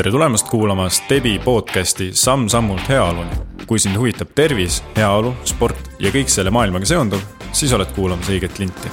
tere 0.00 0.14
tulemast 0.14 0.48
kuulama 0.48 0.86
Stebi 0.88 1.38
podcasti 1.44 2.06
Samm-sammult 2.16 2.88
heaoluni. 2.88 3.36
kui 3.66 3.78
sind 3.78 3.98
huvitab 4.00 4.30
tervis, 4.34 4.78
heaolu, 4.96 5.34
sport 5.44 5.90
ja 6.00 6.08
kõik 6.14 6.30
selle 6.32 6.48
maailmaga 6.50 6.86
seonduv, 6.88 7.20
siis 7.52 7.74
oled 7.76 7.90
kuulamas 7.92 8.30
õiget 8.32 8.56
linti. 8.62 8.88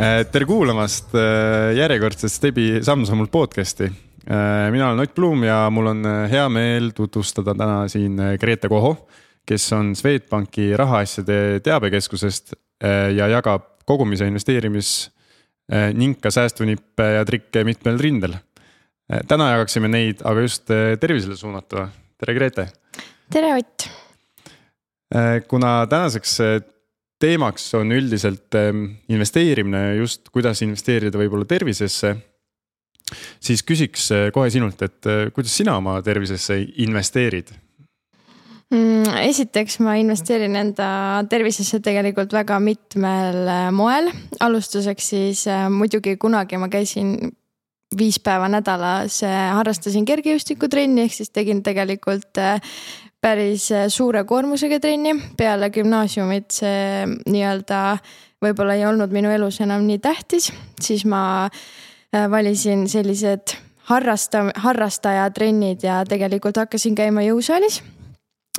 Äh, 0.00 0.24
tere 0.32 0.48
kuulamast 0.48 1.12
äh, 1.12 1.76
järjekordset 1.76 2.32
Stebi 2.32 2.80
Samm-sammult 2.80 3.30
podcasti. 3.30 3.90
Äh, 4.24 4.72
mina 4.72 4.88
olen 4.94 5.04
Ott 5.04 5.14
Blum 5.14 5.44
ja 5.44 5.68
mul 5.68 5.92
on 5.92 6.02
hea 6.32 6.48
meel 6.48 6.88
tutvustada 6.96 7.52
täna 7.52 7.84
siin 7.92 8.16
Grete 8.40 8.72
Koho, 8.72 8.96
kes 9.44 9.68
on 9.76 9.92
Swedbanki 9.92 10.72
rahaasjade 10.72 11.60
teabekeskusest 11.60 12.56
ja 13.16 13.28
jagab 13.30 13.73
kogumis- 13.86 14.20
ja 14.20 14.28
investeerimis 14.30 15.10
ning 15.96 16.18
ka 16.20 16.30
säästunippe 16.30 17.06
ja 17.16 17.24
trikke 17.24 17.64
mitmel 17.64 17.98
rindel. 17.98 18.34
täna 19.28 19.50
jagaksime 19.54 19.88
neid 19.88 20.20
aga 20.24 20.40
just 20.44 20.68
tervisele 21.00 21.36
suunatuna. 21.36 21.88
tere, 22.18 22.34
Grete. 22.34 22.68
tere, 23.32 23.54
Ott. 23.54 23.88
kuna 25.48 25.86
tänaseks 25.86 26.38
teemaks 27.18 27.74
on 27.74 27.92
üldiselt 27.92 28.52
investeerimine, 29.08 29.96
just 29.96 30.28
kuidas 30.28 30.62
investeerida 30.62 31.18
võib-olla 31.18 31.44
tervisesse. 31.44 32.16
siis 33.40 33.62
küsiks 33.62 34.08
kohe 34.32 34.50
sinult, 34.50 34.82
et 34.82 35.32
kuidas 35.32 35.56
sina 35.56 35.76
oma 35.76 36.02
tervisesse 36.02 36.60
investeerid? 36.76 37.54
Mm, 38.72 39.04
esiteks 39.28 39.76
ma 39.84 39.98
investeerin 40.00 40.54
enda 40.56 40.86
tervisesse 41.28 41.82
tegelikult 41.84 42.32
väga 42.32 42.56
mitmel 42.64 43.48
äh, 43.50 43.66
moel. 43.74 44.08
alustuseks 44.40 45.08
siis 45.12 45.42
äh, 45.46 45.66
muidugi 45.70 46.16
kunagi 46.16 46.56
ma 46.58 46.70
käisin 46.72 47.18
viis 47.98 48.16
päeva 48.24 48.48
nädalas, 48.48 49.20
äh, 49.22 49.52
harrastasin 49.58 50.06
kergejõustikutrenni, 50.08 51.04
ehk 51.04 51.12
siis 51.12 51.30
tegin 51.30 51.60
tegelikult 51.62 52.40
päris 53.20 53.68
suure 53.92 54.24
koormusega 54.24 54.80
trenni. 54.80 55.12
peale 55.36 55.68
gümnaasiumit 55.70 56.56
see 56.56 57.04
nii-öelda 57.28 57.98
võib-olla 58.42 58.78
ei 58.80 58.86
olnud 58.88 59.12
minu 59.12 59.30
elus 59.32 59.60
enam 59.60 59.84
nii 59.84 60.00
tähtis, 60.00 60.50
siis 60.80 61.04
ma 61.04 61.50
valisin 62.30 62.88
sellised 62.88 63.56
harrasta-, 63.90 64.52
harrastajatrennid 64.66 65.84
ja 65.84 66.02
tegelikult 66.08 66.56
hakkasin 66.64 66.96
käima 66.96 67.24
jõusaalis 67.28 67.82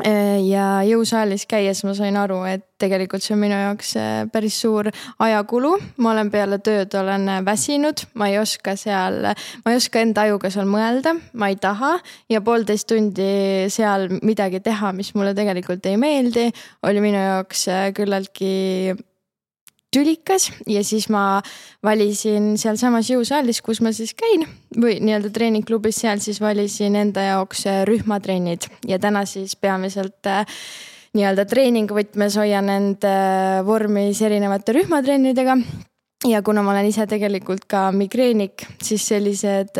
ja 0.03 0.81
jõusaalis 0.83 1.45
käies 1.47 1.83
ma 1.87 1.93
sain 1.95 2.17
aru, 2.19 2.41
et 2.49 2.65
tegelikult 2.81 3.23
see 3.23 3.35
on 3.35 3.39
minu 3.45 3.55
jaoks 3.55 3.93
äh, 3.99 4.25
päris 4.31 4.57
suur 4.59 4.89
ajakulu. 5.23 5.77
ma 6.03 6.11
olen 6.11 6.31
peale 6.31 6.59
tööd, 6.59 6.91
olen 6.99 7.29
väsinud, 7.47 8.03
ma 8.19 8.27
ei 8.27 8.39
oska 8.41 8.75
seal, 8.75 9.21
ma 9.63 9.71
ei 9.71 9.79
oska 9.79 10.03
enda 10.03 10.25
ajuga 10.27 10.51
seal 10.51 10.67
mõelda, 10.67 11.15
ma 11.33 11.49
ei 11.51 11.55
taha. 11.55 11.95
Ja 12.29 12.43
poolteist 12.43 12.89
tundi 12.91 13.71
seal 13.71 14.09
midagi 14.21 14.59
teha, 14.59 14.91
mis 14.91 15.13
mulle 15.15 15.35
tegelikult 15.37 15.85
ei 15.87 15.97
meeldi, 16.01 16.49
oli 16.83 17.03
minu 17.03 17.21
jaoks 17.21 17.67
äh, 17.71 17.89
küllaltki 17.95 18.95
tülikas 19.95 20.49
ja 20.67 20.83
siis 20.85 21.07
ma 21.13 21.41
valisin 21.83 22.55
sealsamas 22.59 23.09
jõusaalis, 23.11 23.61
kus 23.65 23.81
ma 23.85 23.93
siis 23.95 24.13
käin 24.17 24.45
või 24.75 24.97
nii-öelda 25.03 25.31
treeningklubis, 25.35 26.01
seal 26.03 26.21
siis 26.23 26.41
valisin 26.43 26.97
enda 26.99 27.23
jaoks 27.29 27.65
äh, 27.71 27.83
rühmatrennid. 27.87 28.67
Ja 28.87 28.99
täna 28.99 29.25
siis 29.29 29.55
peamiselt 29.55 30.27
äh, 30.29 30.43
nii-öelda 31.15 31.47
treeningvõtmes 31.49 32.39
hoian 32.41 32.71
end 32.71 33.07
äh, 33.07 33.61
vormis 33.65 34.21
erinevate 34.25 34.75
rühmatrennidega. 34.79 35.59
Ja 36.25 36.41
kuna 36.41 36.63
ma 36.65 36.73
olen 36.73 36.87
ise 36.89 37.05
tegelikult 37.05 37.67
ka 37.69 37.91
migreenik, 37.93 38.63
siis 38.81 39.03
sellised 39.11 39.77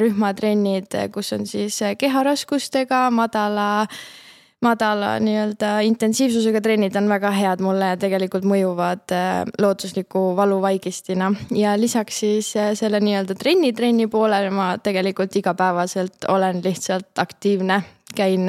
rühmatrennid, 0.00 0.94
kus 1.12 1.34
on 1.36 1.44
siis 1.44 1.76
keharaskustega, 2.00 3.02
madala 3.12 3.66
äh, 3.82 3.98
madala 4.62 5.16
nii-öelda 5.22 5.72
intensiivsusega 5.86 6.60
trennid 6.62 6.96
on 6.98 7.08
väga 7.10 7.32
head 7.34 7.62
mulle 7.64 7.92
ja 7.92 7.98
tegelikult 8.00 8.46
mõjuvad 8.48 9.14
äh, 9.14 9.42
loodusliku 9.60 10.32
valuvaigistina. 10.38 11.32
ja 11.50 11.74
lisaks 11.80 12.22
siis 12.24 12.52
äh, 12.56 12.72
selle 12.78 13.00
nii-öelda 13.00 13.34
trenni, 13.38 13.72
trenni 13.72 14.06
poolel 14.06 14.50
ma 14.54 14.76
tegelikult 14.78 15.36
igapäevaselt 15.36 16.28
olen 16.28 16.62
lihtsalt 16.64 17.18
aktiivne, 17.18 17.82
käin 18.14 18.48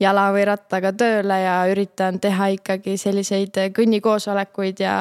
jala 0.00 0.30
või 0.32 0.46
rattaga 0.48 0.92
tööle 0.96 1.40
ja 1.42 1.58
üritan 1.70 2.20
teha 2.20 2.52
ikkagi 2.56 2.96
selliseid 3.00 3.58
kõnnikoosolekuid 3.76 4.80
ja 4.80 4.94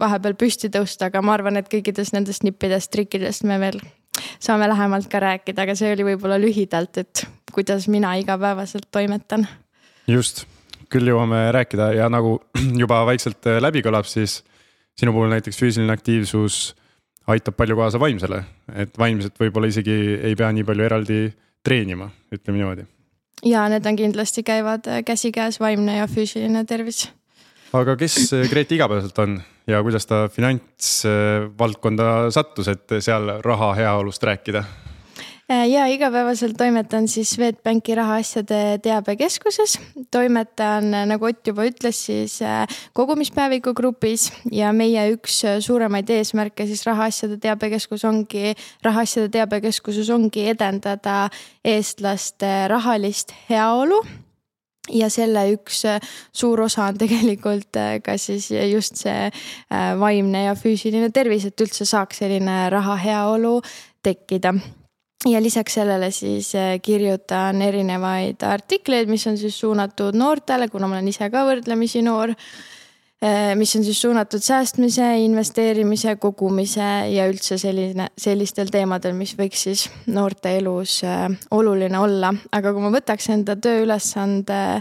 vahepeal 0.00 0.34
püsti 0.34 0.72
tõusta, 0.72 1.10
aga 1.10 1.22
ma 1.22 1.36
arvan, 1.36 1.60
et 1.60 1.70
kõikidest 1.70 2.16
nendest 2.16 2.46
nippidest, 2.46 2.90
trikkidest 2.90 3.46
me 3.46 3.60
veel 3.62 3.80
saame 4.40 4.68
lähemalt 4.68 5.08
ka 5.12 5.20
rääkida, 5.22 5.64
aga 5.64 5.76
see 5.78 5.92
oli 5.94 6.08
võib-olla 6.12 6.40
lühidalt, 6.40 6.98
et 6.98 7.26
kuidas 7.54 7.88
mina 7.88 8.16
igapäevaselt 8.20 8.88
toimetan 8.90 9.46
just, 10.08 10.44
küll 10.90 11.10
jõuame 11.10 11.48
rääkida 11.54 11.90
ja 11.96 12.08
nagu 12.12 12.38
juba 12.82 13.02
vaikselt 13.08 13.46
äh, 13.50 13.60
läbi 13.62 13.82
kõlab, 13.84 14.08
siis 14.08 14.40
sinu 14.98 15.14
puhul 15.16 15.30
näiteks 15.32 15.58
füüsiline 15.60 15.94
aktiivsus 15.94 16.74
aitab 17.30 17.54
palju 17.58 17.76
kaasa 17.78 18.00
vaimsele, 18.02 18.42
et 18.74 18.96
vaimselt 18.98 19.36
võib-olla 19.38 19.70
isegi 19.70 19.94
ei 20.18 20.34
pea 20.38 20.50
nii 20.54 20.66
palju 20.66 20.86
eraldi 20.86 21.20
treenima, 21.64 22.10
ütleme 22.32 22.58
niimoodi. 22.58 22.88
ja 23.46 23.68
need 23.72 23.86
on 23.86 23.96
kindlasti 23.96 24.44
käivad 24.46 24.90
äh, 24.90 25.04
käsikäes, 25.06 25.60
vaimne 25.60 26.00
ja 26.00 26.10
füüsiline 26.10 26.64
tervis. 26.66 27.08
aga 27.72 27.96
kes 27.96 28.32
äh, 28.34 28.48
Grete 28.50 28.74
igapäevaselt 28.74 29.18
on 29.18 29.40
ja 29.70 29.82
kuidas 29.82 30.06
ta 30.06 30.28
finantsvaldkonda 30.28 32.30
sattus, 32.34 32.68
et 32.68 32.98
seal 32.98 33.36
raha 33.44 33.74
heaolust 33.78 34.22
rääkida? 34.22 34.64
Äh, 35.50 35.68
ja 35.68 35.86
igapäevaselt 35.86 36.54
toimetan 36.56 37.08
siis 37.08 37.30
Swedbanki 37.30 37.94
rahaasjade 37.94 38.78
teabekeskuses. 38.82 39.80
toimetan, 40.10 40.94
äh, 40.94 41.06
nagu 41.06 41.24
Ott 41.24 41.46
juba 41.46 41.64
ütles, 41.66 42.06
siis 42.06 42.42
äh, 42.42 42.66
kogumispäeviku 42.92 43.74
grupis 43.74 44.32
ja 44.52 44.72
meie 44.72 45.08
üks 45.10 45.42
suuremaid 45.60 46.10
eesmärke 46.10 46.66
siis 46.66 46.86
rahaasjade 46.86 47.36
teabekeskus 47.42 48.04
ongi, 48.04 48.54
rahaasjade 48.82 49.28
teabekeskuses 49.28 50.10
ongi 50.10 50.46
edendada 50.48 51.28
eestlaste 51.64 52.68
rahalist 52.68 53.34
heaolu 53.50 54.04
ja 54.94 55.10
selle 55.10 55.48
üks 55.52 55.82
suur 56.32 56.60
osa 56.60 56.92
on 56.92 56.98
tegelikult 56.98 57.74
ka 58.04 58.18
siis 58.18 58.52
just 58.70 59.02
see 59.02 59.30
vaimne 59.98 60.44
ja 60.44 60.54
füüsiline 60.54 61.10
tervis, 61.10 61.44
et 61.44 61.60
üldse 61.60 61.84
saaks 61.84 62.22
selline 62.22 62.68
raha 62.70 62.96
heaolu 62.96 63.60
tekkida 64.02 64.54
ja 65.28 65.42
lisaks 65.42 65.74
sellele 65.74 66.10
siis 66.10 66.54
äh, 66.54 66.78
kirjutan 66.82 67.62
erinevaid 67.62 68.42
artikleid, 68.46 69.08
mis 69.10 69.26
on 69.26 69.38
siis 69.38 69.58
suunatud 69.60 70.16
noortele, 70.16 70.68
kuna 70.68 70.88
ma 70.88 70.98
olen 70.98 71.10
ise 71.12 71.28
ka 71.32 71.44
võrdlemisi 71.48 72.02
noor. 72.04 72.32
Äh, 73.20 73.52
mis 73.58 73.74
on 73.76 73.84
siis 73.84 74.00
suunatud 74.00 74.40
säästmise, 74.40 75.04
investeerimise, 75.26 76.16
kogumise 76.16 76.88
ja 77.12 77.28
üldse 77.28 77.58
selline, 77.60 78.08
sellistel 78.16 78.72
teemadel, 78.72 79.12
mis 79.18 79.34
võiks 79.36 79.66
siis 79.68 79.84
noorte 80.08 80.54
elus 80.56 81.02
äh, 81.04 81.28
oluline 81.52 82.00
olla, 82.00 82.32
aga 82.56 82.72
kui 82.72 82.86
ma 82.86 82.94
võtaks 82.94 83.28
enda 83.34 83.58
tööülesande 83.60 84.80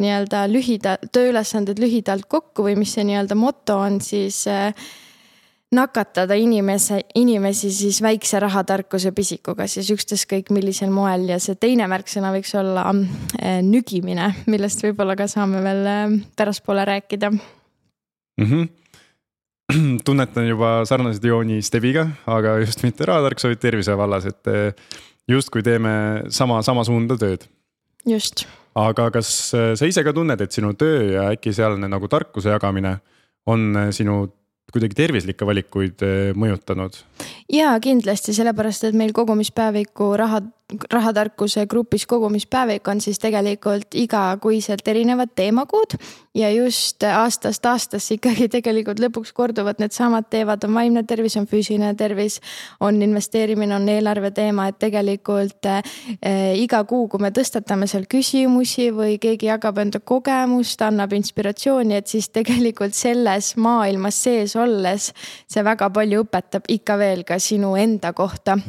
nii-öelda 0.00 0.46
lühidalt, 0.48 1.08
tööülesanded 1.12 1.80
lühidalt 1.80 2.28
kokku 2.28 2.68
või 2.68 2.76
mis 2.80 2.92
see 2.96 3.04
nii-öelda 3.08 3.36
moto 3.36 3.80
on, 3.80 3.98
siis 4.04 4.46
nakatada 5.74 6.34
inimese, 6.34 6.98
inimesi 7.14 7.70
siis 7.70 8.00
väikse 8.02 8.40
rahatarkuse 8.42 9.12
pisikuga 9.14 9.68
siis 9.70 9.90
ükstaskõik 9.94 10.50
millisel 10.54 10.90
moel 10.90 11.28
ja 11.30 11.38
see 11.42 11.54
teine 11.60 11.86
märksõna 11.90 12.32
võiks 12.34 12.50
olla 12.58 12.88
äh, 12.90 13.60
nügimine, 13.62 14.32
millest 14.50 14.82
võib-olla 14.82 15.14
ka 15.18 15.28
saame 15.30 15.62
veel 15.62 15.86
äh, 15.86 16.16
pärastpoole 16.36 16.84
rääkida 16.88 17.30
mm. 17.30 18.46
-hmm. 18.46 18.68
tunnetan 20.06 20.48
juba 20.48 20.80
sarnaseid 20.84 21.24
jooni 21.24 21.62
Stebiga, 21.62 22.08
aga 22.26 22.58
just 22.64 22.82
mitte 22.82 23.06
rahatarkuse, 23.06 23.52
vaid 23.52 23.62
tervise 23.62 23.96
vallas, 23.96 24.26
et 24.26 24.50
äh, 24.50 24.74
justkui 25.28 25.62
teeme 25.62 26.24
sama, 26.28 26.62
sama 26.62 26.84
suunda 26.84 27.14
tööd. 27.14 27.46
just. 28.06 28.46
aga 28.74 29.10
kas 29.10 29.54
sa 29.54 29.86
ise 29.86 30.02
ka 30.02 30.12
tunned, 30.12 30.40
et 30.40 30.52
sinu 30.52 30.74
töö 30.74 31.12
ja 31.12 31.30
äkki 31.30 31.54
sealne 31.54 31.88
nagu 31.88 32.08
tarkuse 32.08 32.50
jagamine 32.50 32.98
on 33.46 33.76
sinu 33.92 34.26
kuidagi 34.74 34.98
tervislikke 34.98 35.46
valikuid 35.46 36.04
eh, 36.06 36.30
mõjutanud? 36.38 36.98
Ja 37.52 37.74
kindlasti 37.82 38.34
sellepärast, 38.36 38.88
et 38.88 38.98
meil 38.98 39.14
kogumispäeviku 39.16 40.12
raha, 40.20 40.42
rahatarkuse 40.92 41.66
grupis 41.66 42.06
kogumispäevik 42.06 42.88
on 42.88 43.00
siis 43.00 43.18
tegelikult 43.18 43.94
igakuiselt 43.94 44.88
erinevad 44.88 45.28
teemakuud. 45.34 45.96
ja 46.34 46.50
just 46.50 47.02
aastast 47.02 47.66
aastasse 47.66 48.14
ikkagi 48.14 48.48
tegelikult 48.48 49.00
lõpuks 49.02 49.32
korduvad 49.34 49.80
needsamad 49.82 50.28
teemad, 50.30 50.64
on 50.64 50.74
vaimne 50.74 51.02
tervis, 51.02 51.36
on 51.36 51.46
füüsiline 51.50 51.94
tervis, 51.98 52.40
on 52.80 53.02
investeerimine, 53.02 53.74
on 53.74 53.88
eelarve 53.88 54.30
teema, 54.30 54.68
et 54.68 54.78
tegelikult 54.78 55.66
äh, 55.66 55.82
iga 56.54 56.84
kuu, 56.84 57.08
kui 57.08 57.22
me 57.22 57.32
tõstatame 57.34 57.88
seal 57.90 58.06
küsimusi 58.10 58.90
või 58.94 59.18
keegi 59.22 59.50
jagab 59.50 59.78
enda 59.82 60.00
kogemust, 60.00 60.82
annab 60.86 61.12
inspiratsiooni, 61.18 61.98
et 61.98 62.06
siis 62.06 62.30
tegelikult 62.30 62.94
selles 62.94 63.56
maailmas 63.56 64.22
sees 64.22 64.54
olles 64.56 65.10
see 65.50 65.64
väga 65.66 65.90
palju 65.90 66.22
õpetab 66.26 66.70
ikka 66.70 66.98
veel 67.00 67.26
ka 67.26 67.40
sinu 67.42 67.74
enda 67.80 68.12
kohta 68.14 68.60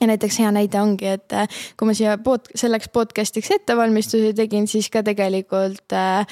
ja 0.00 0.06
näiteks 0.06 0.38
hea 0.38 0.52
näide 0.52 0.80
ongi, 0.80 1.08
et 1.16 1.32
äh, 1.32 1.48
kui 1.76 1.88
ma 1.88 1.96
siia 1.96 2.18
pod-, 2.20 2.50
selleks 2.58 2.90
podcast'iks 2.92 3.54
ettevalmistusi 3.60 4.34
tegin, 4.36 4.68
siis 4.68 4.90
ka 4.92 5.02
tegelikult 5.06 5.94
äh, 5.96 6.26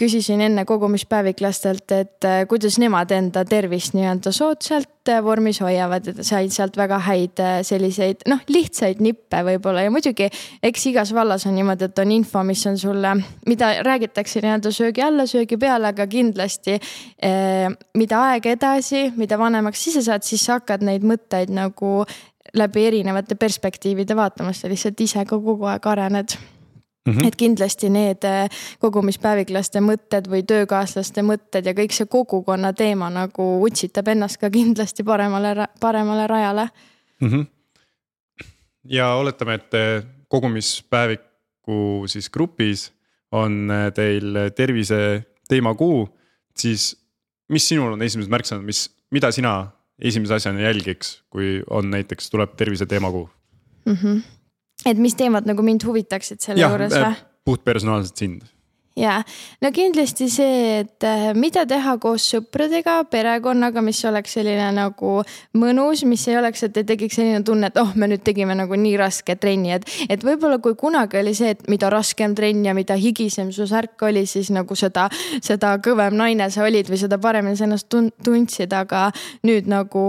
küsisin 0.00 0.42
enne 0.42 0.64
kogumispäeviklastelt, 0.66 1.86
et 1.94 2.26
äh, 2.26 2.42
kuidas 2.50 2.80
nemad 2.82 3.14
enda 3.14 3.44
tervist 3.46 3.94
nii-öelda 3.94 4.32
soodsalt 4.34 4.90
vormis 5.22 5.60
hoiavad 5.60 6.06
ja 6.08 6.24
sain 6.24 6.48
sealt 6.50 6.78
väga 6.80 6.96
häid 7.04 7.40
selliseid 7.68 8.24
noh, 8.30 8.40
lihtsaid 8.48 9.02
nippe 9.04 9.42
võib-olla. 9.44 9.82
Ja 9.84 9.92
muidugi 9.92 10.30
eks 10.64 10.86
igas 10.88 11.12
vallas 11.14 11.44
on 11.46 11.52
niimoodi, 11.58 11.90
et 11.90 12.00
on 12.00 12.14
info, 12.16 12.40
mis 12.48 12.64
on 12.66 12.80
sulle, 12.80 13.12
mida 13.46 13.68
räägitakse 13.84 14.40
nii-öelda 14.40 14.72
söögi 14.72 15.04
alla, 15.04 15.28
söögi 15.28 15.60
peale, 15.60 15.92
aga 15.92 16.08
kindlasti 16.08 16.78
mida 18.00 18.22
aeg 18.30 18.48
edasi, 18.54 19.10
mida 19.20 19.36
vanemaks 19.38 19.84
ise 19.92 20.02
saad, 20.08 20.24
siis 20.24 20.48
sa 20.48 20.56
hakkad 20.56 20.88
neid 20.88 21.04
mõtteid 21.04 21.52
nagu 21.52 21.98
läbi 22.54 22.86
erinevate 22.86 23.34
perspektiivide 23.34 24.16
vaatamas, 24.16 24.60
sa 24.60 24.68
lihtsalt 24.68 25.00
ise 25.00 25.24
ka 25.24 25.38
kogu 25.38 25.66
aeg 25.70 25.86
arened 25.86 26.36
Mm 27.08 27.12
-hmm. 27.12 27.26
et 27.26 27.36
kindlasti 27.36 27.90
need 27.90 28.24
äh, 28.24 28.48
kogumispäeviklaste 28.78 29.80
mõtted 29.80 30.24
või 30.24 30.42
töökaaslaste 30.42 31.20
mõtted 31.20 31.66
ja 31.66 31.72
kõik 31.76 31.92
see 31.92 32.06
kogukonna 32.06 32.72
teema 32.72 33.10
nagu 33.10 33.60
utsitab 33.66 34.08
ennast 34.08 34.40
ka 34.40 34.50
kindlasti 34.50 35.04
paremale, 35.04 35.68
paremale 35.80 36.26
rajale 36.26 36.68
mm. 37.20 37.28
-hmm. 37.28 37.46
ja 38.84 39.14
oletame, 39.14 39.54
et 39.54 39.74
äh, 39.74 40.04
kogumispäeviku 40.28 42.04
siis 42.06 42.30
grupis 42.30 42.92
on 43.32 43.70
äh, 43.70 43.92
teil 43.92 44.36
tervise 44.56 45.24
teemakuu, 45.48 46.08
siis 46.56 46.96
mis 47.48 47.68
sinul 47.68 47.92
on 47.92 48.02
esimesed 48.02 48.30
märksõnad, 48.30 48.64
mis, 48.64 48.96
mida 49.10 49.30
sina 49.30 49.70
esimese 49.98 50.34
asjana 50.34 50.60
jälgiks, 50.60 51.22
kui 51.30 51.62
on 51.70 51.90
näiteks, 51.90 52.30
tuleb 52.30 52.56
tervise 52.56 52.86
teemakuu 52.86 53.28
mm? 53.86 53.94
-hmm. 53.94 54.22
et 54.86 54.98
mis 54.98 55.14
teemad 55.14 55.46
nagu 55.46 55.62
mind 55.62 55.86
huvitaksid 55.86 56.40
selle 56.40 56.60
ja, 56.60 56.68
juures 56.68 56.92
või? 56.92 57.14
puht 57.44 57.64
personaalselt 57.64 58.16
sind 58.16 58.42
ja 58.96 59.18
no 59.62 59.70
kindlasti 59.74 60.28
see, 60.30 60.80
et 60.84 61.06
äh, 61.06 61.32
mida 61.34 61.64
teha 61.66 61.96
koos 62.02 62.26
sõpradega, 62.30 63.00
perekonnaga, 63.10 63.82
mis 63.84 64.00
oleks 64.06 64.36
selline 64.38 64.70
nagu 64.76 65.16
mõnus, 65.58 66.04
mis 66.08 66.26
ei 66.30 66.38
oleks, 66.38 66.64
et 66.66 66.78
ei 66.78 66.86
tekiks 66.88 67.18
selline 67.18 67.42
tunne, 67.46 67.70
et 67.72 67.80
oh, 67.80 67.90
me 67.98 68.08
nüüd 68.10 68.24
tegime 68.26 68.54
nagu 68.58 68.78
nii 68.78 68.96
raske 69.00 69.36
trenni, 69.40 69.74
et. 69.74 69.88
et 70.08 70.24
võib-olla 70.24 70.60
kui 70.62 70.78
kunagi 70.78 71.18
oli 71.20 71.34
see, 71.34 71.54
et 71.56 71.66
mida 71.70 71.90
raskem 71.92 72.36
trenn 72.38 72.64
ja 72.66 72.74
mida 72.76 72.96
higisem 72.98 73.50
su 73.54 73.66
särk 73.70 74.06
oli, 74.06 74.26
siis 74.30 74.52
nagu 74.54 74.78
seda, 74.78 75.08
seda 75.42 75.74
kõvem 75.84 76.14
naine 76.18 76.50
sa 76.54 76.64
olid 76.66 76.90
või 76.90 77.00
seda 77.00 77.18
paremini 77.22 77.58
sa 77.58 77.66
ennast 77.68 77.90
tundsid, 77.90 78.72
aga 78.74 79.08
nüüd 79.46 79.70
nagu 79.70 80.04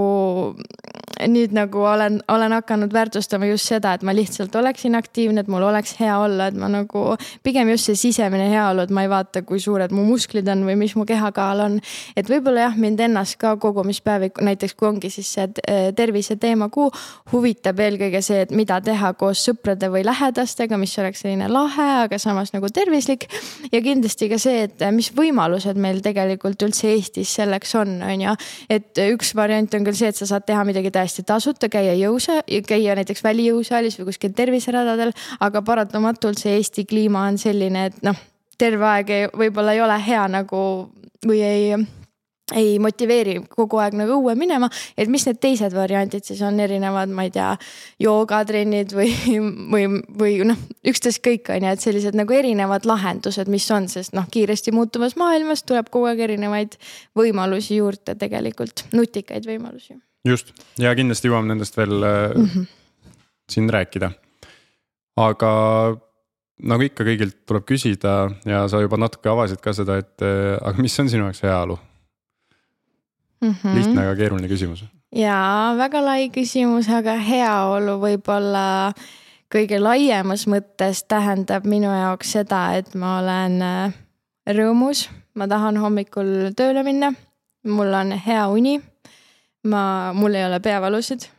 nüüd 1.20 1.54
nagu 1.56 1.80
olen, 1.80 2.20
olen 2.28 2.52
hakanud 2.52 2.94
väärtustama 2.94 3.46
just 3.46 3.70
seda, 3.70 3.94
et 3.96 4.04
ma 4.04 4.14
lihtsalt 4.16 4.56
oleksin 4.56 4.96
aktiivne, 4.96 5.42
et 5.42 5.48
mul 5.52 5.64
oleks 5.64 5.96
hea 6.00 6.18
olla, 6.20 6.48
et 6.48 6.58
ma 6.60 6.68
nagu 6.72 7.06
pigem 7.44 7.70
just 7.72 7.90
see 7.90 8.00
sisemine 8.00 8.50
heaolu, 8.52 8.75
et 8.83 8.92
ma 8.94 9.06
ei 9.06 9.10
vaata, 9.10 9.42
kui 9.48 9.60
suured 9.63 9.94
mu 9.95 10.04
musklid 10.10 10.48
on 10.51 10.66
või 10.68 10.75
mis 10.80 10.95
mu 10.98 11.06
kehakaal 11.07 11.63
on. 11.66 11.80
et 12.16 12.30
võib-olla 12.30 12.68
jah, 12.68 12.77
mind 12.77 13.00
ennast 13.00 13.38
ka 13.42 13.56
kogumispäevik, 13.62 14.42
näiteks 14.42 14.75
kui 14.75 14.89
ongi 14.89 15.10
siis 15.13 15.31
see 15.38 15.48
eh, 15.68 15.92
tervise 15.95 16.36
teemakuu, 16.42 16.89
huvitab 17.31 17.80
eelkõige 17.80 18.22
see, 18.25 18.42
et 18.45 18.51
mida 18.56 18.80
teha 18.81 19.13
koos 19.19 19.45
sõprade 19.48 19.89
või 19.92 20.04
lähedastega, 20.06 20.77
mis 20.81 20.98
oleks 21.00 21.24
selline 21.25 21.50
lahe, 21.51 21.88
aga 22.06 22.19
samas 22.22 22.54
nagu 22.56 22.69
tervislik. 22.74 23.27
ja 23.72 23.81
kindlasti 23.81 24.30
ka 24.31 24.39
see, 24.42 24.66
et 24.68 24.86
mis 24.95 25.12
võimalused 25.16 25.80
meil 25.80 26.01
tegelikult 26.06 26.62
üldse 26.68 26.92
Eestis 26.95 27.33
selleks 27.39 27.75
on, 27.80 27.98
on 28.04 28.27
ju. 28.27 28.36
et 28.69 29.04
üks 29.10 29.33
variant 29.38 29.74
on 29.74 29.88
küll 29.88 29.98
see, 29.98 30.12
et 30.12 30.19
sa 30.19 30.27
saad 30.30 30.45
teha 30.48 30.63
midagi 30.68 30.92
täiesti 30.94 31.25
tasuta 31.27 31.69
käia 31.72 31.95
jõusa, 32.00 32.42
käia 32.68 32.95
näiteks 32.98 33.24
välijõusaalis 33.25 34.00
või 34.00 34.12
kuskil 34.12 34.36
terviseradadel, 34.38 35.13
aga 35.39 35.62
paratamatult 35.66 36.42
see 36.42 36.56
Eesti 36.60 36.86
kliima 36.89 37.25
on 37.30 37.39
selline, 37.42 37.89
et 37.89 38.01
noh, 38.06 38.18
terve 38.57 38.86
aeg 38.86 39.10
ei, 39.10 39.28
võib-olla 39.34 39.75
ei 39.75 39.81
ole 39.81 40.00
hea 40.07 40.25
nagu 40.31 40.63
või 41.25 41.42
ei 41.46 41.86
ei 42.54 42.75
motiveeri 42.80 43.40
kogu 43.50 43.80
aeg 43.81 43.96
nagu 43.98 44.19
õue 44.19 44.36
minema, 44.38 44.68
et 44.94 45.10
mis 45.10 45.24
need 45.25 45.40
teised 45.42 45.74
variandid 45.74 46.28
siis 46.28 46.44
on 46.46 46.60
erinevad, 46.62 47.10
ma 47.10 47.25
ei 47.25 47.31
tea, 47.34 47.56
joogatrennid 48.04 48.94
või, 48.94 49.10
või, 49.74 49.88
või 50.19 50.36
noh, 50.52 50.60
ükstaskõik 50.86 51.50
on 51.56 51.66
ju, 51.66 51.74
et 51.74 51.81
sellised 51.81 52.18
nagu 52.18 52.38
erinevad 52.38 52.86
lahendused, 52.86 53.50
mis 53.50 53.66
on, 53.74 53.90
sest 53.90 54.13
noh, 54.13 54.30
kiiresti 54.30 54.75
muutuvas 54.78 55.18
maailmas 55.18 55.66
tuleb 55.66 55.90
kogu 55.90 56.12
aeg 56.12 56.22
erinevaid 56.28 56.78
võimalusi 57.18 57.80
juurde 57.80 58.13
tegelikult, 58.13 58.86
nutikaid 58.94 59.50
võimalusi 59.50 59.98
just 60.25 60.54
ja 60.81 60.94
kindlasti 60.98 61.30
jõuame 61.30 61.54
nendest 61.54 61.78
veel 61.78 61.98
mm 62.01 62.46
-hmm. 62.46 62.66
siin 63.50 63.69
rääkida. 63.69 64.12
aga 65.18 65.51
nagu 66.63 66.86
ikka, 66.86 67.04
kõigilt 67.07 67.42
tuleb 67.48 67.66
küsida 67.68 68.16
ja 68.48 68.63
sa 68.72 68.81
juba 68.84 69.00
natuke 69.02 69.30
avasid 69.31 69.62
ka 69.63 69.74
seda, 69.75 70.00
et 70.04 70.24
äh, 70.24 70.56
aga 70.62 70.81
mis 70.81 70.96
on 71.00 71.12
sinu 71.12 71.28
jaoks 71.28 71.44
heaolu 71.44 71.78
mm? 73.42 73.52
-hmm. 73.52 73.75
lihtne, 73.75 74.02
aga 74.06 74.16
keeruline 74.16 74.48
küsimus. 74.48 74.86
ja 75.16 75.75
väga 75.78 76.06
lai 76.06 76.30
küsimus, 76.30 76.90
aga 76.90 77.18
heaolu 77.19 78.00
võib-olla 78.00 78.94
kõige 79.52 79.80
laiemas 79.80 80.48
mõttes 80.48 81.04
tähendab 81.07 81.66
minu 81.66 81.92
jaoks 81.92 82.31
seda, 82.31 82.74
et 82.75 82.96
ma 82.96 83.19
olen 83.19 83.62
äh, 83.62 83.94
rõõmus, 84.48 85.10
ma 85.36 85.48
tahan 85.48 85.78
hommikul 85.78 86.51
tööle 86.56 86.84
minna, 86.84 87.13
mul 87.63 87.94
on 87.94 88.12
hea 88.12 88.48
uni 88.48 88.81
ma, 89.66 90.13
mul 90.13 90.34
ei 90.34 90.46
ole 90.46 90.60
peavalusid. 90.60 91.30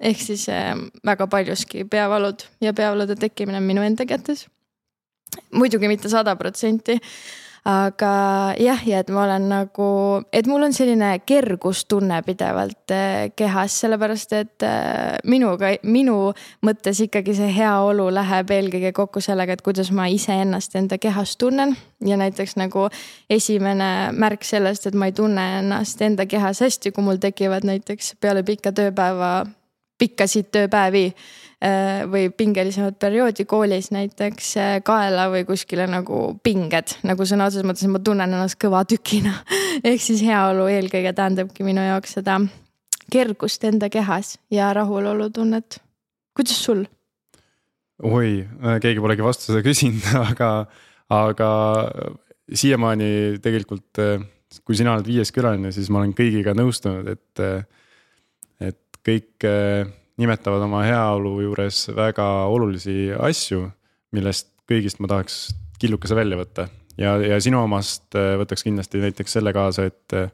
ehk 0.00 0.20
siis 0.22 0.48
äh, 0.48 0.76
väga 1.06 1.26
paljuski 1.26 1.84
peavalud 1.84 2.44
ja 2.60 2.72
peavalude 2.72 3.16
tekkimine 3.18 3.58
on 3.58 3.66
minu 3.66 3.82
enda 3.82 4.06
kätes. 4.06 4.46
Muidugi 5.52 5.88
mitte 5.90 6.08
sada 6.12 6.36
protsenti 6.36 6.98
aga 7.68 8.54
jah, 8.56 8.80
ja 8.86 9.00
et 9.02 9.10
ma 9.12 9.24
olen 9.26 9.48
nagu, 9.50 9.88
et 10.32 10.46
mul 10.48 10.64
on 10.64 10.74
selline 10.74 11.10
kergustunne 11.28 12.20
pidevalt 12.26 12.94
eh, 12.94 13.30
kehas, 13.36 13.74
sellepärast 13.82 14.32
et 14.38 14.64
eh, 14.66 15.18
minuga, 15.28 15.74
minu 15.84 16.32
mõttes 16.64 17.02
ikkagi 17.04 17.34
see 17.36 17.50
heaolu 17.58 18.08
läheb 18.14 18.54
eelkõige 18.56 18.94
kokku 18.96 19.22
sellega, 19.24 19.56
et 19.56 19.64
kuidas 19.66 19.90
ma 19.92 20.08
iseennast 20.12 20.78
enda 20.80 21.00
kehas 21.02 21.36
tunnen. 21.36 21.76
ja 22.04 22.16
näiteks 22.16 22.56
nagu 22.56 22.86
esimene 23.30 24.12
märk 24.14 24.44
sellest, 24.46 24.86
et 24.86 24.94
ma 24.94 25.10
ei 25.10 25.12
tunne 25.12 25.44
ennast 25.58 26.02
enda 26.02 26.26
kehas 26.26 26.62
hästi, 26.62 26.92
kui 26.94 27.04
mul 27.04 27.18
tekivad 27.20 27.66
näiteks 27.66 28.14
peale 28.20 28.44
pikka 28.46 28.72
tööpäeva, 28.72 29.46
pikkasid 29.98 30.52
tööpäevi 30.54 31.10
või 31.58 32.28
pingelisemat 32.30 32.98
perioodi 33.02 33.42
koolis 33.48 33.90
näiteks 33.90 34.50
äh, 34.56 34.76
kaela 34.86 35.26
või 35.32 35.42
kuskile 35.48 35.88
nagu 35.90 36.38
pinged, 36.42 36.94
nagu 37.02 37.26
sõna 37.26 37.48
otseses 37.48 37.66
mõttes, 37.66 37.82
et 37.82 37.90
ma 37.90 37.98
tunnen 38.04 38.30
ennast 38.30 38.58
kõva 38.62 38.84
tükina. 38.86 39.34
ehk 39.88 40.02
siis 40.02 40.22
heaolu 40.26 40.68
eelkõige 40.70 41.12
tähendabki 41.18 41.66
minu 41.66 41.82
jaoks 41.82 42.14
seda 42.20 42.38
kergust 43.10 43.66
enda 43.66 43.90
kehas 43.90 44.36
ja 44.54 44.70
rahulolutunnet. 44.76 45.80
kuidas 46.36 46.62
sul? 46.62 46.86
oi, 48.06 48.46
äh, 48.46 48.78
keegi 48.78 49.02
polegi 49.02 49.26
vastu 49.26 49.50
seda 49.50 49.66
küsinud, 49.66 50.06
aga, 50.30 50.52
aga 51.10 51.52
siiamaani 52.54 53.40
tegelikult, 53.42 53.98
kui 54.62 54.78
sina 54.78 54.94
oled 54.94 55.10
viies 55.10 55.34
külaline, 55.34 55.74
siis 55.74 55.90
ma 55.90 56.04
olen 56.04 56.14
kõigiga 56.16 56.54
nõustunud, 56.54 57.10
et, 57.10 57.42
et 58.62 59.02
kõik 59.04 59.50
nimetavad 60.18 60.62
oma 60.66 60.82
heaolu 60.82 61.38
juures 61.44 61.86
väga 61.96 62.26
olulisi 62.50 63.12
asju, 63.14 63.68
millest 64.12 64.50
kõigist 64.68 65.00
ma 65.02 65.10
tahaks 65.10 65.48
killukese 65.78 66.16
välja 66.18 66.38
võtta. 66.40 66.68
ja, 66.98 67.16
ja 67.22 67.38
sinu 67.40 67.62
omast 67.62 68.14
äh, 68.18 68.34
võtaks 68.40 68.66
kindlasti 68.66 69.02
näiteks 69.02 69.38
selle 69.38 69.52
kaasa, 69.54 69.86
et 69.88 70.16
äh, 70.16 70.30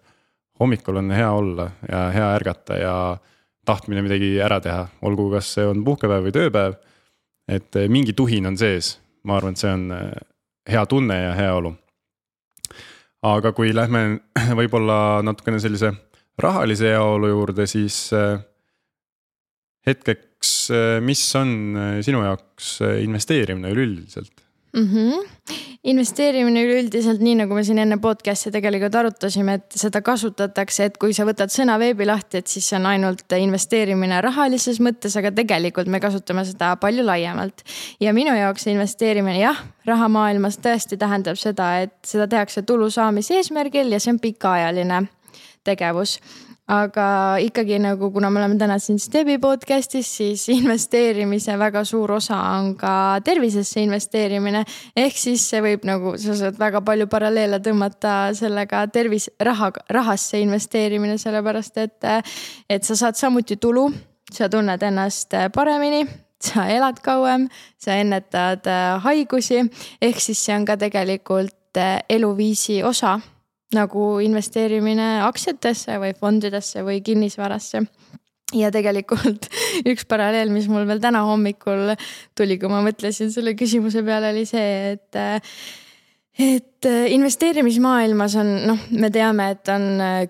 hommikul 0.60 0.96
on 1.02 1.10
hea 1.12 1.30
olla 1.30 1.70
ja 1.90 2.08
hea 2.14 2.30
ärgata 2.38 2.78
ja 2.80 2.94
tahtmine 3.64 4.02
midagi 4.04 4.38
ära 4.40 4.60
teha, 4.60 4.86
olgu, 5.02 5.28
kas 5.32 5.54
see 5.56 5.66
on 5.68 5.84
puhkepäev 5.84 6.28
või 6.28 6.34
tööpäev. 6.36 6.78
et 7.48 7.76
äh, 7.76 7.88
mingi 7.88 8.12
tuhin 8.12 8.46
on 8.46 8.56
sees, 8.56 8.98
ma 9.24 9.36
arvan, 9.36 9.52
et 9.52 9.60
see 9.60 9.72
on 9.72 9.90
hea 10.70 10.86
tunne 10.86 11.20
ja 11.20 11.34
heaolu. 11.36 11.74
aga 13.22 13.52
kui 13.52 13.74
lähme 13.74 14.20
võib-olla 14.60 15.20
natukene 15.22 15.60
sellise 15.60 15.92
rahalise 16.40 16.88
heaolu 16.88 17.28
juurde, 17.28 17.66
siis 17.66 18.10
hetkeks, 19.86 20.54
mis 21.04 21.24
on 21.36 21.50
sinu 22.04 22.22
jaoks 22.24 22.78
investeerimine 23.04 23.72
üleüldiselt 23.74 24.44
mm? 24.74 24.88
-hmm. 24.88 25.24
investeerimine 25.84 26.64
üleüldiselt, 26.64 27.20
nii 27.20 27.34
nagu 27.34 27.54
me 27.54 27.64
siin 27.64 27.78
enne 27.78 27.96
podcast'i 28.00 28.52
tegelikult 28.52 28.94
arutasime, 28.94 29.54
et 29.54 29.76
seda 29.78 30.02
kasutatakse, 30.02 30.84
et 30.84 30.98
kui 30.98 31.14
sa 31.14 31.26
võtad 31.28 31.52
sõna 31.52 31.76
veebi 31.78 32.06
lahti, 32.06 32.40
et 32.40 32.50
siis 32.50 32.68
see 32.68 32.78
on 32.78 32.86
ainult 32.90 33.36
investeerimine 33.38 34.20
rahalises 34.24 34.80
mõttes, 34.80 35.16
aga 35.18 35.32
tegelikult 35.32 35.90
me 35.92 36.00
kasutame 36.00 36.44
seda 36.44 36.74
palju 36.80 37.04
laiemalt. 37.06 37.62
ja 38.00 38.12
minu 38.12 38.34
jaoks 38.36 38.66
investeerimine 38.66 39.38
jah, 39.38 39.64
rahamaailmas 39.86 40.58
tõesti 40.58 40.98
tähendab 40.98 41.36
seda, 41.36 41.78
et 41.86 41.94
seda 42.06 42.28
tehakse 42.28 42.62
tulu 42.62 42.90
saamise 42.90 43.36
eesmärgil 43.40 43.92
ja 43.92 44.00
see 44.00 44.16
on 44.16 44.20
pikaajaline 44.20 45.04
tegevus 45.64 46.18
aga 46.70 47.36
ikkagi 47.44 47.76
nagu, 47.82 48.08
kuna 48.12 48.30
me 48.32 48.40
oleme 48.40 48.56
täna 48.58 48.78
siin 48.80 48.98
Stebi 48.98 49.36
podcast'is, 49.38 50.08
siis 50.16 50.46
investeerimise 50.48 51.58
väga 51.60 51.82
suur 51.84 52.14
osa 52.16 52.38
on 52.56 52.72
ka 52.80 53.20
tervisesse 53.24 53.82
investeerimine. 53.84 54.64
ehk 54.96 55.16
siis 55.18 55.44
see 55.50 55.60
võib 55.60 55.84
nagu, 55.84 56.16
sa 56.16 56.36
saad 56.38 56.58
väga 56.58 56.80
palju 56.80 57.06
paralleele 57.12 57.60
tõmmata 57.60 58.32
sellega 58.34 58.86
tervis, 58.88 59.28
raha, 59.40 59.72
rahasse 59.90 60.40
investeerimine, 60.40 61.18
sellepärast 61.18 61.78
et, 61.84 62.10
et 62.70 62.84
sa 62.84 62.96
saad 62.96 63.20
samuti 63.20 63.56
tulu, 63.56 63.90
sa 64.32 64.48
tunned 64.48 64.82
ennast 64.82 65.36
paremini 65.54 66.06
sa 66.44 66.66
elad 66.68 66.98
kauem, 67.00 67.46
sa 67.80 67.96
ennetad 67.96 68.66
haigusi, 69.04 69.62
ehk 70.00 70.20
siis 70.20 70.40
see 70.44 70.56
on 70.56 70.64
ka 70.68 70.76
tegelikult 70.80 71.80
eluviisi 72.08 72.82
osa 72.84 73.18
nagu 73.74 74.18
investeerimine 74.24 75.20
aktsiatesse 75.26 75.98
või 76.02 76.14
fondidesse 76.18 76.84
või 76.86 77.00
kinnisvarasse. 77.04 77.84
Ja 78.54 78.70
tegelikult 78.74 79.48
üks 79.90 80.04
paralleel, 80.08 80.52
mis 80.54 80.68
mul 80.70 80.86
veel 80.88 81.00
täna 81.02 81.24
hommikul 81.26 81.94
tuli, 82.38 82.58
kui 82.60 82.70
ma 82.70 82.82
mõtlesin 82.84 83.32
selle 83.34 83.56
küsimuse 83.58 84.04
peale, 84.06 84.34
oli 84.34 84.44
see, 84.48 84.94
et 84.94 85.20
et 86.34 86.86
investeerimismaailmas 87.14 88.34
on, 88.42 88.48
noh, 88.66 88.86
me 88.98 89.10
teame, 89.14 89.52
et 89.54 89.70
on 89.70 89.84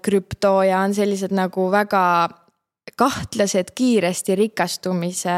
krüpto 0.05 0.59
ja 0.69 0.83
on 0.85 0.93
sellised 0.97 1.33
nagu 1.33 1.71
väga 1.73 2.05
kahtlased 3.01 3.73
kiiresti 3.75 4.37
rikastumise 4.39 5.37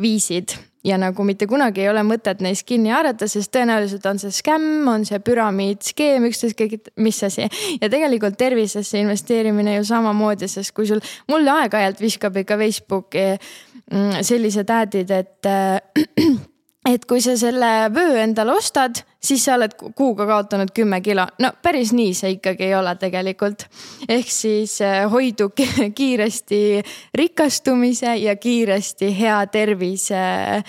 viisid 0.00 0.56
ja 0.84 0.98
nagu 0.98 1.24
mitte 1.26 1.46
kunagi 1.50 1.84
ei 1.84 1.90
ole 1.90 2.02
mõtet 2.06 2.42
neist 2.44 2.66
kinni 2.68 2.92
haarata, 2.92 3.28
sest 3.30 3.52
tõenäoliselt 3.54 4.06
on 4.10 4.20
see 4.22 4.34
skämm, 4.34 4.86
on 4.90 5.06
see 5.08 5.20
püramiid, 5.22 5.82
skeem, 5.86 6.26
ükskõik 6.30 6.92
mis 7.02 7.22
asi. 7.22 7.48
ja 7.80 7.90
tegelikult 7.92 8.38
tervisesse 8.38 9.00
investeerimine 9.02 9.76
ju 9.78 9.84
samamoodi, 9.88 10.50
sest 10.50 10.74
kui 10.76 10.88
sul, 10.90 11.02
mulle 11.30 11.54
aeg-ajalt 11.62 12.02
viskab 12.02 12.36
ikka 12.42 12.58
Facebooki 12.60 13.26
mm, 13.32 14.22
sellised 14.26 14.70
ad'id, 14.74 15.14
et 15.22 15.50
äh, 15.50 16.40
et 16.88 17.04
kui 17.06 17.22
sa 17.22 17.34
selle 17.38 17.70
vöö 17.94 18.16
endale 18.22 18.54
ostad, 18.56 19.02
siis 19.22 19.44
sa 19.46 19.54
oled 19.54 19.74
kuuga 19.96 20.26
kaotanud 20.26 20.72
kümme 20.74 21.00
kilo. 21.00 21.26
no 21.38 21.52
päris 21.62 21.92
nii 21.94 22.14
see 22.14 22.36
ikkagi 22.36 22.70
ei 22.70 22.74
ole 22.74 22.94
tegelikult. 22.98 23.66
ehk 24.08 24.30
siis 24.30 24.80
äh, 24.82 25.04
hoidu 25.10 25.52
kiiresti 25.98 26.82
rikastumise 27.14 28.16
ja 28.16 28.36
kiiresti 28.36 29.12
hea 29.18 29.38
tervise 29.46 30.18
äh, 30.18 30.64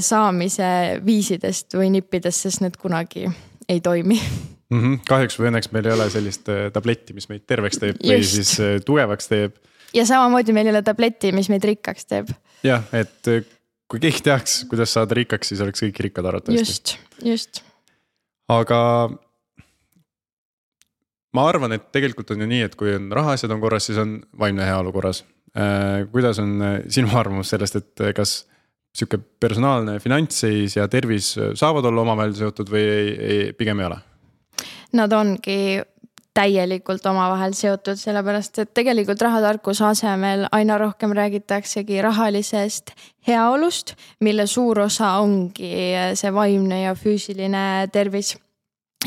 saamise 0.00 1.00
viisidest 1.06 1.78
või 1.78 1.92
nippidest, 1.94 2.46
sest 2.48 2.64
need 2.64 2.76
kunagi 2.80 3.28
ei 3.68 3.80
toimi 3.80 4.18
mm. 4.18 4.80
-hmm. 4.80 5.00
kahjuks 5.08 5.38
või 5.38 5.52
õnneks 5.52 5.70
meil 5.72 5.86
ei 5.86 5.94
ole 5.94 6.10
sellist 6.10 6.50
äh, 6.50 6.66
tabletti, 6.74 7.14
mis 7.14 7.30
meid 7.30 7.46
terveks 7.46 7.78
teeb 7.78 7.96
Just. 8.02 8.10
või 8.10 8.26
siis 8.26 8.84
tugevaks 8.84 9.30
teeb. 9.30 9.54
ja 9.94 10.06
samamoodi 10.06 10.52
meil 10.52 10.66
ei 10.66 10.74
ole 10.74 10.82
tabletti, 10.82 11.32
mis 11.32 11.48
meid 11.48 11.64
rikkaks 11.64 12.10
teeb. 12.10 12.34
jah, 12.66 12.82
et 12.92 13.34
kui 13.90 14.02
keegi 14.02 14.22
teaks, 14.26 14.60
kuidas 14.70 14.94
saada 14.94 15.16
rikkaks, 15.18 15.50
siis 15.50 15.64
oleks 15.64 15.82
kõik 15.82 15.98
rikkad 16.06 16.28
arvatavasti. 16.30 16.62
just, 16.62 16.94
just. 17.26 17.62
aga 18.50 18.78
ma 21.36 21.46
arvan, 21.50 21.74
et 21.76 21.90
tegelikult 21.94 22.32
on 22.34 22.44
ju 22.44 22.48
nii, 22.50 22.62
et 22.66 22.76
kui 22.78 22.94
on 22.96 23.10
rahaasjad 23.14 23.52
on 23.54 23.62
korras, 23.62 23.88
siis 23.90 23.98
on 24.02 24.18
vaimne 24.38 24.66
heaolu 24.66 24.94
korras. 24.94 25.24
Äh, 25.58 26.06
kuidas 26.12 26.38
on 26.42 26.54
äh, 26.62 26.76
sinu 26.92 27.10
arvamus 27.18 27.50
sellest, 27.50 27.80
et 27.80 28.04
äh, 28.06 28.14
kas 28.14 28.44
sihuke 28.94 29.20
personaalne 29.42 29.98
finantsseis 30.02 30.76
ja 30.76 30.86
tervis 30.90 31.32
saavad 31.58 31.86
olla 31.86 32.02
omavahel 32.02 32.34
seotud 32.34 32.70
või 32.70 32.82
ei, 32.82 33.10
ei, 33.14 33.42
pigem 33.54 33.82
ei 33.82 33.86
ole? 33.86 33.98
Nad 34.98 35.14
ongi 35.14 35.78
täielikult 36.40 37.04
omavahel 37.10 37.54
seotud, 37.56 37.98
sellepärast 38.00 38.62
et 38.62 38.74
tegelikult 38.76 39.20
rahatarkuse 39.26 39.84
asemel 39.90 40.46
aina 40.56 40.78
rohkem 40.80 41.12
räägitaksegi 41.16 42.00
rahalisest 42.02 42.94
heaolust, 43.28 43.94
mille 44.24 44.46
suur 44.48 44.86
osa 44.86 45.18
ongi 45.20 45.72
see 46.16 46.32
vaimne 46.34 46.84
ja 46.86 46.94
füüsiline 46.96 47.64
tervis 47.92 48.36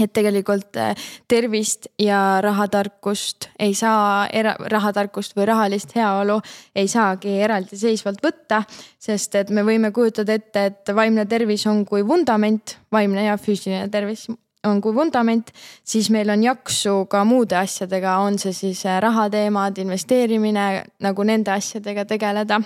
et 0.01 0.09
tegelikult 0.13 0.77
eh, 0.81 0.97
tervist 1.29 1.85
ja 2.01 2.39
rahatarkust 2.41 3.51
ei 3.61 3.75
saa, 3.77 4.25
rahatarkust 4.73 5.35
või 5.37 5.45
rahalist 5.51 5.93
heaolu 5.97 6.39
ei 6.75 6.89
saagi 6.89 7.35
eraldiseisvalt 7.45 8.23
võtta. 8.25 8.63
sest 8.99 9.35
et 9.35 9.49
me 9.49 9.61
võime 9.61 9.91
kujutada 9.93 10.33
ette, 10.33 10.65
et 10.65 10.95
vaimne 10.95 11.25
tervis 11.29 11.67
on 11.69 11.85
kui 11.85 12.01
vundament, 12.07 12.77
vaimne 12.91 13.27
ja 13.27 13.37
füüsiline 13.37 13.89
tervis 13.93 14.29
on 14.63 14.81
kui 14.81 14.95
vundament, 14.95 15.51
siis 15.83 16.09
meil 16.13 16.29
on 16.29 16.43
jaksu 16.43 17.05
ka 17.11 17.23
muude 17.27 17.57
asjadega, 17.59 18.17
on 18.23 18.39
see 18.39 18.53
siis 18.55 18.85
äh, 18.85 18.99
rahateemad, 19.03 19.77
investeerimine, 19.83 20.67
nagu 21.03 21.23
nende 21.23 21.51
asjadega 21.51 22.05
tegeleda. 22.05 22.61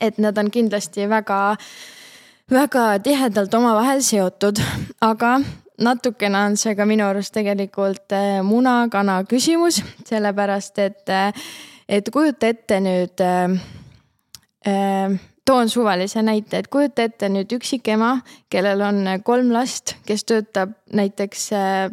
et 0.00 0.18
nad 0.18 0.36
on 0.38 0.50
kindlasti 0.50 1.08
väga, 1.08 1.56
väga 2.50 2.98
tihedalt 3.00 3.54
omavahel 3.54 4.02
seotud, 4.04 4.60
aga 5.00 5.38
natukene 5.78 6.38
on 6.38 6.56
see 6.56 6.74
ka 6.76 6.84
minu 6.84 7.06
arust 7.06 7.32
tegelikult 7.34 8.12
äh, 8.12 8.42
muna-kana 8.44 9.22
küsimus, 9.30 9.82
sellepärast 10.08 10.78
et, 10.82 11.08
äh, 11.08 11.32
et 11.88 12.10
kujuta 12.12 12.50
ette 12.52 12.80
nüüd 12.84 13.22
äh, 13.24 15.18
toon 15.48 15.68
suvalise 15.68 16.22
näite, 16.22 16.60
et 16.60 16.68
kujuta 16.68 17.06
ette 17.08 17.28
nüüd 17.32 17.52
üksikema, 17.56 18.18
kellel 18.52 18.82
on 18.84 19.00
kolm 19.24 19.48
last, 19.54 19.94
kes 20.04 20.26
töötab 20.28 20.74
näiteks 20.92 21.46
äh, 21.56 21.88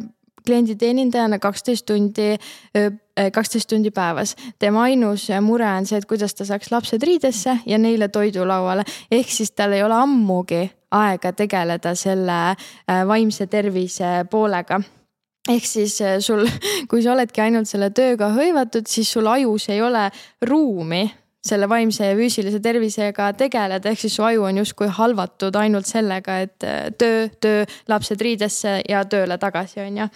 klienditeenindajana 0.46 1.38
kaksteist 1.40 1.86
tundi, 1.88 2.34
äh, 2.76 2.90
kaksteist 3.32 3.70
tundi 3.72 3.90
päevas. 3.90 4.36
tema 4.58 4.82
ainus 4.90 5.28
mure 5.40 5.68
on 5.72 5.88
see, 5.88 5.96
et 5.96 6.04
kuidas 6.04 6.36
ta 6.36 6.44
saaks 6.44 6.70
lapsed 6.70 7.02
riidesse 7.02 7.58
ja 7.66 7.78
neile 7.78 8.08
toidu 8.08 8.44
lauale. 8.48 8.84
ehk 9.10 9.32
siis 9.32 9.50
tal 9.50 9.72
ei 9.72 9.82
ole 9.82 9.94
ammugi 9.94 10.70
aega 10.90 11.32
tegeleda 11.32 11.94
selle 11.94 12.40
äh, 12.52 13.06
vaimse 13.08 13.46
tervise 13.46 14.26
poolega 14.30 14.82
ehk 15.48 15.64
siis 15.64 16.02
sul, 16.20 16.44
kui 16.90 17.02
sa 17.02 17.16
oledki 17.16 17.40
ainult 17.40 17.68
selle 17.68 17.90
tööga 17.90 18.34
hõivatud, 18.36 18.84
siis 18.84 19.12
sul 19.12 19.26
ajus 19.32 19.70
ei 19.72 19.80
ole 19.82 20.10
ruumi 20.42 21.06
selle 21.48 21.68
vaimse 21.70 22.10
ja 22.10 22.18
füüsilise 22.18 22.60
tervisega 22.62 23.32
tegeleda, 23.38 23.90
ehk 23.90 24.04
siis 24.04 24.18
su 24.18 24.24
aju 24.26 24.46
on 24.48 24.62
justkui 24.62 24.88
halvatud 24.98 25.56
ainult 25.60 25.88
sellega, 25.88 26.40
et 26.46 26.66
äh, 26.66 26.86
töö, 26.98 27.26
töö, 27.40 27.66
lapsed 27.88 28.22
riidesse 28.22 28.80
ja 28.88 29.04
tööle 29.08 29.38
tagasi, 29.42 29.82
on 29.86 30.04
ju. 30.04 30.08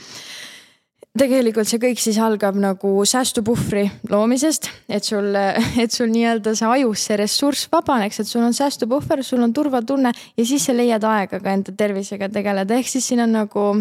Tegelikult 1.18 1.66
see 1.66 1.80
kõik 1.82 1.98
siis 1.98 2.20
algab 2.22 2.54
nagu 2.54 2.92
säästupuhvri 3.08 3.82
loomisest, 4.12 4.68
et 4.86 5.06
sul, 5.06 5.34
et 5.82 5.90
sul 5.90 6.10
nii-öelda 6.12 6.54
see 6.54 6.68
ajus 6.76 7.06
see 7.08 7.18
ressurss 7.18 7.70
vabaneks, 7.72 8.22
et 8.22 8.30
sul 8.30 8.44
on 8.46 8.54
säästupuhver, 8.54 9.24
sul 9.26 9.42
on 9.42 9.54
turvatunne 9.54 10.12
ja 10.14 10.46
siis 10.46 10.68
sa 10.68 10.76
leiad 10.76 11.06
aega 11.06 11.42
ka 11.42 11.56
enda 11.56 11.74
tervisega 11.74 12.30
tegeleda, 12.30 12.78
ehk 12.78 12.92
siis 12.92 13.10
siin 13.10 13.24
on 13.26 13.34
nagu 13.40 13.72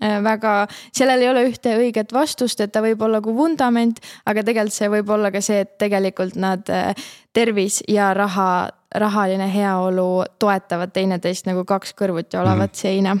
väga, 0.00 0.54
sellel 0.94 1.22
ei 1.22 1.28
ole 1.30 1.44
ühte 1.48 1.74
õiget 1.78 2.12
vastust, 2.14 2.60
et 2.60 2.72
ta 2.72 2.82
võib 2.84 3.02
olla 3.04 3.20
kui 3.24 3.34
vundament, 3.36 4.00
aga 4.26 4.44
tegelikult 4.46 4.76
see 4.76 4.90
võib 4.92 5.10
olla 5.14 5.30
ka 5.34 5.42
see, 5.44 5.62
et 5.64 5.76
tegelikult 5.80 6.36
nad 6.40 6.68
äh, 6.72 7.06
tervis 7.34 7.80
ja 7.88 8.12
raha, 8.16 8.68
rahaline 8.94 9.48
heaolu 9.52 10.24
toetavad 10.42 10.94
teineteist 10.94 11.48
nagu 11.50 11.64
kaks 11.68 11.94
kõrvuti 11.98 12.38
olevat 12.40 12.72
mm. 12.72 12.80
seina. 12.80 13.16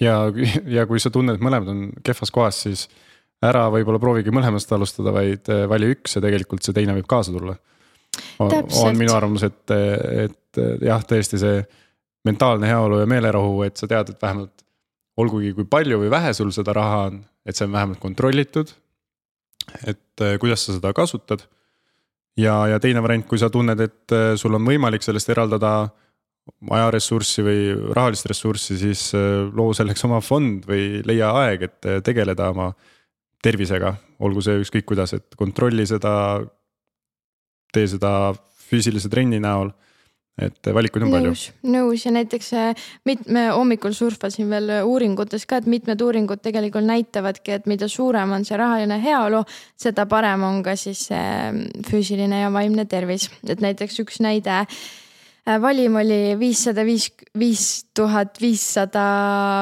ja, 0.00 0.20
ja 0.66 0.86
kui 0.86 1.00
sa 1.00 1.12
tunned, 1.14 1.38
et 1.38 1.44
mõlemad 1.44 1.72
on 1.72 1.86
kehvas 2.04 2.34
kohas, 2.34 2.62
siis 2.66 2.88
ära 3.44 3.68
võib-olla 3.70 4.00
proovigi 4.02 4.34
mõlemast 4.34 4.72
alustada, 4.74 5.14
vaid 5.14 5.50
äh, 5.52 5.66
vali 5.70 5.92
üks 5.94 6.18
ja 6.18 6.24
tegelikult 6.24 6.64
see 6.64 6.76
teine 6.76 6.96
võib 6.98 7.08
kaasa 7.10 7.34
tulla. 7.34 7.56
on 8.42 8.96
minu 8.98 9.14
arvamus, 9.14 9.44
et, 9.46 9.70
et 9.70 10.62
jah, 10.82 11.04
tõesti 11.06 11.38
see 11.38 11.60
mentaalne 12.26 12.66
heaolu 12.66 13.02
ja 13.02 13.10
meelerahu, 13.10 13.62
et 13.66 13.76
sa 13.78 13.86
tead, 13.90 14.10
et 14.12 14.22
vähemalt 14.22 14.64
olgugi 15.18 15.52
kui 15.56 15.66
palju 15.68 16.00
või 16.02 16.10
vähe 16.12 16.32
sul 16.36 16.50
seda 16.54 16.74
raha 16.76 17.04
on, 17.08 17.22
et 17.46 17.58
see 17.58 17.66
on 17.66 17.74
vähemalt 17.74 18.00
kontrollitud. 18.02 18.74
et 19.84 20.22
äh, 20.24 20.38
kuidas 20.40 20.64
sa 20.64 20.76
seda 20.76 20.92
kasutad. 20.92 21.42
ja, 22.36 22.66
ja 22.66 22.78
teine 22.80 23.02
variant, 23.02 23.26
kui 23.26 23.38
sa 23.38 23.50
tunned, 23.50 23.80
et 23.80 24.12
äh, 24.12 24.34
sul 24.36 24.54
on 24.54 24.64
võimalik 24.64 25.02
sellest 25.02 25.28
eraldada 25.28 25.90
ajaressurssi 26.70 27.42
või 27.44 27.64
rahalist 27.94 28.26
ressurssi, 28.30 28.78
siis 28.78 29.08
äh, 29.14 29.48
loo 29.52 29.74
selleks 29.76 30.04
oma 30.08 30.20
fond 30.24 30.64
või 30.68 31.02
leia 31.04 31.32
aeg, 31.42 31.66
et 31.68 31.90
tegeleda 32.04 32.50
oma 32.54 32.70
tervisega, 33.42 33.92
olgu 34.24 34.42
see 34.42 34.62
ükskõik 34.62 34.86
kuidas, 34.88 35.12
et 35.14 35.34
kontrolli 35.36 35.86
seda. 35.86 36.44
tee 37.72 37.84
seda 37.86 38.32
füüsilise 38.68 39.10
trenni 39.12 39.38
näol 39.40 39.68
et 40.38 40.70
valikuid 40.74 41.06
on 41.06 41.14
palju. 41.14 41.32
nõus, 41.32 41.46
nõus 41.74 42.04
ja 42.06 42.12
näiteks 42.14 42.52
äh, 42.58 42.86
mitme 43.08 43.48
hommikul 43.54 43.96
surfasin 43.96 44.50
veel 44.50 44.70
uuringutes 44.84 45.46
ka, 45.48 45.62
et 45.62 45.66
mitmed 45.70 46.00
uuringud 46.04 46.42
tegelikult 46.44 46.86
näitavadki, 46.88 47.58
et 47.58 47.66
mida 47.70 47.88
suurem 47.88 48.36
on 48.36 48.46
see 48.48 48.58
rahaline 48.58 49.00
heaolu, 49.02 49.42
seda 49.78 50.06
parem 50.10 50.46
on 50.48 50.62
ka 50.66 50.76
siis 50.78 51.08
see 51.10 51.66
füüsiline 51.90 52.44
ja 52.44 52.52
vaimne 52.54 52.86
tervis, 52.88 53.30
et 53.48 53.60
näiteks 53.64 54.02
üks 54.04 54.22
näide 54.24 54.62
Äh, 54.62 55.07
valim 55.56 55.96
oli 55.96 56.36
viissada 56.38 56.84
viis, 56.84 57.08
viis 57.38 57.64
tuhat 57.96 58.36
viissada 58.40 59.04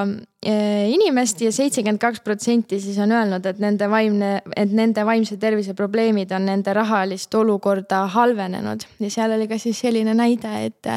äh, 0.03 0.89
inimest 0.91 1.41
ja 1.45 1.53
seitsekümmend 1.55 2.03
kaks 2.03 2.23
protsenti 2.27 2.81
siis 2.83 2.99
on 3.03 3.15
öelnud, 3.15 3.47
et 3.47 3.61
nende 3.63 3.89
vaimne, 3.91 4.31
et 4.57 4.73
nende 4.75 5.07
vaimse 5.07 5.39
tervise 5.39 5.77
probleemid 5.79 6.33
on 6.35 6.49
nende 6.51 6.75
rahalist 6.75 7.35
olukorda 7.35 8.05
halvenenud. 8.17 8.87
Ja 9.01 9.11
seal 9.13 9.37
oli 9.37 9.49
ka 9.51 9.61
siis 9.63 9.81
selline 9.85 10.17
näide, 10.19 10.55
et 10.67 10.95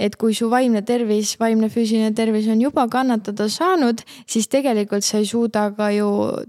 et 0.00 0.16
kui 0.18 0.34
su 0.34 0.48
vaimne 0.50 0.82
tervis, 0.82 1.36
vaimne 1.38 1.68
füüsiline 1.70 2.10
tervis 2.18 2.48
on 2.50 2.60
juba 2.60 2.88
kannatada 2.90 3.46
saanud, 3.48 4.02
siis 4.26 4.48
tegelikult 4.50 5.06
sa 5.06 5.20
ei 5.20 5.28
suuda 5.28 5.68
ka 5.76 5.92
ju 5.94 6.08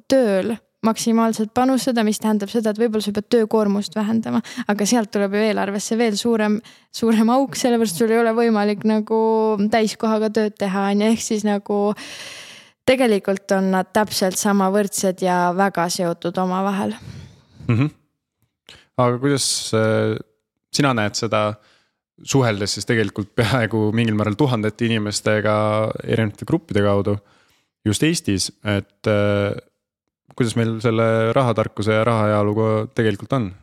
tööl 0.10 0.56
maksimaalselt 0.86 1.52
panustada, 1.56 2.04
mis 2.08 2.20
tähendab 2.22 2.52
seda, 2.52 2.72
et 2.72 2.80
võib-olla 2.80 3.04
sa 3.06 3.14
pead 3.16 3.28
töökoormust 3.34 3.98
vähendama, 3.98 4.42
aga 4.72 4.88
sealt 4.90 5.12
tuleb 5.14 5.36
ju 5.36 5.44
eelarvesse 5.50 5.98
veel 6.00 6.18
suurem, 6.20 6.60
suurem 6.94 7.30
auk, 7.36 7.58
sellepärast 7.60 8.02
sul 8.02 8.14
ei 8.14 8.22
ole 8.22 8.34
võimalik 8.38 8.86
nagu 8.88 9.20
täiskohaga 9.72 10.32
tööd 10.36 10.58
teha, 10.60 10.90
on 10.94 11.06
ju, 11.06 11.12
ehk 11.16 11.26
siis 11.26 11.46
nagu 11.48 11.80
tegelikult 12.86 13.52
on 13.58 13.72
nad 13.74 13.92
täpselt 13.94 14.38
sama 14.40 14.70
võrdsed 14.74 15.24
ja 15.26 15.50
väga 15.58 15.88
seotud 15.90 16.38
omavahel 16.38 16.94
mm. 16.94 17.78
-hmm. 17.78 17.90
aga 18.98 19.20
kuidas 19.20 19.48
äh, 19.74 20.18
sina 20.74 20.94
näed 20.94 21.18
seda 21.18 21.56
suheldes 22.24 22.78
siis 22.78 22.86
tegelikult 22.86 23.34
peaaegu 23.36 23.90
mingil 23.92 24.16
määral 24.16 24.38
tuhandete 24.40 24.86
inimestega 24.86 25.56
erinevate 26.04 26.46
gruppide 26.46 26.86
kaudu 26.86 27.18
just 27.86 28.04
Eestis, 28.04 28.50
et 28.64 29.08
äh, 29.08 29.56
kuidas 30.36 30.56
meil 30.60 30.80
selle 30.84 31.34
rahatarkuse 31.34 31.94
ja 31.94 32.04
rahaheaoluga 32.04 32.88
tegelikult 32.96 33.34
on 33.34 33.54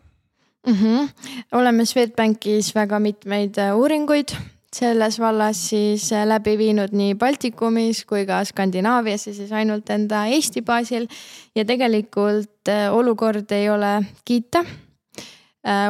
mm? 0.66 0.74
-hmm. 0.74 1.08
oleme 1.52 1.84
Swedbankis 1.84 2.74
väga 2.74 2.98
mitmeid 2.98 3.58
äh, 3.58 3.76
uuringuid 3.76 4.34
selles 4.76 5.20
vallas 5.20 5.68
siis 5.68 6.12
äh, 6.12 6.26
läbi 6.26 6.58
viinud 6.58 6.92
nii 6.92 7.14
Baltikumis 7.14 8.04
kui 8.04 8.26
ka 8.26 8.44
Skandinaavias 8.44 9.26
ja 9.26 9.34
siis 9.34 9.52
ainult 9.52 9.90
enda 9.90 10.26
Eesti 10.26 10.62
baasil. 10.62 11.06
ja 11.54 11.64
tegelikult 11.64 12.68
äh, 12.68 12.94
olukord 12.94 13.50
ei 13.50 13.70
ole 13.70 14.02
kiita. 14.24 14.64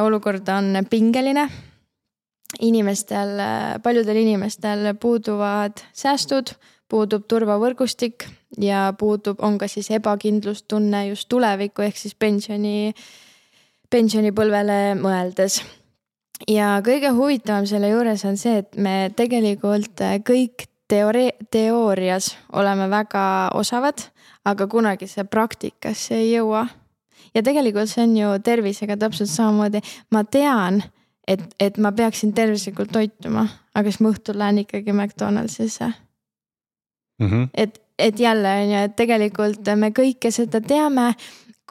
olukord 0.01 0.47
on 0.47 0.85
pingeline. 0.89 1.49
inimestel, 2.61 3.29
paljudel 3.83 4.15
inimestel 4.15 4.93
puuduvad 5.01 5.73
säästud, 5.93 6.53
puudub 6.89 7.25
turvavõrgustik 7.29 8.27
ja 8.61 8.93
puudub, 8.97 9.39
on 9.41 9.57
ka 9.57 9.67
siis 9.71 9.89
ebakindlustunne 9.95 11.07
just 11.07 11.29
tuleviku 11.31 11.85
ehk 11.85 11.97
siis 11.97 12.15
pensioni, 12.15 12.93
pensionipõlvele 13.89 14.95
mõeldes. 14.99 15.61
ja 16.47 16.75
kõige 16.85 17.13
huvitavam 17.15 17.65
selle 17.69 17.89
juures 17.89 18.25
on 18.25 18.37
see, 18.37 18.59
et 18.63 18.75
me 18.75 19.11
tegelikult 19.15 20.03
kõik 20.27 20.67
teoori-, 20.91 21.33
teoorias 21.51 22.33
oleme 22.53 22.89
väga 22.89 23.49
osavad, 23.53 24.09
aga 24.45 24.67
kunagi 24.67 25.07
see 25.07 25.23
praktikasse 25.23 26.15
ei 26.15 26.33
jõua. 26.33 26.67
ja 27.33 27.43
tegelikult 27.43 27.89
see 27.89 28.03
on 28.03 28.17
ju 28.17 28.39
tervisega 28.43 28.97
täpselt 28.97 29.29
samamoodi, 29.29 29.81
ma 30.11 30.23
tean, 30.23 30.83
et, 31.27 31.41
et 31.59 31.77
ma 31.77 31.91
peaksin 31.91 32.33
tervislikult 32.33 32.91
toituma, 32.91 33.47
aga 33.73 33.89
siis 33.89 34.01
ma 34.01 34.13
õhtul 34.13 34.37
lähen 34.37 34.65
ikkagi 34.65 34.93
McDonaldsisse 34.93 35.93
mm. 37.19 37.27
-hmm. 37.27 37.49
et 37.53 37.79
et 37.99 38.19
jälle 38.19 38.49
on 38.61 38.69
ju, 38.69 38.77
et 38.83 38.95
tegelikult 38.95 39.67
me 39.77 39.91
kõike 39.93 40.31
seda 40.31 40.61
teame 40.61 41.13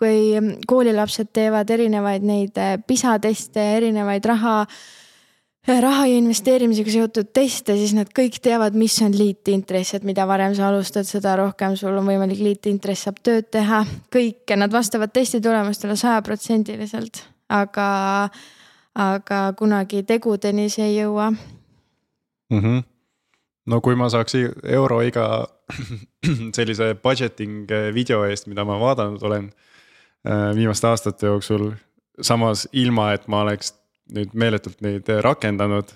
kui 0.03 0.35
koolilapsed 0.67 1.31
teevad 1.37 1.71
erinevaid 1.71 2.25
neid 2.27 2.59
eh, 2.59 2.75
PISA 2.87 3.19
teste, 3.23 3.63
erinevaid 3.77 4.25
raha, 4.27 4.55
raha 5.69 6.07
ja 6.11 6.17
investeerimisega 6.19 6.95
seotud 6.97 7.31
teste, 7.35 7.77
siis 7.79 7.95
nad 7.95 8.11
kõik 8.17 8.41
teavad, 8.43 8.75
mis 8.79 8.97
on 9.05 9.15
liitintress, 9.15 9.95
et 9.95 10.07
mida 10.09 10.27
varem 10.27 10.57
sa 10.59 10.71
alustad, 10.71 11.07
seda 11.09 11.37
rohkem 11.39 11.77
sul 11.79 11.95
on 12.01 12.09
võimalik 12.09 12.43
liitintress 12.43 13.07
saab 13.07 13.21
tööd 13.23 13.51
teha. 13.55 13.85
kõike, 14.13 14.59
nad 14.59 14.73
vastavad 14.73 15.13
testi 15.15 15.41
tulemustele 15.45 15.97
sajaprotsendiliselt, 16.01 17.23
aga, 17.53 17.91
aga 18.95 19.43
kunagi 19.59 20.03
tegudeni 20.09 20.71
see 20.73 20.89
ei 20.89 20.97
jõua 21.03 21.31
mm. 21.31 22.59
-hmm. 22.59 22.83
No 23.71 23.81
kui 23.85 23.97
ma 23.99 24.09
saaks 24.13 24.37
euro 24.39 25.01
iga 25.07 25.27
sellise 26.57 26.93
budgeting 27.03 27.71
eh, 27.71 27.91
video 27.95 28.23
eest, 28.29 28.49
mida 28.51 28.67
ma 28.69 28.79
vaadanud 28.83 29.23
olen 29.29 29.49
eh, 29.49 30.51
viimaste 30.59 30.91
aastate 30.91 31.31
jooksul. 31.31 31.73
samas 32.21 32.67
ilma, 32.77 33.13
et 33.17 33.29
ma 33.33 33.41
oleks 33.47 33.73
nüüd 34.13 34.35
meeletult 34.37 34.83
neid 34.85 35.07
rakendanud, 35.25 35.89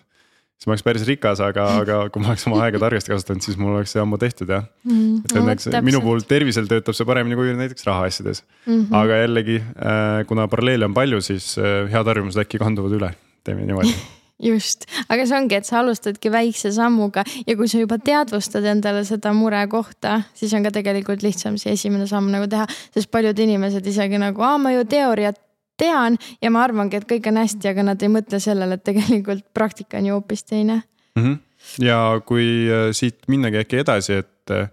siis 0.56 0.66
ma 0.66 0.72
oleks 0.72 0.84
päris 0.86 1.04
rikas, 1.04 1.42
aga, 1.44 1.66
aga 1.82 1.98
kui 2.12 2.22
ma 2.22 2.32
oleks 2.32 2.46
oma 2.48 2.62
aega 2.64 2.80
targasti 2.86 3.12
kasutanud, 3.12 3.44
siis 3.44 3.58
mul 3.60 3.76
oleks 3.76 3.92
see 3.94 4.02
ammu 4.02 4.18
tehtud 4.22 4.50
jah 4.54 4.64
mm,. 4.86 5.26
et 5.26 5.36
õnneks 5.42 5.70
no, 5.74 5.82
minu 5.86 6.00
puhul 6.04 6.24
tervisel 6.28 6.70
töötab 6.70 6.96
see 6.96 7.08
paremini 7.08 7.38
kui 7.38 7.52
näiteks 7.58 7.88
rahaasjades 7.88 8.44
mm. 8.46 8.72
-hmm. 8.72 9.00
aga 9.02 9.22
jällegi, 9.24 9.58
eh, 9.60 10.20
kuna 10.30 10.48
paralleele 10.52 10.88
on 10.88 10.96
palju, 10.96 11.20
siis 11.20 11.56
head 11.92 12.14
harjumused 12.14 12.46
äkki 12.46 12.62
kanduvad 12.62 12.96
üle, 13.00 13.12
teeme 13.44 13.66
niimoodi 13.68 13.92
just, 14.42 14.84
aga 15.08 15.24
see 15.26 15.36
ongi, 15.38 15.56
et 15.56 15.68
sa 15.68 15.80
alustadki 15.80 16.30
väikse 16.32 16.72
sammuga 16.76 17.24
ja 17.46 17.56
kui 17.56 17.68
sa 17.70 17.80
juba 17.80 17.98
teadvustad 18.02 18.66
endale 18.68 19.04
seda 19.08 19.32
murekohta, 19.36 20.20
siis 20.36 20.52
on 20.56 20.66
ka 20.66 20.72
tegelikult 20.74 21.24
lihtsam 21.24 21.56
see 21.60 21.72
esimene 21.76 22.08
samm 22.10 22.28
nagu 22.32 22.48
teha, 22.50 22.66
sest 22.94 23.10
paljud 23.12 23.38
inimesed 23.46 23.86
isegi 23.86 24.20
nagu, 24.20 24.44
aa, 24.44 24.58
ma 24.60 24.74
ju 24.74 24.84
teooriat 24.88 25.40
tean 25.80 26.18
ja 26.42 26.52
ma 26.52 26.64
arvangi, 26.66 27.00
et 27.00 27.08
kõik 27.08 27.28
on 27.30 27.40
hästi, 27.40 27.72
aga 27.72 27.86
nad 27.90 28.02
ei 28.02 28.12
mõtle 28.12 28.40
sellele, 28.42 28.78
et 28.78 28.84
tegelikult 28.84 29.44
praktika 29.56 30.00
on 30.00 30.10
ju 30.10 30.18
hoopis 30.18 30.44
teine 30.44 30.82
mm. 31.16 31.22
-hmm. 31.22 31.38
ja 31.84 32.20
kui 32.24 32.68
äh, 32.68 32.90
siit 32.92 33.28
minnagi 33.28 33.64
äkki 33.64 33.80
edasi, 33.84 34.20
et 34.24 34.50
äh, 34.52 34.68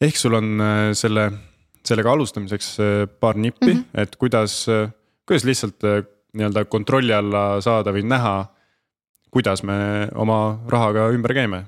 ehk 0.00 0.16
sul 0.16 0.34
on 0.34 0.60
äh, 0.60 0.92
selle, 0.92 1.30
sellega 1.86 2.12
alustamiseks 2.12 2.76
paar 3.20 3.36
nippi 3.36 3.74
mm, 3.74 3.80
-hmm. 3.80 4.00
et 4.02 4.16
kuidas, 4.16 4.66
kuidas 5.26 5.44
lihtsalt 5.44 5.82
nii-öelda 6.36 6.64
kontrolli 6.64 7.14
alla 7.14 7.60
saada 7.64 7.92
või 7.92 8.04
näha, 8.08 8.36
kuidas 9.30 9.62
me 9.62 10.08
oma 10.14 10.58
rahaga 10.68 11.08
ümber 11.12 11.34
käime 11.34 11.64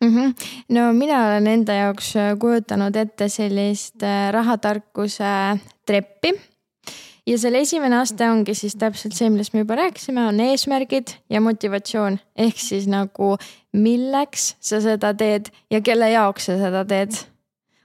mm? 0.00 0.10
-hmm. 0.16 0.34
no 0.68 0.92
mina 0.92 1.26
olen 1.26 1.46
enda 1.46 1.72
jaoks 1.72 2.14
kujutanud 2.38 2.96
ette 2.96 3.28
sellist 3.28 4.02
äh, 4.02 4.32
rahatarkuse 4.32 5.58
treppi 5.86 6.34
ja 7.26 7.38
selle 7.38 7.60
esimene 7.64 7.98
aste 7.98 8.28
ongi 8.30 8.54
siis 8.54 8.76
täpselt 8.78 9.14
see, 9.16 9.30
millest 9.30 9.54
me 9.54 9.64
juba 9.64 9.78
rääkisime, 9.80 10.26
on 10.28 10.40
eesmärgid 10.40 11.16
ja 11.30 11.40
motivatsioon. 11.40 12.18
ehk 12.36 12.58
siis 12.58 12.86
nagu 12.86 13.36
milleks 13.72 14.54
sa 14.60 14.80
seda 14.80 15.14
teed 15.14 15.50
ja 15.70 15.80
kelle 15.80 16.10
jaoks 16.10 16.46
sa 16.46 16.58
seda 16.58 16.84
teed. 16.84 17.16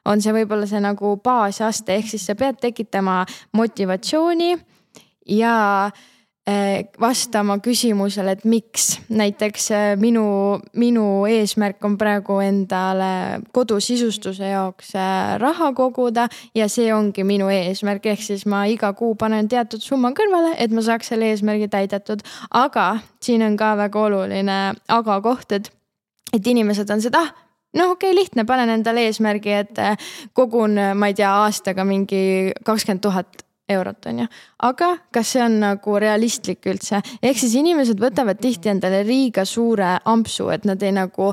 on 0.06 0.22
see 0.22 0.34
võib-olla 0.34 0.66
see 0.68 0.80
nagu 0.82 1.16
baasaste, 1.24 1.96
ehk 1.96 2.10
siis 2.10 2.26
sa 2.26 2.36
pead 2.36 2.62
tekitama 2.62 3.26
motivatsiooni 3.54 4.58
ja 5.28 5.92
eh, 6.48 6.86
vastama 7.00 7.58
küsimusele, 7.60 8.32
et 8.32 8.46
miks. 8.46 9.00
näiteks 9.10 9.72
eh, 9.72 9.98
minu, 9.98 10.60
minu 10.74 11.26
eesmärk 11.30 11.84
on 11.86 11.98
praegu 11.98 12.40
endale 12.44 13.42
kodusisustuse 13.54 14.52
jaoks 14.54 14.96
eh, 14.96 15.36
raha 15.42 15.72
koguda 15.78 16.28
ja 16.56 16.70
see 16.70 16.94
ongi 16.94 17.24
minu 17.24 17.50
eesmärk, 17.50 18.06
ehk 18.06 18.24
siis 18.24 18.46
ma 18.46 18.66
iga 18.66 18.94
kuu 18.94 19.16
panen 19.16 19.50
teatud 19.50 19.84
summa 19.84 20.14
kõrvale, 20.18 20.56
et 20.58 20.74
ma 20.74 20.82
saaks 20.86 21.14
selle 21.14 21.30
eesmärgi 21.32 21.70
täidetud. 21.72 22.26
aga 22.50 22.98
siin 23.22 23.46
on 23.46 23.58
ka 23.58 23.76
väga 23.78 24.08
oluline 24.08 24.60
aga 24.88 25.22
koht, 25.22 25.52
et, 25.52 25.72
et 26.34 26.48
inimesed 26.48 26.90
on 26.90 27.02
seda 27.02 27.22
ah, 27.22 27.32
noh, 27.78 27.94
okei 27.94 28.12
okay,, 28.12 28.18
lihtne, 28.18 28.46
panen 28.46 28.70
endale 28.70 29.06
eesmärgi, 29.08 29.54
et 29.54 29.80
kogun, 30.34 30.76
ma 30.96 31.08
ei 31.08 31.16
tea, 31.16 31.30
aastaga 31.46 31.86
mingi 31.88 32.52
kakskümmend 32.66 33.06
tuhat 33.06 33.46
eurot, 33.74 34.06
on 34.12 34.24
ju. 34.24 34.30
aga 34.68 34.94
kas 35.14 35.36
see 35.36 35.44
on 35.44 35.60
nagu 35.64 36.00
realistlik 36.00 36.66
üldse, 36.72 37.02
ehk 37.22 37.40
siis 37.40 37.58
inimesed 37.60 38.00
võtavad 38.02 38.42
tihti 38.42 38.72
endale 38.74 39.04
liiga 39.08 39.46
suure 39.46 39.98
ampsu, 40.06 40.50
et 40.54 40.66
nad 40.70 40.82
ei 40.84 40.96
nagu 40.96 41.32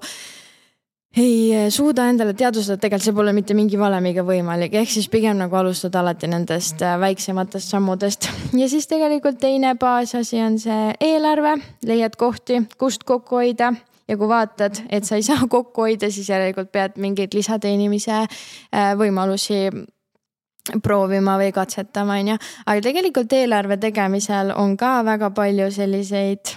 ei 1.16 1.70
suuda 1.72 2.04
endale 2.10 2.34
teadvustada, 2.36 2.76
et 2.76 2.84
tegelikult 2.84 3.06
see 3.06 3.16
pole 3.16 3.32
mitte 3.36 3.56
mingi 3.56 3.78
valemiga 3.80 4.22
võimalik, 4.26 4.74
ehk 4.76 4.90
siis 4.92 5.08
pigem 5.10 5.38
nagu 5.40 5.56
alustada 5.56 6.02
alati 6.02 6.28
nendest 6.30 6.82
äh, 6.84 6.98
väiksematest 7.00 7.74
sammudest. 7.74 8.28
ja 8.52 8.68
siis 8.68 8.86
tegelikult 8.90 9.40
teine 9.40 9.74
baasasi 9.80 10.42
on 10.44 10.58
see 10.62 10.94
eelarve, 11.00 11.56
leiad 11.88 12.16
kohti, 12.20 12.62
kust 12.78 13.04
kokku 13.08 13.40
hoida 13.40 13.72
ja 14.08 14.16
kui 14.16 14.28
vaatad, 14.28 14.82
et 14.90 15.08
sa 15.08 15.18
ei 15.18 15.26
saa 15.26 15.48
kokku 15.56 15.88
hoida, 15.88 16.10
siis 16.12 16.28
järelikult 16.30 16.72
pead 16.72 17.00
mingeid 17.00 17.34
lisateenimise 17.34 18.20
äh, 18.22 18.92
võimalusi 18.98 19.64
proovima 20.82 21.36
või 21.40 21.52
katsetama, 21.54 22.18
on 22.20 22.34
ju. 22.34 22.38
aga 22.66 22.84
tegelikult 22.84 23.32
eelarve 23.32 23.78
tegemisel 23.80 24.52
on 24.56 24.76
ka 24.76 24.98
väga 25.06 25.30
palju 25.36 25.70
selliseid 25.74 26.54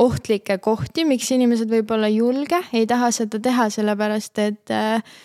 ohtlikke 0.00 0.58
kohti, 0.58 1.04
miks 1.08 1.30
inimesed 1.34 1.70
võib-olla 1.70 2.10
ei 2.10 2.18
julge, 2.18 2.60
ei 2.72 2.86
taha 2.86 3.10
seda 3.14 3.40
teha, 3.42 3.70
sellepärast 3.72 4.42
et 4.44 4.74
äh, 4.74 5.16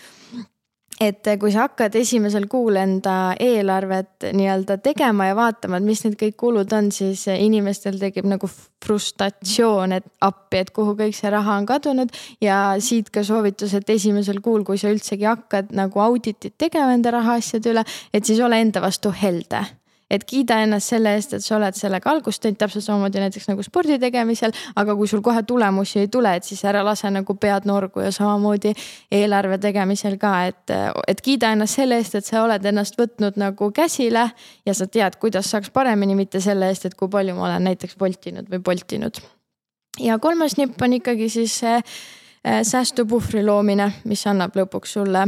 et 0.99 1.29
kui 1.39 1.51
sa 1.53 1.67
hakkad 1.67 1.95
esimesel 1.95 2.45
kuul 2.51 2.75
enda 2.79 3.33
eelarvet 3.39 4.27
nii-öelda 4.35 4.79
tegema 4.83 5.29
ja 5.29 5.37
vaatama, 5.37 5.79
et 5.79 5.87
mis 5.87 6.03
need 6.03 6.17
kõik 6.19 6.35
kulud 6.43 6.75
on, 6.75 6.91
siis 6.91 7.25
inimestel 7.31 7.99
tekib 8.01 8.27
nagu 8.27 8.49
frustratsioon, 8.83 9.95
et 9.95 10.07
appi, 10.25 10.63
et 10.63 10.71
kuhu 10.75 10.95
kõik 10.99 11.15
see 11.15 11.31
raha 11.31 11.57
on 11.59 11.67
kadunud. 11.69 12.11
ja 12.41 12.75
siit 12.83 13.09
ka 13.09 13.23
soovitus, 13.23 13.73
et 13.73 13.89
esimesel 13.89 14.41
kuul, 14.43 14.63
kui 14.67 14.77
sa 14.77 14.91
üldsegi 14.91 15.27
hakkad 15.27 15.71
nagu 15.75 16.03
auditit 16.03 16.57
tegema 16.57 16.93
enda 16.93 17.15
rahaasjade 17.15 17.71
üle, 17.71 17.85
et 18.13 18.25
siis 18.25 18.39
ole 18.39 18.59
enda 18.59 18.81
vastu 18.83 19.11
helde 19.15 19.65
et 20.09 20.23
kiida 20.25 20.59
ennast 20.63 20.89
selle 20.93 21.13
eest, 21.15 21.33
et 21.37 21.45
sa 21.45 21.55
oled 21.57 21.75
sellega 21.77 22.09
algust 22.11 22.41
teinud, 22.41 22.57
täpselt 22.59 22.85
samamoodi 22.85 23.21
näiteks 23.21 23.47
nagu 23.51 23.63
spordi 23.65 23.99
tegemisel. 24.01 24.53
aga 24.75 24.95
kui 24.95 25.07
sul 25.07 25.21
kohe 25.25 25.43
tulemusi 25.43 25.99
ei 26.03 26.07
tule, 26.07 26.35
et 26.35 26.43
siis 26.43 26.63
ära 26.65 26.83
lase 26.85 27.11
nagu 27.13 27.35
pead 27.35 27.67
norgu 27.69 28.01
ja 28.01 28.11
samamoodi 28.11 28.73
eelarve 29.11 29.57
tegemisel 29.57 30.17
ka, 30.17 30.33
et, 30.49 30.75
et 31.07 31.21
kiida 31.21 31.53
ennast 31.53 31.79
selle 31.79 31.99
eest, 32.01 32.15
et 32.15 32.25
sa 32.25 32.43
oled 32.43 32.65
ennast 32.65 32.97
võtnud 32.99 33.37
nagu 33.39 33.71
käsile 33.71 34.29
ja 34.65 34.73
sa 34.73 34.87
tead, 34.87 35.19
kuidas 35.21 35.51
saaks 35.51 35.69
paremini, 35.69 36.15
mitte 36.15 36.41
selle 36.41 36.69
eest, 36.69 36.89
et 36.89 36.97
kui 36.97 37.09
palju 37.09 37.35
ma 37.37 37.49
olen 37.49 37.69
näiteks 37.69 37.99
voltinud 37.99 38.49
või 38.49 38.63
poltinud. 38.63 39.21
ja 39.99 40.17
kolmas 40.19 40.57
nipp 40.57 40.81
on 40.81 40.93
ikkagi 40.93 41.29
siis 41.29 41.61
äh, 41.63 41.83
säästupuhvri 42.63 43.45
loomine, 43.45 43.91
mis 44.05 44.25
annab 44.27 44.55
lõpuks 44.55 44.97
sulle 44.97 45.27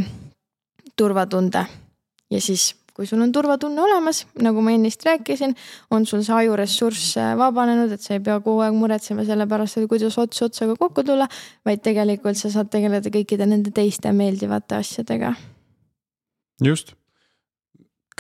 turvatunde 0.96 1.65
ja 2.32 2.41
siis 2.41 2.72
kui 3.02 3.10
sul 3.10 3.24
on 3.26 3.32
turvatunne 3.34 3.82
olemas, 3.82 4.22
nagu 4.46 4.62
ma 4.62 4.76
ennist 4.76 5.02
rääkisin, 5.08 5.56
on 5.90 6.06
sul 6.06 6.22
see 6.26 6.36
ajuressurss 6.44 7.16
äh, 7.18 7.34
vabanenud, 7.40 7.96
et 7.96 8.04
sa 8.04 8.14
ei 8.14 8.22
pea 8.22 8.38
kogu 8.46 8.62
aeg 8.62 8.78
muretsema 8.78 9.26
selle 9.26 9.48
pärast, 9.50 9.80
et 9.82 9.90
kuidas 9.90 10.20
ots 10.22 10.46
otsaga 10.46 10.78
kokku 10.78 11.02
tulla, 11.08 11.26
vaid 11.66 11.82
tegelikult 11.82 12.38
sa 12.38 12.54
saad 12.54 12.70
tegeleda 12.74 13.10
kõikide 13.14 13.50
nende 13.50 13.74
teiste 13.74 14.14
meeldivate 14.14 14.78
asjadega. 14.78 15.34
just, 16.62 16.94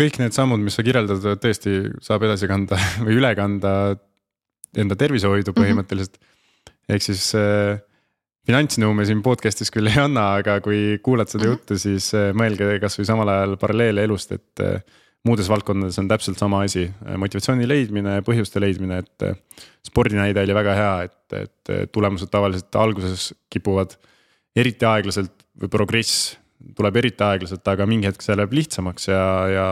kõik 0.01 0.17
need 0.23 0.33
sammud, 0.33 0.63
mis 0.65 0.79
sa 0.79 0.85
kirjeldad, 0.87 1.29
tõesti 1.43 1.77
saab 2.01 2.25
edasi 2.25 2.49
kanda 2.49 2.81
või 3.05 3.21
üle 3.21 3.35
kanda 3.37 3.75
enda 4.81 4.97
tervishoidu 4.97 5.53
põhimõtteliselt 5.53 6.17
mm. 6.17 6.25
-hmm. 6.25 6.95
ehk 6.95 7.05
siis 7.05 7.29
äh, 8.41 8.47
finantsnõu 8.49 8.95
me 8.97 9.05
siin 9.07 9.21
podcast'is 9.25 9.71
küll 9.73 9.89
ei 9.91 9.99
anna, 10.01 10.31
aga 10.41 10.57
kui 10.65 10.97
kuulad 11.03 11.29
seda 11.29 11.45
mm 11.45 11.47
-hmm. 11.47 11.59
juttu, 11.59 11.77
siis 11.77 12.13
äh, 12.17 12.31
mõelge 12.33 12.79
kasvõi 12.81 13.05
samal 13.05 13.29
ajal 13.29 13.57
paralleele 13.61 14.03
elust, 14.03 14.31
et 14.31 14.63
äh, 14.65 14.81
muudes 15.23 15.49
valdkondades 15.49 15.99
on 16.01 16.07
täpselt 16.07 16.37
sama 16.37 16.63
asi, 16.65 16.91
motivatsiooni 17.17 17.67
leidmine, 17.67 18.21
põhjuste 18.25 18.59
leidmine, 18.59 18.97
et 18.97 19.23
äh, 19.23 19.35
spordinäide 19.85 20.41
oli 20.41 20.53
väga 20.53 20.73
hea, 20.75 20.95
et, 21.03 21.33
et 21.33 21.91
tulemused 21.91 22.29
tavaliselt 22.29 22.75
alguses 22.75 23.33
kipuvad 23.49 23.97
eriti 24.55 24.85
aeglaselt 24.85 25.45
või 25.61 25.69
progress 25.69 26.37
tuleb 26.75 26.95
eriti 26.95 27.23
aeglaselt, 27.23 27.67
aga 27.67 27.85
mingi 27.85 28.07
hetk 28.07 28.21
see 28.21 28.35
läheb 28.35 28.53
lihtsamaks 28.53 29.07
ja, 29.07 29.23
ja 29.49 29.67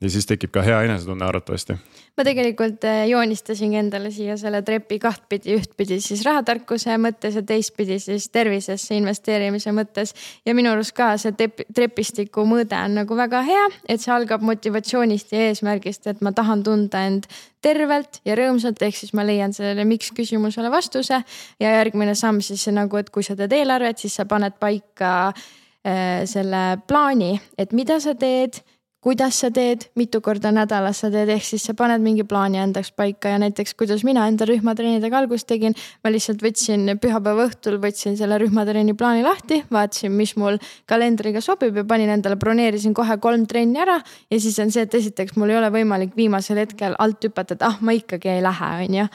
ja 0.00 0.10
siis 0.10 0.26
tekib 0.30 0.52
ka 0.54 0.62
hea 0.62 0.78
enesetunne 0.86 1.26
arvatavasti. 1.26 1.74
ma 2.16 2.24
tegelikult 2.26 2.84
äh, 2.86 3.02
joonistasingi 3.10 3.78
endale 3.80 4.10
siia 4.14 4.36
selle 4.38 4.60
trepi 4.62 4.98
kahtpidi, 5.02 5.56
ühtpidi 5.58 5.98
siis 6.02 6.22
rahatarkuse 6.26 6.96
mõttes 7.02 7.38
ja 7.38 7.42
teistpidi 7.46 7.98
siis 8.02 8.28
tervisesse 8.34 8.94
investeerimise 8.98 9.74
mõttes. 9.74 10.14
ja 10.46 10.54
minu 10.54 10.72
arust 10.72 10.94
ka 10.96 11.10
see 11.18 11.34
trepistiku 11.74 12.46
mõõde 12.46 12.78
on 12.78 12.98
nagu 13.00 13.18
väga 13.18 13.42
hea, 13.46 13.66
et 13.88 14.02
see 14.02 14.14
algab 14.14 14.44
motivatsioonist 14.46 15.34
ja 15.34 15.50
eesmärgist, 15.50 16.06
et 16.06 16.22
ma 16.22 16.32
tahan 16.32 16.62
tunda 16.62 17.02
end 17.10 17.26
tervelt 17.62 18.20
ja 18.24 18.38
rõõmsalt, 18.38 18.82
ehk 18.82 18.96
siis 18.96 19.14
ma 19.18 19.26
leian 19.26 19.52
sellele 19.52 19.84
miks 19.84 20.12
küsimusele 20.14 20.70
vastuse. 20.70 21.22
ja 21.60 21.76
järgmine 21.80 22.14
samm 22.14 22.40
siis 22.40 22.68
nagu, 22.70 22.96
et 22.96 23.10
kui 23.10 23.26
sa 23.26 23.36
teed 23.36 23.52
eelarvet, 23.52 23.98
siis 23.98 24.14
sa 24.14 24.26
paned 24.30 24.54
paika 24.60 25.32
äh, 25.32 26.22
selle 26.24 26.78
plaani, 26.86 27.40
et 27.58 27.72
mida 27.72 27.98
sa 28.00 28.14
teed 28.14 28.62
kuidas 29.08 29.38
sa 29.40 29.48
teed, 29.48 29.86
mitu 29.96 30.20
korda 30.20 30.50
nädalas 30.52 30.98
sa 31.00 31.08
teed, 31.08 31.30
ehk 31.32 31.44
siis 31.46 31.62
sa 31.64 31.72
paned 31.72 32.02
mingi 32.04 32.26
plaani 32.28 32.58
endaks 32.60 32.90
paika 32.92 33.30
ja 33.32 33.38
näiteks 33.40 33.72
kuidas 33.80 34.02
mina 34.04 34.26
enda 34.28 34.44
rühmatreenidega 34.44 35.22
algust 35.22 35.48
tegin. 35.48 35.72
ma 36.04 36.12
lihtsalt 36.12 36.44
võtsin 36.44 36.92
pühapäeva 37.00 37.46
õhtul 37.48 37.78
võtsin 37.80 38.18
selle 38.20 38.36
rühmatreeni 38.42 38.92
plaani 38.92 39.24
lahti, 39.24 39.62
vaatasin, 39.72 40.12
mis 40.12 40.34
mul 40.36 40.60
kalendriga 40.84 41.40
sobib 41.40 41.80
ja 41.80 41.86
panin 41.88 42.12
endale, 42.18 42.36
broneerisin 42.36 42.92
kohe 42.92 43.16
kolm 43.16 43.46
trenni 43.48 43.80
ära. 43.80 43.96
ja 44.28 44.40
siis 44.40 44.58
on 44.60 44.74
see, 44.74 44.84
et 44.84 45.00
esiteks 45.00 45.40
mul 45.40 45.54
ei 45.54 45.60
ole 45.62 45.72
võimalik 45.72 46.12
viimasel 46.16 46.60
hetkel 46.66 46.98
alt 46.98 47.24
hüpata, 47.24 47.56
et 47.56 47.64
ah, 47.64 47.80
ma 47.80 47.96
ikkagi 47.96 48.36
ei 48.36 48.44
lähe, 48.44 48.72
on 48.84 48.98
ju. 49.00 49.10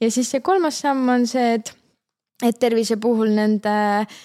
ja 0.00 0.10
siis 0.10 0.30
see 0.32 0.40
kolmas 0.40 0.80
samm 0.80 1.04
on 1.18 1.28
see, 1.28 1.58
et, 1.58 1.74
et 2.40 2.56
tervise 2.64 2.96
puhul 2.96 3.36
nende 3.36 3.76
äh, 4.00 4.22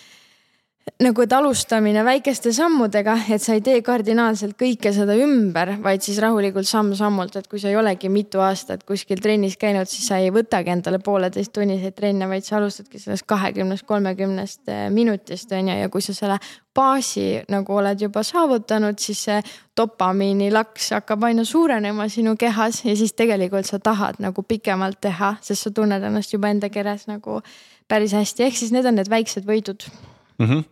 nagu, 1.00 1.24
et 1.24 1.34
alustamine 1.34 2.02
väikeste 2.04 2.52
sammudega, 2.56 3.15
et 3.32 3.44
sa 3.44 3.56
ei 3.56 3.62
tee 3.63 3.80
kardinaalselt 3.86 4.58
kõike 4.60 4.92
seda 4.96 5.15
ümber, 5.20 5.76
vaid 5.84 6.04
siis 6.04 6.20
rahulikult 6.24 6.68
samm-sammult, 6.68 7.38
et 7.39 7.48
kui 7.52 7.62
sa 7.62 7.70
ei 7.72 7.78
olegi 7.80 8.10
mitu 8.12 8.42
aastat 8.44 8.84
kuskil 8.88 9.22
trennis 9.24 9.56
käinud, 9.60 9.88
siis 9.89 10.10
sa 10.10 10.20
ei 10.20 10.32
võtagi 10.34 10.74
endale 10.74 11.00
pooleteisttunniseid 11.04 11.96
trenne, 11.96 12.28
vaid 12.32 12.48
sa 12.48 12.58
alustadki 12.60 13.00
sellest 13.00 13.28
kahekümnest, 13.30 13.88
kolmekümnest 13.88 14.74
eh, 14.74 14.84
minutist 14.94 15.56
on 15.56 15.72
ju, 15.72 15.78
ja 15.84 15.94
kui 15.94 16.04
sa 16.04 16.15
selle 16.18 16.39
baasi 16.76 17.46
nagu 17.52 17.80
oled 17.80 18.04
juba 18.08 18.24
saavutanud, 18.26 19.00
siis 19.00 19.24
see 19.30 19.39
dopamiinilaks 19.80 20.94
hakkab 20.98 21.28
aina 21.30 21.48
suurenema 21.48 22.08
sinu 22.12 22.36
kehas 22.39 22.84
ja 22.86 22.96
siis 23.00 23.15
tegelikult 23.15 23.68
sa 23.70 23.80
tahad 23.80 24.20
nagu 24.24 24.44
pikemalt 24.44 25.00
teha, 25.04 25.36
sest 25.44 25.68
sa 25.68 25.76
tunned 25.76 26.04
ennast 26.04 26.36
juba 26.36 26.52
enda 26.52 26.72
keres 26.72 27.08
nagu 27.08 27.42
päris 27.89 28.13
hästi, 28.15 28.48
ehk 28.48 28.60
siis 28.60 28.76
need 28.76 28.88
on 28.88 29.00
need 29.00 29.12
väiksed 29.12 29.48
võidud 29.48 29.88
mm. 30.39 30.45
-hmm 30.45 30.63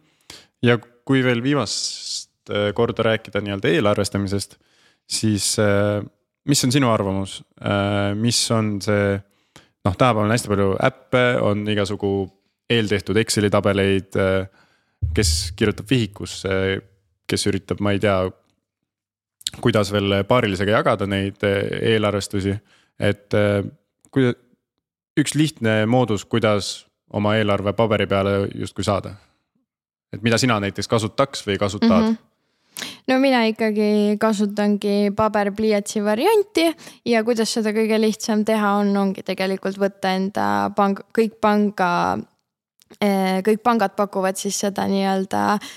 ja 0.66 0.78
kui 0.78 1.24
veel 1.26 1.42
viimast 1.44 2.52
äh, 2.52 2.72
korda 2.76 3.06
rääkida 3.12 3.42
nii-öelda 3.44 3.72
eelarvestamisest, 3.72 4.58
siis 5.08 5.56
äh, 5.62 6.02
mis 6.48 6.64
on 6.66 6.74
sinu 6.74 6.92
arvamus, 6.92 7.40
äh, 7.62 8.14
mis 8.18 8.40
on 8.52 8.78
see 8.84 9.16
noh, 9.86 9.94
tänapäeval 9.94 10.26
on 10.26 10.36
hästi 10.36 10.52
palju 10.52 10.72
äppe, 10.84 11.24
on 11.42 11.64
igasugu 11.72 12.12
eeltehtud 12.70 13.18
Exceli 13.18 13.50
tabeleid. 13.50 14.18
kes 15.14 15.54
kirjutab 15.56 15.86
vihikusse, 15.90 16.50
kes 17.30 17.46
üritab, 17.48 17.80
ma 17.86 17.92
ei 17.94 18.00
tea, 18.02 18.16
kuidas 19.62 19.92
veel 19.94 20.24
paarilisega 20.28 20.74
jagada 20.74 21.06
neid 21.08 21.46
eelarvestusi, 21.46 22.56
et 23.00 23.38
kui 24.12 24.34
üks 25.22 25.36
lihtne 25.38 25.86
moodus, 25.86 26.26
kuidas 26.26 26.88
oma 27.14 27.36
eelarve 27.38 27.76
paberi 27.78 28.10
peale 28.10 28.34
justkui 28.58 28.84
saada 28.84 29.14
et 30.14 30.24
mida 30.24 30.40
sina 30.40 30.60
näiteks 30.64 30.88
kasutaks 30.88 31.46
või 31.48 31.60
kasutad 31.62 32.02
mm? 32.02 32.08
-hmm 32.14 32.24
no 33.08 33.20
mina 33.20 33.40
ikkagi 33.50 34.18
kasutangi 34.22 35.12
paberpliiatsi 35.16 36.04
varianti 36.06 36.68
ja 37.06 37.24
kuidas 37.24 37.54
seda 37.54 37.74
kõige 37.74 37.98
lihtsam 38.02 38.44
teha 38.46 38.76
on, 38.82 38.92
ongi 38.98 39.24
tegelikult 39.26 39.80
võtta 39.82 40.12
enda 40.14 40.70
pang, 40.76 41.00
kõik 41.18 41.40
panga, 41.42 41.90
eh, 43.02 43.42
kõik 43.42 43.64
pangad 43.64 43.96
pakuvad 43.98 44.38
siis 44.38 44.60
seda 44.60 44.86
nii-öelda 44.92 45.44
äh, 45.56 45.72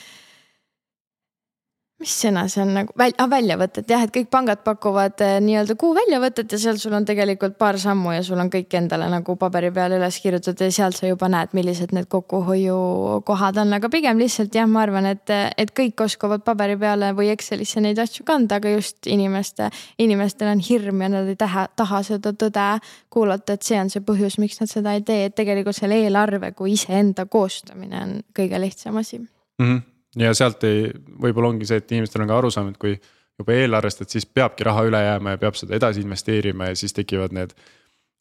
mis 2.01 2.13
sõna 2.23 2.47
see 2.49 2.63
on 2.65 2.71
nagu 2.73 2.95
väl, 2.99 3.13
ah, 3.21 3.29
väljavõtet 3.29 3.91
jah, 3.93 4.03
et 4.07 4.13
kõik 4.15 4.31
pangad 4.33 4.63
pakuvad 4.65 5.21
eh, 5.25 5.35
nii-öelda 5.45 5.77
kuu 5.81 5.93
väljavõtet 5.97 6.53
ja 6.55 6.61
seal 6.63 6.79
sul 6.81 6.95
on 6.97 7.05
tegelikult 7.09 7.59
paar 7.61 7.77
sammu 7.81 8.15
ja 8.15 8.23
sul 8.25 8.41
on 8.41 8.49
kõik 8.53 8.73
endale 8.79 9.09
nagu 9.13 9.37
paberi 9.41 9.69
peale 9.75 9.99
üles 10.01 10.21
kirjutatud 10.25 10.65
ja 10.65 10.73
sealt 10.73 10.97
sa 10.97 11.11
juba 11.11 11.29
näed, 11.33 11.53
millised 11.57 11.93
need 11.97 12.09
kokkuhoiukohad 12.13 13.61
on, 13.61 13.77
aga 13.77 13.93
pigem 13.93 14.23
lihtsalt 14.23 14.57
jah, 14.57 14.69
ma 14.71 14.87
arvan, 14.87 15.11
et, 15.13 15.35
et 15.61 15.75
kõik 15.77 16.01
oskavad 16.07 16.45
paberi 16.47 16.79
peale 16.81 17.13
või 17.17 17.29
Excelisse 17.35 17.85
neid 17.85 18.01
asju 18.01 18.25
kanda, 18.29 18.63
aga 18.63 18.73
just 18.73 19.11
inimeste, 19.11 19.69
inimestel 20.01 20.55
on 20.55 20.65
hirm 20.65 21.05
ja 21.05 21.13
nad 21.19 21.29
ei 21.29 21.37
taha, 21.41 21.69
taha 21.77 22.03
seda 22.07 22.33
tõde 22.33 22.71
kuulata, 23.13 23.59
et 23.59 23.67
see 23.67 23.77
on 23.81 23.93
see 23.93 24.05
põhjus, 24.07 24.41
miks 24.41 24.63
nad 24.63 24.73
seda 24.73 24.97
ei 24.97 25.05
tee, 25.05 25.29
et 25.29 25.37
tegelikult 25.37 25.77
selle 25.77 26.01
eelarve 26.01 26.55
kui 26.57 26.79
iseenda 26.79 27.29
koostamine 27.29 28.05
on 28.07 28.21
kõige 28.37 28.65
lihtsam 28.65 28.97
asi 29.05 29.21
mm. 29.21 29.29
-hmm 29.61 29.90
ja 30.19 30.35
sealt 30.35 30.65
ei, 30.67 30.89
võib-olla 31.23 31.53
ongi 31.53 31.69
see, 31.69 31.81
et 31.83 31.93
inimestel 31.93 32.25
on 32.25 32.31
ka 32.31 32.39
arusaam, 32.41 32.71
et 32.73 32.79
kui 32.81 32.97
juba 33.41 33.57
eelarvestad, 33.57 34.11
siis 34.13 34.27
peabki 34.27 34.67
raha 34.67 34.85
üle 34.89 35.01
jääma 35.05 35.37
ja 35.37 35.41
peab 35.41 35.59
seda 35.59 35.77
edasi 35.79 36.03
investeerima 36.05 36.71
ja 36.71 36.79
siis 36.79 36.95
tekivad 36.97 37.35
need 37.37 37.55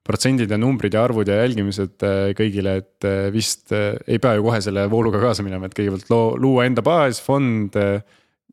protsendid 0.09 0.51
ja 0.51 0.57
numbrid 0.57 0.95
ja 0.95 1.03
arvud 1.05 1.27
ja 1.27 1.41
jälgimised 1.41 2.05
äh, 2.07 2.31
kõigile, 2.37 2.77
et 2.81 3.07
äh, 3.07 3.27
vist 3.33 3.73
äh, 3.75 3.99
ei 4.07 4.21
pea 4.21 4.37
ju 4.37 4.45
kohe 4.47 4.61
selle 4.63 4.87
vooluga 4.91 5.21
kaasa 5.21 5.45
minema, 5.45 5.67
et 5.67 5.75
kõigepealt 5.77 6.09
loo, 6.13 6.31
luua 6.39 6.65
enda 6.69 6.85
baasfond. 6.85 7.77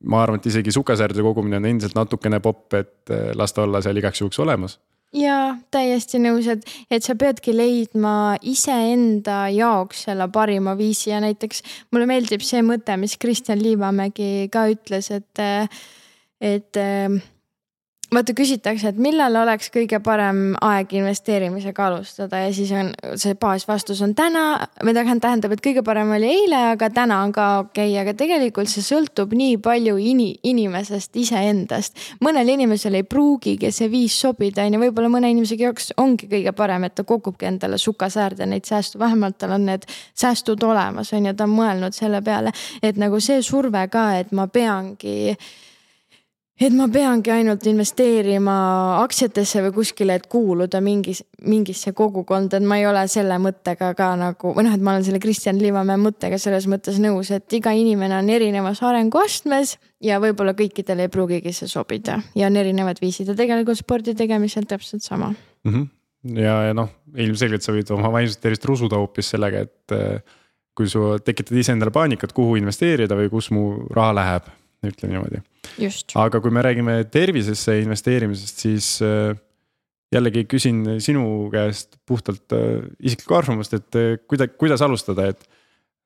ma 0.07 0.19
arvan, 0.21 0.37
et 0.37 0.47
isegi 0.51 0.75
sukasäärde 0.75 1.23
kogumine 1.25 1.57
on 1.57 1.65
endiselt 1.71 1.95
natukene 1.97 2.41
popp, 2.45 2.75
et 2.77 3.13
las 3.35 3.55
ta 3.57 3.63
olla 3.65 3.81
seal 3.81 3.97
igaks 3.97 4.21
juhuks 4.21 4.39
olemas 4.45 4.77
jaa, 5.15 5.57
täiesti 5.71 6.21
nõus, 6.23 6.49
et, 6.51 6.65
et 6.91 7.05
sa 7.05 7.15
peadki 7.19 7.55
leidma 7.55 8.37
iseenda 8.43 9.47
jaoks 9.55 10.07
selle 10.09 10.29
parima 10.33 10.77
viisi 10.79 11.11
ja 11.11 11.21
näiteks 11.25 11.63
mulle 11.93 12.09
meeldib 12.11 12.45
see 12.45 12.63
mõte, 12.67 12.97
mis 13.01 13.17
Kristjan 13.21 13.63
Liivamägi 13.63 14.49
ka 14.53 14.67
ütles, 14.73 15.11
et 15.15 15.47
et 16.41 16.77
vaata, 18.15 18.35
küsitakse, 18.39 18.93
et 18.93 18.99
millal 19.03 19.35
oleks 19.41 19.69
kõige 19.75 19.99
parem 20.05 20.55
aeg 20.63 20.93
investeerimisega 21.01 21.87
alustada 21.89 22.39
ja 22.45 22.53
siis 22.55 22.71
on 22.77 22.93
see 23.19 23.35
baasvastus 23.41 24.01
on 24.05 24.15
täna 24.17 24.45
või 24.85 24.95
tähendab, 24.95 25.57
et 25.57 25.63
kõige 25.65 25.83
parem 25.87 26.13
oli 26.15 26.29
eile, 26.31 26.61
aga 26.77 26.89
täna 26.95 27.19
on 27.25 27.35
ka 27.35 27.47
okei 27.65 27.91
okay., 27.91 27.99
aga 28.05 28.15
tegelikult 28.19 28.71
see 28.71 28.85
sõltub 28.87 29.35
nii 29.37 29.59
palju 29.63 29.97
ini, 29.99 30.29
inimesest 30.47 31.19
iseendast. 31.19 31.99
mõnel 32.23 32.55
inimesel 32.55 33.01
ei 33.01 33.03
pruugigi 33.03 33.73
see 33.75 33.91
viis 33.91 34.15
sobida, 34.21 34.63
on 34.63 34.79
ju, 34.79 34.85
võib-olla 34.87 35.11
mõne 35.11 35.33
inimese 35.35 35.59
jaoks 35.59 35.93
ongi 35.99 36.31
kõige 36.31 36.55
parem, 36.57 36.87
et 36.87 36.95
ta 36.95 37.05
kogubki 37.05 37.51
endale 37.51 37.79
sukasäärde 37.79 38.47
neid 38.47 38.71
säästu, 38.71 39.03
vähemalt 39.03 39.39
tal 39.39 39.59
on 39.59 39.67
need 39.67 39.87
säästud 40.15 40.63
olemas, 40.63 41.13
on 41.13 41.27
ju, 41.27 41.35
ta 41.35 41.51
on 41.51 41.59
mõelnud 41.59 41.97
selle 41.97 42.23
peale, 42.23 42.55
et 42.83 42.97
nagu 43.03 43.21
see 43.21 43.43
surve 43.43 43.89
ka, 43.91 44.13
et 44.21 44.31
ma 44.33 44.47
peangi 44.47 45.35
et 46.57 46.73
ma 46.73 46.87
peangi 46.89 47.33
ainult 47.35 47.67
investeerima 47.69 48.55
aktsiatesse 49.03 49.61
või 49.67 49.75
kuskile, 49.77 50.15
et 50.17 50.27
kuuluda 50.33 50.81
mingis, 50.85 51.21
mingisse 51.45 51.93
kogukonda, 51.97 52.57
et 52.57 52.67
ma 52.69 52.79
ei 52.81 52.87
ole 52.89 53.03
selle 53.13 53.37
mõttega 53.43 53.91
ka 53.99 54.09
nagu, 54.17 54.55
või 54.57 54.65
noh, 54.65 54.77
et 54.77 54.85
ma 54.85 54.95
olen 54.95 55.05
selle 55.05 55.21
Kristjan 55.21 55.61
Liivamäe 55.61 56.01
mõttega 56.01 56.39
selles 56.41 56.69
mõttes 56.71 57.01
nõus, 57.03 57.31
et 57.37 57.59
iga 57.59 57.75
inimene 57.77 58.17
on 58.17 58.33
erinevas 58.33 58.81
arenguastmes 58.87 59.77
ja 60.05 60.21
võib-olla 60.23 60.57
kõikidele 60.57 61.07
ei 61.07 61.13
pruugigi 61.13 61.53
see 61.57 61.69
sobida 61.69 62.23
ja 62.39 62.49
on 62.49 62.57
erinevad 62.57 63.05
viisid 63.05 63.29
ja 63.29 63.37
tegelikult 63.37 63.81
spordi 63.81 64.17
tegemisel 64.17 64.65
täpselt 64.69 65.05
sama 65.05 65.35
mm. 65.35 65.73
-hmm. 65.73 66.41
ja, 66.41 66.59
ja 66.71 66.75
noh, 66.77 66.89
ilmselgelt 67.17 67.63
sa 67.63 67.77
võid 67.77 67.93
oma 67.93 68.13
vaimset 68.17 68.41
tervist 68.41 68.65
rusuda 68.65 68.97
hoopis 68.97 69.35
sellega, 69.37 69.67
et 69.69 69.93
eh, 69.93 70.21
kui 70.77 70.89
sa 70.89 71.19
tekitad 71.21 71.57
iseendale 71.57 71.93
paanikat, 71.93 72.33
kuhu 72.33 72.57
investeerida 72.57 73.17
või 73.17 73.29
kus 73.33 73.51
mu 73.53 73.89
raha 73.93 74.15
läheb, 74.17 74.49
ütleme 74.93 75.17
niimoodi 75.17 75.43
aga 76.19 76.41
kui 76.43 76.53
me 76.55 76.63
räägime 76.65 76.97
tervisesse 77.13 77.79
investeerimisest, 77.83 78.63
siis 78.67 78.89
äh, 79.05 79.37
jällegi 80.15 80.47
küsin 80.51 80.85
sinu 81.03 81.49
käest 81.53 81.99
puhtalt 82.07 82.55
äh, 82.57 82.87
isiklikku 83.01 83.37
arvamust, 83.37 83.75
et 83.77 83.99
äh, 83.99 84.15
kuida-, 84.31 84.49
kuidas 84.59 84.83
alustada, 84.83 85.31
et. 85.33 85.45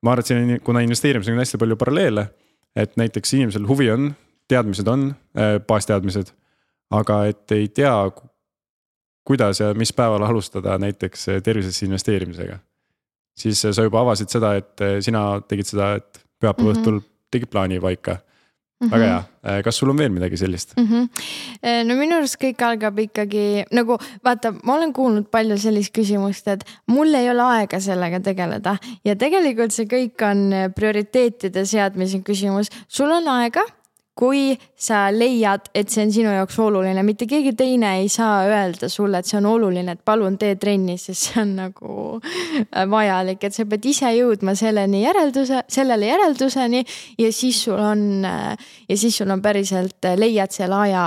ma 0.01 0.15
arvan, 0.15 0.23
et 0.23 0.29
siin, 0.31 0.59
kuna 0.65 0.81
investeerimisega 0.81 1.35
on 1.35 1.43
hästi 1.43 1.59
palju 1.61 1.75
paralleele, 1.77 2.25
et 2.75 2.95
näiteks 2.97 3.35
inimesel 3.37 3.67
huvi 3.69 3.91
on, 3.93 4.07
teadmised 4.49 4.87
on, 4.89 5.11
baasteadmised. 5.67 6.31
aga 6.91 7.19
et 7.29 7.51
ei 7.53 7.67
tea, 7.69 7.93
kuidas 9.23 9.61
ja 9.61 9.69
mis 9.77 9.93
päeval 9.93 10.25
alustada 10.25 10.79
näiteks 10.81 11.27
tervisesse 11.43 11.85
investeerimisega. 11.85 12.57
siis 13.37 13.61
sa 13.61 13.83
juba 13.83 14.01
avasid 14.01 14.33
seda, 14.33 14.55
et 14.57 14.83
sina 15.05 15.21
tegid 15.47 15.69
seda, 15.69 15.93
et 16.01 16.25
pühapäeva 16.41 16.71
mm 16.71 16.73
-hmm. 16.73 16.81
õhtul 16.81 16.99
tegid 17.31 17.49
plaani 17.53 17.79
paika. 17.79 18.17
Väga 18.89 19.05
hea, 19.05 19.17
äh, 19.45 19.59
kas 19.65 19.77
sul 19.77 19.91
on 19.93 19.99
veel 20.01 20.11
midagi 20.13 20.37
sellist? 20.37 20.73
Mm? 20.77 20.87
-hmm. 20.87 21.83
no 21.87 21.95
minu 21.99 22.17
arust 22.17 22.39
kõik 22.41 22.63
algab 22.65 22.99
ikkagi 22.99 23.65
nagu 23.71 23.97
vaata, 24.23 24.53
ma 24.63 24.75
olen 24.75 24.93
kuulnud 24.93 25.29
palju 25.31 25.57
sellist 25.57 25.93
küsimust, 25.93 26.47
et 26.47 26.65
mul 26.87 27.13
ei 27.13 27.29
ole 27.29 27.43
aega 27.43 27.79
sellega 27.79 28.19
tegeleda. 28.19 28.77
Ja 29.05 29.15
tegelikult 29.15 29.71
see 29.73 29.85
kõik 29.85 30.25
on 30.25 30.49
prioriteetide 30.75 31.65
seadmise 31.65 32.23
küsimus, 32.25 32.71
sul 32.87 33.11
on 33.11 33.27
aega 33.27 33.65
kui 34.17 34.57
sa 34.75 35.05
leiad, 35.13 35.69
et 35.73 35.89
see 35.89 36.03
on 36.03 36.11
sinu 36.13 36.33
jaoks 36.33 36.57
oluline, 36.59 37.03
mitte 37.07 37.25
keegi 37.29 37.53
teine 37.57 37.93
ei 38.01 38.09
saa 38.11 38.43
öelda 38.49 38.89
sulle, 38.91 39.21
et 39.21 39.29
see 39.29 39.39
on 39.39 39.47
oluline, 39.53 39.95
et 39.95 40.03
palun 40.05 40.37
tee 40.41 40.57
trenni, 40.59 40.97
sest 40.99 41.29
see 41.29 41.41
on 41.41 41.55
nagu 41.61 41.95
äh, 42.19 42.85
vajalik, 42.91 43.43
et 43.47 43.55
sa 43.55 43.65
pead 43.69 43.87
ise 43.87 44.11
jõudma 44.17 44.55
selleni 44.59 45.05
järelduse, 45.05 45.63
sellele 45.71 46.11
järelduseni 46.11 46.83
ja 47.21 47.31
siis 47.33 47.63
sul 47.65 47.79
on 47.79 48.05
äh, 48.27 48.69
ja 48.89 48.99
siis 48.99 49.17
sul 49.21 49.31
on 49.31 49.41
päriselt, 49.41 49.99
äh, 50.05 50.19
leiad 50.19 50.51
selle 50.55 50.83
aja, 50.89 51.05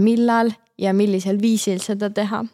millal 0.00 0.52
ja 0.78 0.92
millisel 0.94 1.40
viisil 1.42 1.80
seda 1.82 2.08
teha 2.14 2.44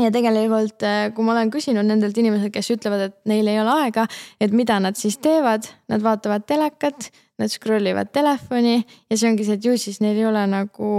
ja 0.00 0.10
tegelikult, 0.12 0.82
kui 1.14 1.24
ma 1.24 1.32
olen 1.36 1.52
küsinud 1.52 1.86
nendelt 1.88 2.18
inimeselt, 2.18 2.52
kes 2.54 2.72
ütlevad, 2.74 3.06
et 3.08 3.16
neil 3.30 3.48
ei 3.48 3.60
ole 3.62 3.76
aega, 3.84 4.06
et 4.40 4.52
mida 4.52 4.80
nad 4.82 4.98
siis 4.98 5.16
teevad, 5.22 5.68
nad 5.88 6.04
vaatavad 6.04 6.44
telekat 6.48 7.10
nad 7.38 7.52
scroll 7.52 7.86
ivad 7.86 8.10
telefoni 8.12 8.76
ja 8.80 9.16
see 9.16 9.30
ongi 9.30 9.46
see, 9.46 9.58
et 9.58 9.64
ju 9.64 9.76
siis 9.80 10.00
neil 10.04 10.18
ei 10.18 10.28
ole 10.28 10.44
nagu, 10.50 10.90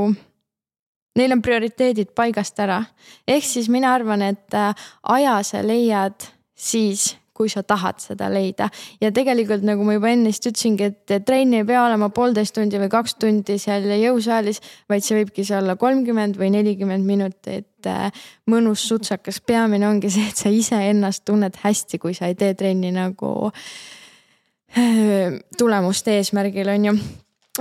neil 1.18 1.34
on 1.34 1.44
prioriteedid 1.44 2.14
paigast 2.18 2.60
ära. 2.62 2.84
ehk 3.28 3.46
siis 3.46 3.70
mina 3.74 3.94
arvan, 3.94 4.22
et 4.22 4.54
äh, 4.54 4.74
aja 5.18 5.40
sa 5.44 5.64
leiad 5.66 6.30
siis, 6.58 7.16
kui 7.38 7.52
sa 7.54 7.64
tahad 7.64 8.02
seda 8.02 8.30
leida. 8.34 8.70
ja 9.02 9.12
tegelikult 9.14 9.66
nagu 9.68 9.86
ma 9.86 9.98
juba 9.98 10.12
ennist 10.14 10.48
ütlesingi, 10.50 10.92
et 10.92 11.26
trenn 11.26 11.54
ei 11.54 11.66
pea 11.68 11.84
olema 11.86 12.10
poolteist 12.14 12.56
tundi 12.58 12.82
või 12.82 12.90
kaks 12.92 13.18
tundi 13.22 13.58
seal 13.62 13.86
jõusaalis, 14.02 14.62
vaid 14.90 15.06
see 15.06 15.20
võibki 15.22 15.46
see 15.48 15.58
olla 15.60 15.78
kolmkümmend 15.80 16.40
või 16.40 16.50
nelikümmend 16.56 17.06
minutit 17.06 17.90
äh, 17.90 18.10
mõnus 18.50 18.88
sutsakas. 18.90 19.42
peamine 19.42 19.88
ongi 19.90 20.12
see, 20.14 20.26
et 20.32 20.42
sa 20.42 20.50
iseennast 20.54 21.26
tunned 21.26 21.62
hästi, 21.64 22.02
kui 22.02 22.18
sa 22.18 22.32
ei 22.32 22.36
tee 22.40 22.54
trenni 22.58 22.92
nagu 22.96 23.52
äh, 23.52 25.38
tulemuste 25.58 26.18
eesmärgil, 26.18 26.70
on 26.74 26.86
ju. 26.90 26.98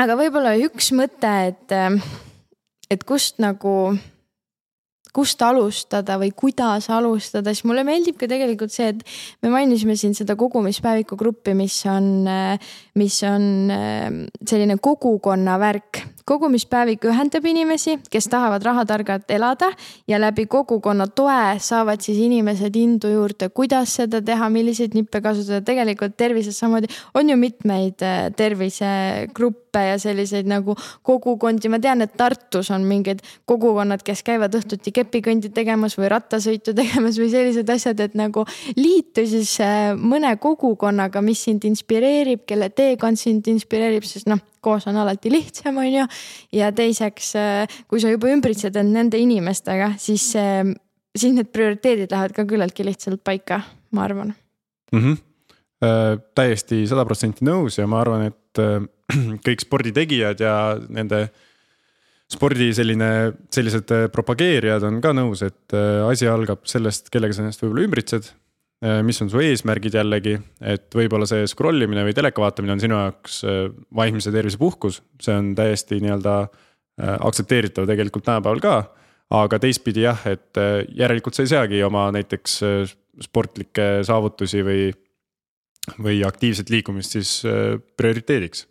aga 0.03 0.17
võib-olla 0.19 0.57
üks 0.61 0.93
mõte, 0.97 1.33
et, 1.53 1.77
et 2.91 3.05
kust 3.07 3.41
nagu, 3.43 3.97
kust 5.17 5.43
alustada 5.43 6.19
või 6.21 6.33
kuidas 6.37 6.91
alustada, 6.93 7.55
siis 7.55 7.65
mulle 7.69 7.87
meeldib 7.89 8.19
ka 8.21 8.29
tegelikult 8.31 8.75
see, 8.75 8.93
et 8.93 9.01
me 9.45 9.53
mainisime 9.55 9.97
siin 9.97 10.15
seda 10.17 10.37
kogumispäeviku 10.39 11.17
gruppi, 11.21 11.57
mis 11.57 11.79
on, 11.91 12.29
mis 12.97 13.23
on 13.29 13.73
selline 14.47 14.79
kogukonna 14.83 15.59
värk 15.61 16.05
kogumispäevik 16.27 17.05
ühendab 17.07 17.45
inimesi, 17.47 18.01
kes 18.11 18.27
tahavad 18.31 18.65
rahatargalt 18.67 19.31
elada 19.31 19.69
ja 20.11 20.19
läbi 20.19 20.49
kogukonna 20.51 21.07
toe 21.07 21.59
saavad 21.63 22.03
siis 22.03 22.19
inimesed 22.19 22.75
indu 22.77 23.13
juurde, 23.13 23.49
kuidas 23.55 23.95
seda 24.01 24.19
teha, 24.27 24.49
milliseid 24.51 24.97
nippe 24.99 25.21
kasutada. 25.23 25.61
tegelikult 25.67 26.17
tervises 26.17 26.59
samamoodi 26.59 26.91
on 27.15 27.31
ju 27.31 27.37
mitmeid 27.37 28.03
äh, 28.03 28.33
tervisegruppe 28.37 29.85
ja 29.91 29.99
selliseid 30.03 30.51
nagu 30.51 30.75
kogukondi. 31.03 31.69
ma 31.69 31.79
tean, 31.79 32.03
et 32.03 32.17
Tartus 32.17 32.71
on 32.75 32.83
mingid 32.83 33.23
kogukonnad, 33.47 34.03
kes 34.03 34.25
käivad 34.27 34.55
õhtuti 34.59 34.91
kepikõndi 34.93 35.53
tegemas 35.55 35.95
või 35.99 36.11
rattasõitu 36.11 36.75
tegemas 36.75 37.21
või 37.23 37.31
sellised 37.31 37.71
asjad, 37.71 38.01
et 38.01 38.19
nagu 38.19 38.43
liitu 38.77 39.29
siis 39.31 39.61
äh, 39.63 39.95
mõne 39.95 40.35
kogukonnaga, 40.43 41.23
mis 41.23 41.47
sind 41.47 41.71
inspireerib, 41.71 42.43
kelle 42.51 42.71
teekond 42.87 43.21
sind 43.21 43.51
inspireerib, 43.53 44.07
sest 44.07 44.31
noh 44.31 44.41
koos 44.67 44.89
on 44.91 44.99
alati 44.99 45.31
lihtsam, 45.31 45.79
on 45.83 45.91
ju. 45.91 46.09
ja 46.57 46.73
teiseks, 46.75 47.35
äh, 47.39 47.79
kui 47.91 48.03
sa 48.03 48.11
juba 48.15 48.33
ümbritsed 48.33 48.79
end 48.81 48.97
nende 48.97 49.21
inimestega, 49.23 49.93
siis, 50.03 50.31
äh, 50.41 50.65
siis 51.17 51.37
need 51.37 51.53
prioriteedid 51.55 52.15
lähevad 52.15 52.35
ka 52.37 52.47
küllaltki 52.49 52.87
lihtsalt 52.87 53.23
paika, 53.27 53.63
ma 53.93 54.07
arvan 54.09 54.35
mm. 54.93 55.01
-hmm. 55.01 55.23
Äh, 55.85 56.15
täiesti 56.33 56.87
sada 56.89 57.03
protsenti 57.05 57.45
nõus 57.45 57.75
ja 57.77 57.85
ma 57.91 57.99
arvan, 58.01 58.31
et 58.31 58.61
äh, 58.63 58.81
kõik 59.47 59.61
sporditegijad 59.61 60.41
ja 60.41 60.55
nende 60.89 61.27
spordi 62.33 62.71
selline, 62.75 63.11
sellised 63.53 63.93
äh, 63.93 64.07
propageerijad 64.13 64.87
on 64.89 65.03
ka 65.05 65.13
nõus, 65.13 65.45
et 65.45 65.77
asi 65.77 66.31
algab 66.33 66.65
sellest, 66.65 67.13
kellega 67.13 67.37
sa 67.37 67.45
ennast 67.45 67.61
võib-olla 67.61 67.85
ümbritsed 67.91 68.31
mis 69.07 69.23
on 69.25 69.31
su 69.33 69.41
eesmärgid 69.41 69.95
jällegi, 69.97 70.35
et 70.61 70.93
võib-olla 70.95 71.25
see 71.29 71.47
scroll 71.49 71.87
imine 71.87 72.05
või 72.05 72.15
teleka 72.17 72.43
vaatamine 72.43 72.75
on 72.75 72.83
sinu 72.83 72.99
jaoks 72.99 73.39
äh, 73.49 73.63
vaimse 73.97 74.33
tervise 74.35 74.61
puhkus, 74.61 75.01
see 75.23 75.33
on 75.33 75.55
täiesti 75.57 76.01
nii-öelda 76.05 76.37
äh, 76.45 77.17
aktsepteeritav 77.17 77.89
tegelikult 77.89 78.27
tänapäeval 78.29 78.61
ka. 78.61 78.77
aga 79.37 79.59
teistpidi 79.59 80.05
jah, 80.05 80.21
et 80.31 80.55
järelikult 80.95 81.35
sa 81.35 81.43
ei 81.43 81.49
seagi 81.51 81.81
oma 81.83 82.05
näiteks 82.15 82.61
sportlikke 83.25 84.05
saavutusi 84.07 84.61
või, 84.63 84.85
või 85.99 86.21
aktiivset 86.23 86.71
liikumist 86.71 87.17
siis 87.17 87.33
prioriteediks. 87.97 88.69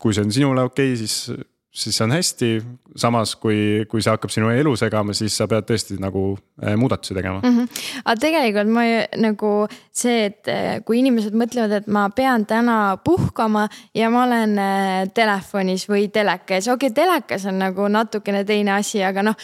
kui 0.00 0.16
see 0.16 0.24
on 0.24 0.32
sinule 0.32 0.64
okei 0.66 0.94
okay,, 0.94 1.06
siis 1.06 1.30
siis 1.70 2.00
on 2.00 2.10
hästi, 2.10 2.62
samas 2.98 3.36
kui, 3.38 3.84
kui 3.88 4.02
see 4.02 4.10
hakkab 4.10 4.32
sinu 4.34 4.50
elu 4.50 4.72
segama, 4.78 5.14
siis 5.14 5.36
sa 5.38 5.46
pead 5.50 5.68
tõesti 5.68 6.00
nagu 6.02 6.24
äh, 6.64 6.74
muudatusi 6.78 7.14
tegema 7.14 7.38
mm. 7.38 7.58
-hmm. 7.58 7.84
aga 8.04 8.16
tegelikult 8.20 8.72
ma 8.74 8.84
nagu 9.22 9.52
see, 9.92 10.24
et 10.24 10.48
äh, 10.48 10.82
kui 10.84 10.98
inimesed 10.98 11.34
mõtlevad, 11.34 11.76
et 11.78 11.86
ma 11.86 12.08
pean 12.10 12.46
täna 12.46 12.98
puhkama 13.04 13.68
ja 13.94 14.10
ma 14.10 14.24
olen 14.24 14.58
äh, 14.58 15.08
telefonis 15.14 15.88
või 15.88 16.08
teleka 16.08 16.54
ees, 16.54 16.68
okei 16.68 16.90
okay,, 16.90 17.04
telekas 17.04 17.46
on 17.46 17.58
nagu 17.58 17.88
natukene 17.88 18.44
teine 18.44 18.72
asi, 18.72 19.04
aga 19.04 19.22
noh 19.22 19.36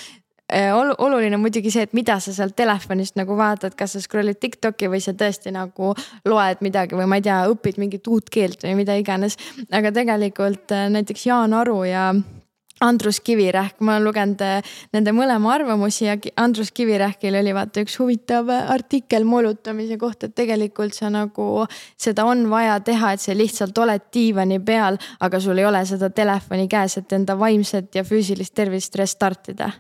oluline 0.53 1.37
muidugi 1.43 1.73
see, 1.75 1.83
et 1.89 1.95
mida 1.97 2.21
sa 2.23 2.33
sealt 2.35 2.57
telefonist 2.57 3.17
nagu 3.19 3.37
vaatad, 3.39 3.75
kas 3.75 3.97
sa 3.97 4.03
scroll'id 4.03 4.39
Tiktoki 4.41 4.91
või 4.93 5.01
sa 5.03 5.17
tõesti 5.19 5.51
nagu 5.55 5.93
loed 6.25 6.63
midagi 6.63 6.95
või 6.95 7.09
ma 7.11 7.19
ei 7.19 7.27
tea, 7.27 7.43
õpid 7.51 7.81
mingit 7.83 8.07
uut 8.07 8.31
keelt 8.31 8.63
või 8.63 8.77
mida 8.83 8.95
iganes. 8.95 9.39
aga 9.75 9.93
tegelikult 9.93 10.71
näiteks 10.95 11.27
Jaan 11.27 11.55
Aru 11.55 11.83
ja 11.85 12.13
Andrus 12.81 13.21
Kivirähk, 13.21 13.81
ma 13.81 13.95
olen 13.95 14.05
lugenud 14.05 14.43
äh, 14.45 14.75
nende 14.93 15.15
mõlema 15.17 15.55
arvamusi 15.55 16.05
ja 16.05 16.17
Andrus 16.37 16.69
Kivirähkil 16.77 17.39
oli 17.41 17.55
vaata 17.57 17.81
üks 17.81 17.97
huvitav 17.97 18.51
äh, 18.53 18.69
artikkel 18.75 19.25
molutamise 19.25 19.97
kohta, 19.97 20.29
et 20.29 20.37
tegelikult 20.37 20.93
sa 20.93 21.09
nagu, 21.13 21.65
seda 21.97 22.27
on 22.29 22.45
vaja 22.53 22.77
teha, 22.85 23.15
et 23.17 23.25
sa 23.25 23.37
lihtsalt 23.37 23.81
oled 23.81 24.05
diivani 24.13 24.61
peal, 24.61 25.01
aga 25.25 25.41
sul 25.41 25.57
ei 25.57 25.65
ole 25.65 25.81
seda 25.89 26.13
telefoni 26.13 26.69
käes, 26.69 27.01
et 27.01 27.17
enda 27.17 27.39
vaimset 27.41 27.97
ja 27.97 28.05
füüsilist 28.05 28.53
tervist 28.55 29.01
restart 29.01 29.55
ida 29.57 29.73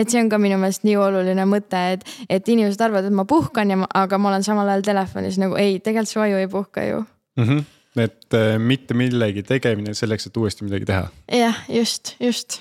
et 0.00 0.12
see 0.12 0.22
on 0.22 0.30
ka 0.32 0.38
minu 0.40 0.58
meelest 0.60 0.86
nii 0.88 0.96
oluline 1.00 1.44
mõte, 1.48 1.80
et, 1.96 2.06
et 2.28 2.48
inimesed 2.48 2.80
arvavad, 2.86 3.08
et 3.10 3.16
ma 3.16 3.26
puhkan 3.28 3.70
ja 3.70 3.78
ma, 3.82 3.90
aga 4.02 4.18
ma 4.18 4.32
olen 4.32 4.46
samal 4.46 4.68
ajal 4.72 4.86
telefonis 4.92 5.38
nagu 5.42 5.58
ei, 5.60 5.78
tegelikult 5.78 6.14
su 6.14 6.24
aju 6.24 6.40
ei 6.40 6.48
puhka 6.50 6.86
ju 6.88 7.04
mm. 7.04 7.44
-hmm 7.44 7.68
et 7.98 8.34
äh, 8.34 8.54
mitte 8.58 8.94
millegi 8.94 9.42
tegemine 9.46 9.94
selleks, 9.98 10.28
et 10.28 10.36
uuesti 10.38 10.66
midagi 10.66 10.86
teha. 10.86 11.08
jah, 11.34 11.60
just, 11.68 12.14
just. 12.22 12.60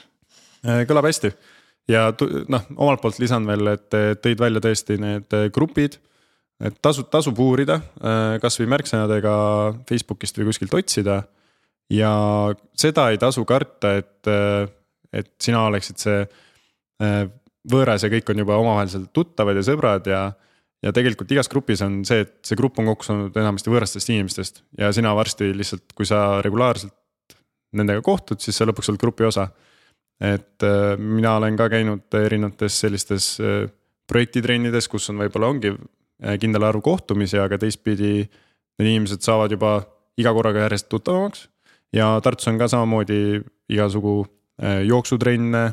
Äh, 0.65 0.83
kõlab 0.89 1.05
hästi 1.09 1.31
ja 1.89 2.09
noh, 2.49 2.65
omalt 2.77 3.01
poolt 3.03 3.19
lisan 3.21 3.47
veel, 3.49 3.75
et 3.75 3.89
tõid 4.23 4.41
välja 4.41 4.61
tõesti 4.63 4.97
need 5.01 5.37
äh, 5.37 5.49
grupid. 5.53 5.99
et 6.59 6.75
tasub, 6.81 7.07
tasub 7.07 7.37
uurida 7.39 7.79
kasvõi 8.41 8.67
märksõnadega 8.73 9.33
Facebookist 9.89 10.37
või 10.37 10.49
kuskilt 10.49 10.73
otsida. 10.73 11.23
ja 11.89 12.11
seda 12.75 13.09
ei 13.11 13.17
tasu 13.17 13.45
karta, 13.45 13.95
et, 14.01 14.27
et 15.13 15.31
sina 15.41 15.63
oleksid 15.69 15.97
see 15.97 16.25
võõras 16.99 18.03
ja 18.03 18.09
kõik 18.11 18.29
on 18.31 18.41
juba 18.41 18.57
omavahel 18.59 19.05
tuttavad 19.13 19.55
ja 19.55 19.63
sõbrad 19.63 20.07
ja 20.09 20.21
ja 20.83 20.93
tegelikult 20.95 21.31
igas 21.33 21.49
grupis 21.51 21.81
on 21.83 22.01
see, 22.07 22.23
et 22.23 22.37
see 22.47 22.57
grupp 22.59 22.79
on 22.79 22.87
kokku 22.91 23.07
saanud 23.07 23.35
enamasti 23.39 23.71
võõrastest 23.71 24.11
inimestest 24.13 24.61
ja 24.79 24.91
sina 24.95 25.11
varsti 25.17 25.51
lihtsalt, 25.51 25.91
kui 25.95 26.07
sa 26.07 26.39
regulaarselt 26.45 26.95
nendega 27.75 28.01
kohtud, 28.05 28.39
siis 28.41 28.57
sa 28.57 28.67
lõpuks 28.67 28.91
oled 28.91 29.01
grupi 29.01 29.27
osa. 29.27 29.49
et 30.19 30.63
äh, 30.67 30.97
mina 30.99 31.37
olen 31.37 31.55
ka 31.55 31.69
käinud 31.71 32.15
erinevates 32.15 32.79
sellistes 32.81 33.37
äh, 33.39 33.69
projektitrennides, 34.07 34.87
kus 34.91 35.09
on 35.09 35.21
võib-olla 35.21 35.47
ongi 35.47 35.71
äh, 35.71 36.35
kindel 36.39 36.65
arv 36.67 36.81
kohtumisi, 36.83 37.37
aga 37.39 37.57
teistpidi. 37.57 38.27
Need 38.79 38.87
inimesed 38.87 39.23
saavad 39.23 39.51
juba 39.51 39.81
iga 40.19 40.31
korraga 40.35 40.65
järjest 40.65 40.87
tuttavamaks 40.91 41.47
ja 41.95 42.13
Tartus 42.23 42.47
on 42.47 42.57
ka 42.59 42.67
samamoodi 42.71 43.41
igasugu 43.69 44.21
jooksutrenne, 44.87 45.63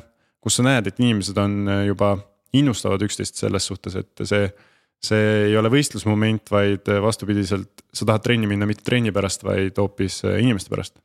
kus 0.46 0.60
sa 0.60 0.64
näed, 0.66 0.86
et 0.86 1.02
inimesed 1.02 1.38
on 1.42 1.68
juba 1.88 2.14
innustavad 2.54 3.02
üksteist 3.02 3.38
selles 3.40 3.66
suhtes, 3.66 3.98
et 3.98 4.26
see 4.26 4.46
see 5.06 5.24
ei 5.50 5.56
ole 5.60 5.68
võistlusmoment, 5.70 6.48
vaid 6.50 6.88
vastupidiselt, 7.04 7.82
sa 7.92 8.06
tahad 8.08 8.22
trenni 8.24 8.48
minna 8.48 8.66
mitte 8.66 8.84
trenni 8.86 9.12
pärast, 9.14 9.44
vaid 9.44 9.76
hoopis 9.76 10.22
inimeste 10.24 10.72
pärast 10.72 10.96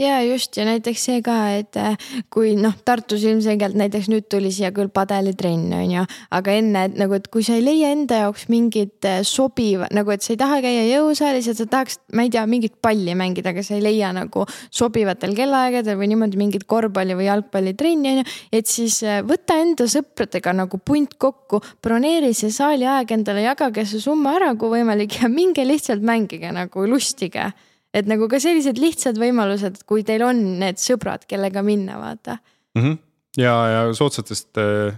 ja 0.00 0.22
just 0.24 0.56
ja 0.56 0.64
näiteks 0.66 1.04
see 1.08 1.20
ka, 1.24 1.36
et 1.58 1.76
äh, 1.76 1.96
kui 2.32 2.54
noh, 2.56 2.74
Tartus 2.84 3.24
ilmselgelt 3.28 3.76
näiteks 3.78 4.08
nüüd 4.12 4.26
tuli 4.32 4.52
siia 4.54 4.72
küll 4.74 4.90
padelitrenn 4.92 5.72
on 5.76 5.92
ju, 5.92 6.04
aga 6.32 6.54
enne 6.58 6.84
et 6.88 6.96
nagu, 6.98 7.16
et 7.18 7.28
kui 7.32 7.44
sa 7.44 7.56
ei 7.58 7.64
leia 7.64 7.92
enda 7.92 8.22
jaoks 8.24 8.48
mingit 8.52 9.04
äh, 9.08 9.20
sobiva 9.26 9.88
nagu, 9.94 10.12
et 10.14 10.24
sa 10.24 10.32
ei 10.34 10.40
taha 10.40 10.60
käia 10.64 10.86
jõusaalis, 10.88 11.50
et 11.52 11.60
sa 11.60 11.68
tahaks, 11.70 12.00
ma 12.16 12.26
ei 12.26 12.32
tea, 12.32 12.44
mingit 12.50 12.78
palli 12.84 13.16
mängida, 13.18 13.52
aga 13.52 13.64
sa 13.66 13.76
ei 13.76 13.84
leia 13.84 14.12
nagu 14.16 14.46
sobivatel 14.72 15.36
kellaaegadel 15.36 15.98
või 16.00 16.12
niimoodi 16.14 16.40
mingit 16.40 16.66
korvpalli 16.70 17.16
või 17.18 17.28
jalgpallitrenni 17.28 18.14
on 18.14 18.22
ju. 18.22 18.28
et 18.60 18.70
siis 18.70 19.02
äh, 19.06 19.20
võta 19.26 19.58
enda 19.60 19.88
sõpradega 19.90 20.56
nagu 20.56 20.80
punt 20.80 21.18
kokku, 21.20 21.60
broneeri 21.84 22.32
see 22.36 22.52
saaliaeg 22.54 23.12
endale, 23.18 23.44
jagage 23.44 23.84
see 23.88 24.00
summa 24.02 24.38
ära, 24.40 24.54
kui 24.56 24.72
võimalik 24.72 25.20
ja 25.20 25.30
minge 25.32 25.66
lihtsalt 25.68 26.02
mängige 26.04 26.54
nagu 26.54 26.88
lustige 26.88 27.52
et 27.94 28.08
nagu 28.08 28.28
ka 28.30 28.40
sellised 28.42 28.80
lihtsad 28.80 29.18
võimalused, 29.20 29.82
kui 29.88 30.04
teil 30.06 30.24
on 30.26 30.42
need 30.62 30.80
sõbrad, 30.80 31.26
kellega 31.28 31.62
minna, 31.64 31.98
vaata 32.00 32.38
mm. 32.38 32.82
-hmm. 32.82 32.98
ja, 33.42 33.54
ja 33.74 33.80
soodsatest 33.96 34.60
äh, 34.60 34.94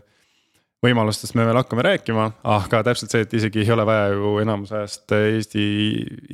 võimalustest 0.85 1.35
me 1.35 1.47
veel 1.49 1.59
hakkame 1.59 1.85
rääkima, 1.87 2.29
aga 2.57 2.83
täpselt 2.87 3.15
see, 3.15 3.25
et 3.25 3.35
isegi 3.35 3.65
ei 3.65 3.73
ole 3.73 3.87
vaja 3.89 4.13
ju 4.13 4.37
enamus 4.43 4.73
ajast 4.73 5.15
Eesti 5.17 5.65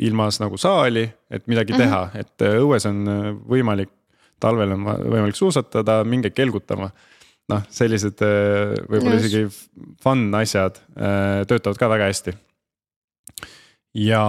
ilmas 0.08 0.40
nagu 0.42 0.58
saali, 0.58 1.06
et 1.30 1.46
midagi 1.46 1.72
mm 1.72 1.78
-hmm. 1.78 1.84
teha, 1.84 2.10
et 2.14 2.46
äh, 2.46 2.58
õues 2.60 2.88
on 2.88 3.08
äh, 3.08 3.30
võimalik, 3.54 3.92
talvel 4.40 4.72
on 4.76 4.84
võimalik 4.84 5.36
suusatada, 5.36 6.04
minge 6.04 6.30
kelgutama 6.30 6.90
noh, 7.50 7.62
sellised 7.68 8.20
võib-olla 8.88 9.16
isegi 9.18 9.48
fun 10.02 10.34
asjad 10.34 10.78
töötavad 11.50 11.78
ka 11.78 11.88
väga 11.88 12.04
hästi. 12.06 12.32
ja 13.94 14.22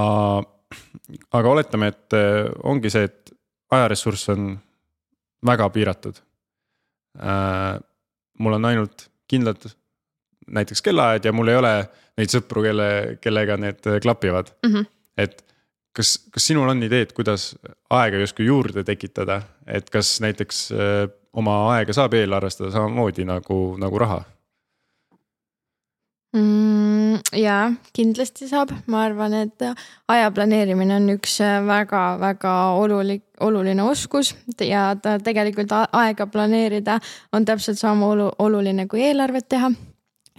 aga 1.31 1.49
oletame, 1.49 1.91
et 1.91 2.17
äh, 2.17 2.49
ongi 2.63 2.91
see, 2.93 3.07
et 3.09 3.33
ajaressurss 3.71 4.31
on 4.33 4.51
väga 5.47 5.69
piiratud. 5.73 6.19
Äh, 7.19 7.77
mul 8.39 8.57
on 8.57 8.65
ainult 8.65 9.07
kindlad 9.27 9.69
näiteks 10.51 10.81
kellaajad 10.81 11.25
ja 11.25 11.33
mul 11.35 11.51
ei 11.51 11.59
ole 11.59 11.73
neid 12.19 12.33
sõpru, 12.33 12.63
kelle, 12.65 12.89
kellega 13.23 13.57
need 13.59 13.87
klapivad 14.03 14.51
mm. 14.65 14.73
-hmm. 14.73 14.85
et 15.17 15.43
kas, 15.95 16.17
kas 16.31 16.47
sinul 16.51 16.69
on 16.69 16.83
ideed, 16.83 17.13
kuidas 17.15 17.51
aega 17.89 18.21
justkui 18.21 18.45
juurde 18.45 18.83
tekitada, 18.87 19.41
et 19.67 19.89
kas 19.89 20.19
näiteks 20.23 20.61
äh, 20.71 21.07
oma 21.33 21.57
aega 21.75 21.93
saab 21.95 22.15
eelarvestada 22.19 22.71
samamoodi 22.71 23.25
nagu, 23.27 23.61
nagu 23.79 23.99
raha? 23.99 24.21
Mm,? 26.33 27.19
jaa, 27.35 27.71
kindlasti 27.95 28.47
saab, 28.49 28.71
ma 28.91 29.05
arvan, 29.07 29.35
et 29.45 29.65
aja 30.11 30.31
planeerimine 30.35 30.97
on 30.97 31.13
üks 31.15 31.37
väga-väga 31.67 32.55
äh, 32.71 32.81
oluline, 32.81 33.23
oluline 33.41 33.85
oskus. 33.85 34.33
Ja 34.63 34.91
ta 35.01 35.17
tegelikult 35.23 35.73
aega 35.73 36.27
planeerida 36.31 36.99
on 37.33 37.47
täpselt 37.47 37.79
sama 37.81 38.11
olu, 38.13 38.29
oluline 38.39 38.87
kui 38.91 39.03
eelarvet 39.09 39.49
teha. 39.51 39.71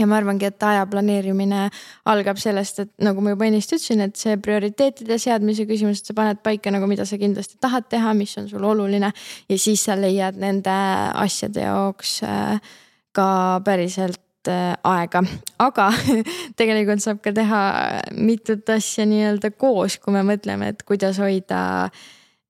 Ja 0.00 0.06
ma 0.08 0.16
arvangi, 0.16 0.48
et 0.48 0.64
aja 0.64 0.86
planeerimine 0.88 1.66
algab 2.08 2.38
sellest, 2.40 2.78
et 2.80 2.92
nagu 3.04 3.20
ma 3.20 3.34
juba 3.34 3.44
ennist 3.44 3.74
ütlesin, 3.76 4.00
et 4.00 4.16
see 4.16 4.38
prioriteetide 4.40 5.18
seadmise 5.20 5.66
küsimus, 5.68 6.00
et 6.00 6.08
sa 6.08 6.16
paned 6.16 6.40
paika 6.42 6.72
nagu, 6.72 6.88
mida 6.88 7.04
sa 7.06 7.18
kindlasti 7.20 7.60
tahad 7.60 7.90
teha, 7.92 8.14
mis 8.16 8.32
on 8.40 8.48
sul 8.48 8.64
oluline. 8.64 9.12
Ja 9.52 9.58
siis 9.60 9.84
sa 9.84 9.98
leiad 10.00 10.40
nende 10.40 10.72
asjade 11.12 11.68
jaoks 11.68 12.22
äh, 12.24 12.72
ka 13.12 13.28
päriselt 13.68 14.21
aega, 14.48 15.22
aga 15.62 15.90
tegelikult 16.58 17.04
saab 17.04 17.20
ka 17.24 17.32
teha 17.36 17.60
mitut 18.16 18.68
asja 18.74 19.06
nii-öelda 19.08 19.52
koos, 19.54 19.98
kui 20.02 20.14
me 20.16 20.24
mõtleme, 20.26 20.72
et 20.72 20.82
kuidas 20.88 21.20
hoida 21.22 21.90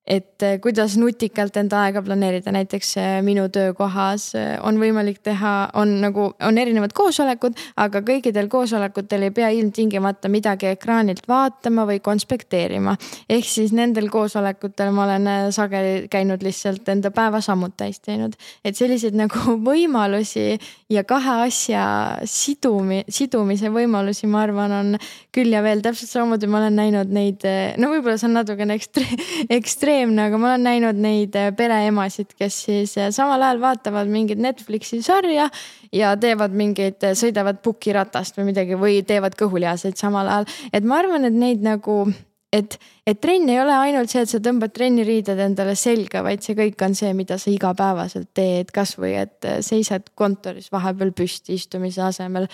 et 0.07 0.43
eh, 0.43 0.57
kuidas 0.59 0.97
nutikalt 0.99 1.57
enda 1.61 1.85
aega 1.87 2.03
planeerida, 2.03 2.51
näiteks 2.55 2.89
eh, 2.99 3.11
minu 3.23 3.45
töökohas 3.55 4.33
eh, 4.35 4.57
on 4.67 4.81
võimalik 4.83 5.21
teha, 5.23 5.53
on 5.79 5.95
nagu, 6.03 6.27
on 6.43 6.59
erinevad 6.59 6.95
koosolekud, 6.97 7.55
aga 7.79 8.03
kõikidel 8.07 8.49
koosolekutel 8.51 9.29
ei 9.29 9.35
pea 9.35 9.53
ilmtingimata 9.55 10.31
midagi 10.33 10.73
ekraanilt 10.73 11.29
vaatama 11.31 11.87
või 11.87 12.01
konspekteerima. 12.03 12.97
ehk 13.31 13.47
siis 13.47 13.73
nendel 13.73 14.11
koosolekutel 14.11 14.91
ma 14.91 15.05
olen 15.07 15.31
sageli 15.55 16.09
käinud 16.11 16.43
lihtsalt 16.43 16.89
enda 16.89 17.15
päevasammud 17.15 17.77
täis 17.79 18.03
teinud, 18.03 18.35
et 18.65 18.77
selliseid 18.77 19.15
nagu 19.15 19.55
võimalusi 19.71 20.59
ja 20.91 21.07
kahe 21.07 21.39
asja 21.47 21.85
sidumi, 22.27 23.05
sidumise 23.09 23.71
võimalusi, 23.71 24.27
ma 24.27 24.43
arvan, 24.49 24.77
on 24.81 24.93
küll 25.31 25.55
ja 25.55 25.63
veel 25.63 25.79
täpselt 25.85 26.11
samamoodi 26.11 26.51
ma 26.51 26.59
olen 26.65 26.77
näinud 26.83 27.15
neid, 27.15 27.47
no 27.79 27.95
võib-olla 27.95 28.19
see 28.19 28.33
on 28.33 28.39
natukene 28.41 28.81
ekstre-, 28.81 29.23
ekstreemne 29.61 29.92
ekstreemne, 29.93 30.27
aga 30.29 30.39
ma 30.41 30.49
olen 30.53 30.65
näinud 30.67 30.99
neid 31.01 31.37
äh, 31.37 31.51
pereemasid, 31.57 32.33
kes 32.39 32.59
siis 32.67 32.97
äh, 32.99 33.11
samal 33.13 33.43
ajal 33.43 33.61
vaatavad 33.61 34.09
mingit 34.11 34.41
Netflixi 34.41 35.03
sarja 35.03 35.49
ja 35.93 36.17
teevad 36.17 36.55
mingeid, 36.57 37.03
äh, 37.05 37.15
sõidavad 37.19 37.61
pukiratast 37.63 38.39
või 38.39 38.53
midagi 38.53 38.79
või 38.79 39.03
teevad 39.07 39.37
kõhulihaseid 39.39 39.99
samal 40.01 40.29
ajal. 40.29 40.47
et 40.73 40.85
ma 40.85 41.01
arvan, 41.03 41.27
et 41.29 41.37
neid 41.37 41.63
nagu 41.63 42.07
et, 42.53 42.79
et 43.07 43.21
trenn 43.21 43.49
ei 43.49 43.61
ole 43.61 43.75
ainult 43.75 44.13
see, 44.13 44.25
et 44.25 44.33
sa 44.33 44.41
tõmbad 44.41 44.73
trenniriided 44.73 45.39
endale 45.41 45.77
selga, 45.77 46.23
vaid 46.25 46.45
see 46.45 46.57
kõik 46.57 46.81
on 46.85 46.97
see, 46.97 47.13
mida 47.17 47.39
sa 47.39 47.53
igapäevaselt 47.53 48.33
teed, 48.35 48.73
kasvõi 48.73 49.15
et 49.27 49.53
seisad 49.65 50.09
kontoris 50.15 50.73
vahepeal 50.73 51.13
püsti 51.17 51.57
istumise 51.61 52.03
asemel 52.05 52.49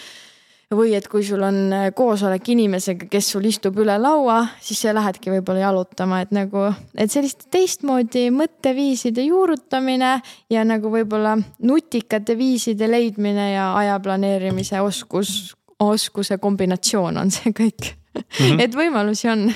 või 0.75 0.93
et 0.97 1.07
kui 1.09 1.23
sul 1.25 1.43
on 1.45 1.59
äh, 1.73 1.87
koosolek 1.97 2.51
inimesega, 2.53 3.09
kes 3.11 3.31
sul 3.33 3.47
istub 3.49 3.79
üle 3.81 3.95
laua, 4.01 4.43
siis 4.61 4.83
sa 4.85 4.93
lähedki 4.97 5.33
võib-olla 5.33 5.63
jalutama, 5.65 6.21
et 6.25 6.33
nagu, 6.37 6.67
et 6.93 7.13
selliste 7.13 7.49
teistmoodi 7.53 8.27
mõtteviiside 8.35 9.25
juurutamine 9.25 10.13
ja 10.53 10.65
nagu 10.69 10.93
võib-olla 10.93 11.39
nutikate 11.65 12.37
viiside 12.39 12.91
leidmine 12.91 13.53
ja 13.55 13.71
aja 13.81 13.97
planeerimise 14.05 14.83
oskus, 14.85 15.55
oskuse 15.81 16.37
kombinatsioon 16.43 17.17
on 17.17 17.33
see 17.33 17.55
kõik 17.57 17.95
mm. 17.95 18.21
-hmm. 18.37 18.61
et 18.61 18.77
võimalusi 18.77 19.33
on. 19.33 19.49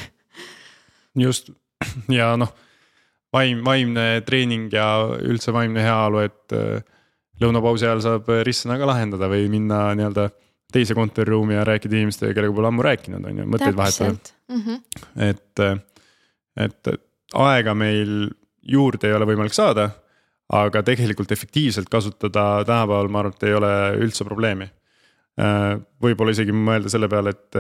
just 1.18 1.53
ja 2.09 2.33
noh, 2.40 2.55
vaim, 3.33 3.61
vaimne 3.64 4.22
treening 4.25 4.72
ja 4.72 5.18
üldse 5.20 5.53
vaimne 5.53 5.85
heaolu, 5.85 6.25
et 6.25 6.57
äh, 6.57 6.81
lõunapausi 7.42 7.85
ajal 7.85 8.01
saab 8.01 8.33
ristsõna 8.46 8.79
ka 8.81 8.88
lahendada 8.88 9.29
või 9.29 9.44
minna 9.53 9.90
nii-öelda 9.98 10.31
teise 10.73 10.97
kontoriruumi 10.99 11.55
ja 11.55 11.65
rääkida 11.69 11.99
inimestega, 11.99 12.35
kellega 12.37 12.57
pole 12.57 12.71
ammu 12.71 12.85
rääkinud, 12.87 13.25
on 13.29 13.41
ju, 13.43 13.49
mõtteid 13.55 13.79
vahetada 13.79 14.13
mm. 14.49 14.63
-hmm. 14.67 14.79
et, 15.29 15.65
et 16.67 16.93
aega 17.35 17.75
meil 17.75 18.31
juurde 18.62 19.09
ei 19.09 19.16
ole 19.16 19.29
võimalik 19.29 19.57
saada. 19.57 19.91
aga 20.53 20.83
tegelikult 20.85 21.31
efektiivselt 21.33 21.89
kasutada 21.89 22.64
tänapäeval, 22.68 23.09
ma 23.09 23.20
arvan, 23.23 23.33
et 23.33 23.45
ei 23.49 23.55
ole 23.57 23.70
üldse 24.05 24.25
probleemi. 24.29 24.66
Võib-olla 26.05 26.35
isegi 26.35 26.53
mõelda 26.53 26.91
selle 26.93 27.09
peale, 27.09 27.33
et 27.33 27.57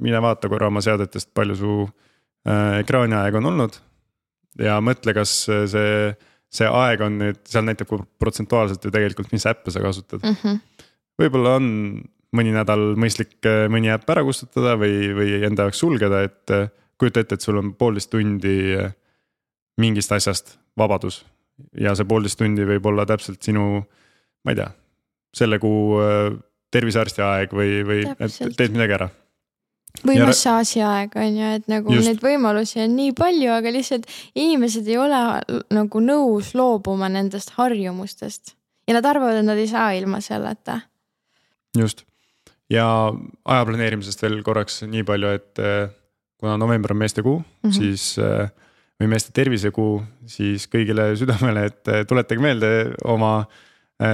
mine 0.00 0.22
vaata 0.24 0.48
korra 0.48 0.70
oma 0.72 0.80
seadetest, 0.80 1.28
palju 1.36 1.56
su 1.58 1.74
äh, 1.84 2.78
ekraaniaeg 2.80 3.36
on 3.36 3.50
olnud. 3.50 3.76
ja 4.60 4.78
mõtle, 4.80 5.12
kas 5.16 5.34
see, 5.44 5.92
see 6.52 6.68
aeg 6.68 7.04
on 7.04 7.18
nüüd, 7.20 7.42
seal 7.48 7.64
näitab 7.68 7.90
ka 7.90 8.00
protsentuaalselt 8.20 8.84
ju 8.84 8.94
tegelikult, 8.94 9.28
mis 9.32 9.46
äppe 9.48 9.74
sa 9.74 9.84
kasutad 9.84 10.24
mm. 10.24 10.40
-hmm. 10.40 10.88
võib-olla 11.20 11.56
on 11.60 11.68
mõni 12.36 12.52
nädal 12.54 12.92
mõistlik 13.00 13.36
mõni 13.72 13.92
äpp 13.92 14.08
ära 14.14 14.24
kustutada 14.24 14.76
või, 14.80 15.12
või 15.16 15.36
enda 15.46 15.66
jaoks 15.66 15.82
sulgeda, 15.82 16.22
et 16.28 16.54
kujuta 17.00 17.24
ette, 17.24 17.36
et 17.36 17.44
sul 17.44 17.58
on 17.60 17.72
poolteist 17.78 18.12
tundi 18.12 18.76
mingist 19.80 20.12
asjast 20.12 20.56
vabadus. 20.78 21.24
ja 21.78 21.94
see 21.94 22.08
poolteist 22.08 22.38
tundi 22.40 22.64
võib 22.66 22.86
olla 22.88 23.04
täpselt 23.06 23.42
sinu, 23.42 23.82
ma 24.44 24.54
ei 24.54 24.58
tea, 24.58 24.70
selle 25.36 25.58
kuu 25.62 26.00
tervisearsti 26.72 27.24
aeg 27.24 27.52
või, 27.56 27.82
või 27.86 28.04
teed 28.56 28.72
midagi 28.72 28.96
ära. 28.96 29.08
või 30.06 30.16
ja... 30.16 30.28
massaaži 30.28 30.80
aeg 30.86 31.16
on 31.20 31.36
ju, 31.36 31.50
et 31.58 31.68
nagu 31.68 31.92
Just. 31.96 32.08
neid 32.08 32.22
võimalusi 32.24 32.80
on 32.84 32.96
nii 32.96 33.12
palju, 33.18 33.50
aga 33.52 33.74
lihtsalt 33.74 34.08
inimesed 34.32 34.88
ei 34.88 34.96
ole 35.00 35.20
nagu 35.74 36.04
nõus 36.04 36.54
loobuma 36.56 37.10
nendest 37.12 37.52
harjumustest 37.58 38.56
ja 38.88 38.96
nad 38.96 39.10
arvavad, 39.10 39.42
et 39.42 39.48
nad 39.50 39.60
ei 39.60 39.68
saa 39.68 39.92
ilma 39.98 40.22
selleta. 40.24 40.80
just 41.76 42.06
ja 42.72 42.86
aja 43.44 43.66
planeerimisest 43.68 44.24
veel 44.24 44.40
korraks 44.46 44.82
nii 44.88 45.04
palju, 45.06 45.32
et 45.36 45.62
eh, 45.62 45.90
kuna 46.40 46.56
november 46.60 46.94
on 46.94 47.02
meestekuu 47.02 47.38
mm, 47.38 47.68
-hmm. 47.68 47.76
siis 47.76 48.18
eh, 48.18 48.48
või 49.00 49.10
meeste 49.14 49.32
tervisekuu, 49.34 50.02
siis 50.26 50.68
kõigile 50.70 51.12
südamele, 51.18 51.66
et 51.70 51.88
eh, 51.88 52.06
tuletage 52.08 52.42
meelde 52.42 52.72
oma 53.04 53.42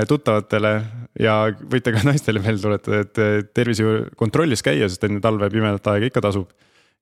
tuttavatele 0.08 0.70
ja 1.16 1.34
võite 1.72 1.94
ka 1.94 2.02
naistele 2.10 2.42
meelde 2.44 2.60
tuletada, 2.60 2.98
et 3.06 3.52
tervisekontrollis 3.56 4.60
käia, 4.62 4.88
sest 4.88 5.06
enne 5.06 5.20
talve 5.24 5.48
pimedat 5.50 5.86
aega 5.94 6.10
ikka 6.10 6.20
tasub. 6.20 6.50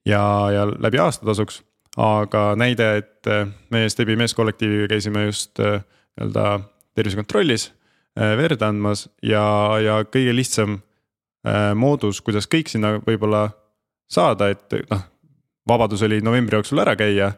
ja, 0.06 0.20
ja 0.54 0.66
läbi 0.70 1.00
aasta 1.02 1.26
tasuks, 1.26 1.62
aga 1.96 2.52
näide, 2.54 2.86
et 3.00 3.30
meie 3.74 3.88
Stebi 3.90 4.14
meeskollektiiviga 4.16 4.86
käisime 4.92 5.24
just 5.24 5.58
nii-öelda 5.58 6.60
tervisekontrollis 6.94 7.72
verd 8.14 8.62
andmas 8.62 9.08
ja, 9.22 9.42
ja 9.82 9.98
kõige 10.06 10.36
lihtsam 10.36 10.78
moodus, 11.78 12.18
kuidas 12.26 12.48
kõik 12.50 12.66
sinna 12.72 12.96
võib-olla 13.06 13.44
saada, 14.10 14.48
et 14.50 14.74
noh, 14.90 15.04
vabadus 15.68 16.02
oli 16.02 16.18
novembri 16.24 16.58
jooksul 16.58 16.82
ära 16.82 16.96
käia. 16.98 17.32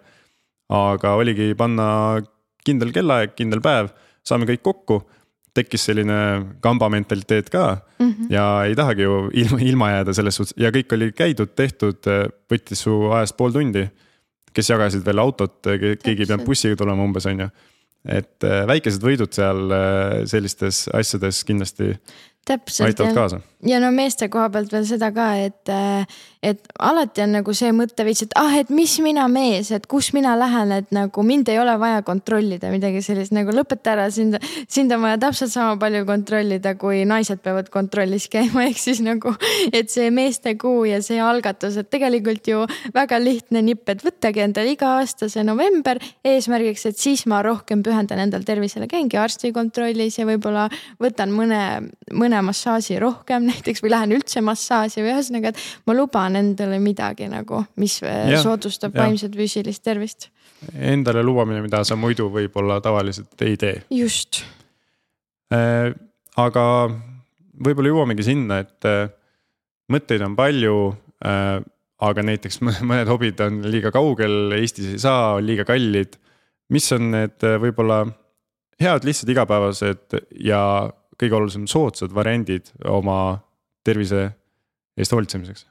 aga 0.68 1.14
oligi 1.16 1.54
panna 1.56 2.20
kindel 2.64 2.90
kellaaeg, 2.92 3.34
kindel 3.36 3.60
päev, 3.64 3.88
saame 4.24 4.44
kõik 4.48 4.62
kokku 4.62 4.98
tekkis 5.58 5.86
selline 5.88 6.18
kamba 6.64 6.90
mentaliteet 6.92 7.48
ka 7.50 7.64
mm. 7.98 8.10
-hmm. 8.10 8.26
ja 8.30 8.44
ei 8.64 8.76
tahagi 8.76 9.02
ju 9.02 9.30
ilma, 9.32 9.58
ilma 9.70 9.90
jääda 9.90 10.14
selles 10.14 10.36
suhtes 10.36 10.54
ja 10.56 10.70
kõik 10.74 10.92
oli 10.96 11.10
käidud, 11.12 11.54
tehtud, 11.56 12.10
võttis 12.52 12.84
su 12.86 13.00
ajast 13.10 13.36
pool 13.36 13.52
tundi. 13.52 13.88
kes 14.52 14.70
jagasid 14.70 15.04
veel 15.06 15.20
autot, 15.22 15.58
keegi 15.62 16.10
ei 16.10 16.16
pidanud 16.26 16.46
bussiga 16.46 16.76
tulema 16.76 17.04
umbes, 17.04 17.26
on 17.26 17.40
ju. 17.40 17.48
et 18.04 18.44
äh, 18.44 18.64
väikesed 18.66 19.02
võidud 19.02 19.32
seal 19.32 19.70
äh, 19.70 20.24
sellistes 20.26 20.88
asjades 20.94 21.44
kindlasti 21.44 21.92
täpselt. 22.48 22.88
aitavad 22.88 23.14
kaasa. 23.14 23.40
ja 23.66 23.80
no 23.82 23.90
meeste 23.94 24.28
koha 24.30 24.48
pealt 24.54 24.72
veel 24.72 24.84
seda 24.86 25.08
ka, 25.14 25.26
et, 25.42 25.70
et 26.46 26.60
alati 26.78 27.24
on 27.24 27.32
nagu 27.38 27.54
see 27.56 27.72
mõtteviis, 27.74 28.22
et 28.26 28.34
ah, 28.38 28.54
et 28.60 28.70
mis 28.74 28.92
mina 29.02 29.26
mees, 29.32 29.72
et 29.74 29.88
kus 29.90 30.12
mina 30.14 30.36
lähen, 30.38 30.72
et 30.76 30.92
nagu 30.94 31.24
mind 31.26 31.50
ei 31.50 31.58
ole 31.58 31.74
vaja 31.80 32.04
kontrollida, 32.06 32.70
midagi 32.70 33.02
sellist 33.04 33.34
nagu 33.34 33.54
lõpeta 33.54 33.96
ära, 33.96 34.06
sind, 34.14 34.38
sind 34.70 34.94
on 34.94 35.02
vaja 35.04 35.18
täpselt 35.26 35.52
sama 35.54 35.74
palju 35.80 36.04
kontrollida, 36.08 36.76
kui 36.78 37.02
naised 37.08 37.42
peavad 37.44 37.70
kontrollis 37.74 38.28
käima, 38.32 38.64
ehk 38.70 38.78
siis 38.78 39.02
nagu, 39.04 39.34
et 39.72 39.90
see 39.90 40.12
meestekuu 40.14 40.86
ja 40.92 41.02
see 41.04 41.18
algatus, 41.22 41.80
et 41.82 41.90
tegelikult 41.90 42.52
ju 42.52 42.62
väga 42.94 43.18
lihtne 43.22 43.64
nipp, 43.66 43.88
et 43.90 44.06
võttage 44.06 44.46
endale 44.46 44.76
iga 44.76 44.94
aasta 45.00 45.30
see 45.32 45.44
november 45.46 45.98
eesmärgiks, 46.26 46.86
et 46.92 47.02
siis 47.02 47.26
ma 47.26 47.42
rohkem 47.44 47.82
pühendan 47.82 48.22
endale 48.22 48.46
tervisele, 48.46 48.86
käingi 48.90 49.18
arstikontrollis 49.18 50.20
ja 50.20 50.28
võib-olla 50.28 50.68
võtan 51.02 51.34
mõne, 51.34 51.62
mõne 52.14 52.37
mõne 52.38 52.52
massaaži 52.52 52.98
rohkem 53.02 53.46
näiteks 53.48 53.82
või 53.82 53.92
lähen 53.92 54.14
üldse 54.16 54.42
massaaži 54.44 55.02
või 55.02 55.12
ühesõnaga, 55.12 55.52
et 55.52 55.86
ma 55.86 55.94
luban 55.96 56.38
endale 56.38 56.78
midagi 56.82 57.28
nagu, 57.30 57.64
mis 57.76 58.00
ja, 58.02 58.40
soodustab 58.42 58.94
ja. 58.94 59.04
vaimset 59.04 59.34
füüsilist 59.34 59.82
tervist. 59.82 60.28
Endale 60.74 61.22
lubamine, 61.22 61.62
mida 61.62 61.84
sa 61.86 61.96
muidu 61.98 62.28
võib-olla 62.34 62.80
tavaliselt 62.82 63.42
ei 63.46 63.56
tee. 63.56 63.82
just 63.90 64.42
äh,. 65.52 65.94
aga 66.36 66.64
võib-olla 67.64 67.92
jõuamegi 67.92 68.26
sinna, 68.26 68.60
et 68.62 68.86
äh, 68.86 69.08
mõtteid 69.90 70.22
on 70.26 70.36
palju 70.38 70.78
äh, 71.24 71.58
aga 71.98 72.22
näiteks 72.22 72.62
mõned 72.62 73.10
hobid 73.10 73.40
on 73.42 73.62
liiga 73.66 73.92
kaugel, 73.94 74.54
Eestis 74.58 74.94
ei 74.94 75.02
saa, 75.02 75.36
on 75.38 75.46
liiga 75.46 75.66
kallid. 75.66 76.18
mis 76.70 76.92
on 76.92 77.10
need 77.10 77.42
äh, 77.42 77.58
võib-olla 77.58 78.04
head, 78.78 79.06
lihtsad 79.06 79.30
igapäevased 79.32 80.18
ja 80.44 80.62
kõige 81.18 81.38
olulisem 81.38 81.66
soodsad 81.70 82.14
variandid 82.14 82.70
oma 82.86 83.38
tervise 83.86 84.28
eest 84.98 85.14
hoolitsemiseks? 85.14 85.66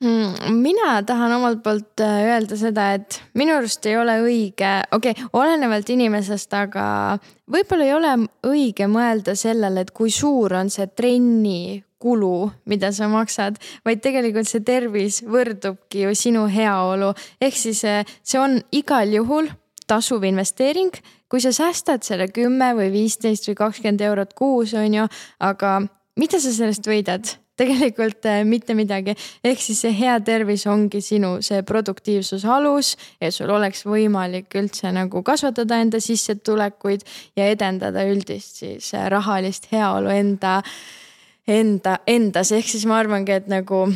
Mm, 0.00 0.54
mina 0.62 1.02
tahan 1.04 1.32
omalt 1.36 1.58
poolt 1.60 2.00
äh, 2.00 2.22
öelda 2.30 2.56
seda, 2.56 2.86
et 2.96 3.18
minu 3.36 3.52
arust 3.58 3.84
ei 3.84 3.98
ole 4.00 4.14
õige, 4.24 4.70
okei 4.96 5.12
okay,, 5.12 5.28
olenevalt 5.36 5.92
inimesest, 5.92 6.56
aga 6.56 6.84
võib-olla 7.52 7.84
ei 7.84 7.92
ole 7.92 8.14
õige 8.48 8.88
mõelda 8.88 9.34
sellele, 9.36 9.84
et 9.84 9.92
kui 9.92 10.08
suur 10.08 10.56
on 10.56 10.72
see 10.72 10.88
trenni 10.96 11.82
kulu, 12.00 12.48
mida 12.64 12.88
sa 12.96 13.10
maksad, 13.12 13.60
vaid 13.84 14.00
tegelikult 14.00 14.48
see 14.48 14.64
tervis 14.64 15.20
võrdubki 15.20 16.06
ju 16.06 16.16
sinu 16.16 16.46
heaolu. 16.48 17.12
ehk 17.36 17.60
siis 17.60 17.84
äh, 17.84 18.08
see 18.24 18.40
on 18.40 18.56
igal 18.72 19.12
juhul 19.12 19.52
tasuv 19.90 20.24
investeering. 20.28 20.94
Kui 21.30 21.42
sa 21.42 21.52
säästad 21.54 22.06
selle 22.06 22.30
kümme 22.30 22.72
või 22.78 22.88
viisteist 22.94 23.50
või 23.50 23.58
kakskümmend 23.58 24.06
eurot 24.06 24.34
kuus, 24.38 24.74
on 24.78 25.00
ju, 25.02 25.06
aga 25.42 25.76
mida 26.18 26.42
sa 26.42 26.54
sellest 26.54 26.86
võidad? 26.86 27.36
tegelikult 27.60 28.24
äh, 28.28 28.42
mitte 28.48 28.74
midagi, 28.76 29.14
ehk 29.44 29.60
siis 29.60 29.82
see 29.84 29.92
hea 29.96 30.16
tervis 30.24 30.66
ongi 30.70 31.02
sinu 31.04 31.36
see 31.44 31.62
produktiivsuse 31.66 32.48
alus, 32.48 32.94
et 33.20 33.34
sul 33.36 33.52
oleks 33.52 33.84
võimalik 33.88 34.54
üldse 34.60 34.92
nagu 34.96 35.22
kasvatada 35.26 35.80
enda 35.84 36.00
sissetulekuid 36.02 37.04
ja 37.38 37.50
edendada 37.52 38.06
üldist 38.08 38.62
siis 38.62 38.92
äh, 38.96 39.08
rahalist 39.12 39.68
heaolu 39.72 40.12
enda, 40.14 40.60
enda, 41.48 41.98
endas, 42.08 42.54
ehk 42.56 42.72
siis 42.72 42.86
ma 42.88 43.00
arvangi, 43.02 43.36
et 43.42 43.52
nagu 43.52 43.86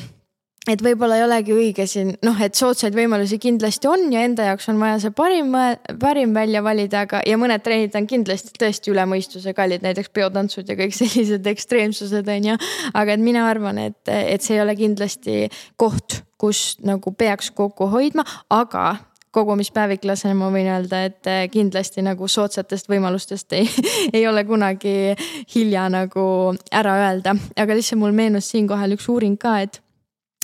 et 0.71 0.83
võib-olla 0.85 1.19
ei 1.19 1.25
olegi 1.27 1.55
õige 1.55 1.87
siin 1.89 2.15
noh, 2.25 2.41
et 2.43 2.57
soodsaid 2.57 2.97
võimalusi 2.97 3.39
kindlasti 3.43 3.89
on 3.91 4.07
ja 4.13 4.25
enda 4.25 4.49
jaoks 4.51 4.69
on 4.73 4.81
vaja 4.81 4.99
see 5.03 5.15
parim, 5.17 5.53
parim 6.01 6.35
välja 6.37 6.63
valida, 6.65 7.05
aga 7.05 7.21
ja 7.29 7.39
mõned 7.41 7.65
trennid 7.65 7.97
on 7.99 8.09
kindlasti 8.11 8.55
tõesti 8.61 8.93
üle 8.95 9.05
mõistuse 9.11 9.55
kallid, 9.57 9.85
näiteks 9.85 10.13
peotantsud 10.15 10.69
ja 10.71 10.79
kõik 10.79 10.97
sellised 11.01 11.47
ekstreemsused 11.55 12.31
on 12.37 12.53
ju. 12.53 12.59
aga 12.95 13.17
et 13.17 13.25
mina 13.25 13.49
arvan, 13.49 13.81
et, 13.91 14.01
et 14.09 14.45
see 14.45 14.57
ei 14.59 14.65
ole 14.65 14.77
kindlasti 14.79 15.49
koht, 15.81 16.23
kus 16.41 16.79
nagu 16.85 17.13
peaks 17.17 17.53
kokku 17.55 17.89
hoidma, 17.93 18.25
aga 18.53 18.95
kogumispäeviklasena 19.35 20.35
ma 20.39 20.49
võin 20.55 20.69
öelda, 20.71 21.05
et 21.09 21.29
kindlasti 21.53 22.05
nagu 22.07 22.29
soodsatest 22.31 22.89
võimalustest 22.91 23.57
ei, 23.59 23.69
ei 24.17 24.27
ole 24.31 24.45
kunagi 24.49 25.15
hilja 25.55 25.89
nagu 25.93 26.27
ära 26.73 26.99
öelda, 27.09 27.35
aga 27.59 27.77
lihtsalt 27.77 28.01
mul 28.01 28.15
meenus 28.17 28.53
siinkohal 28.55 28.95
üks 28.97 29.11
uuring 29.11 29.41
ka, 29.41 29.59
et 29.67 29.84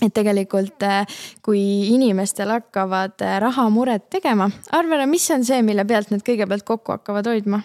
et 0.05 0.14
tegelikult, 0.14 0.82
äh, 0.86 1.20
kui 1.44 1.61
inimestel 1.94 2.53
hakkavad 2.55 3.20
äh, 3.26 3.36
rahamured 3.42 4.09
tegema, 4.12 4.51
arva 4.76 5.01
ära, 5.01 5.07
mis 5.11 5.28
on 5.34 5.44
see, 5.46 5.61
mille 5.66 5.84
pealt 5.88 6.12
nad 6.14 6.24
kõigepealt 6.26 6.66
kokku 6.68 6.96
hakkavad 6.96 7.30
hoidma? 7.30 7.62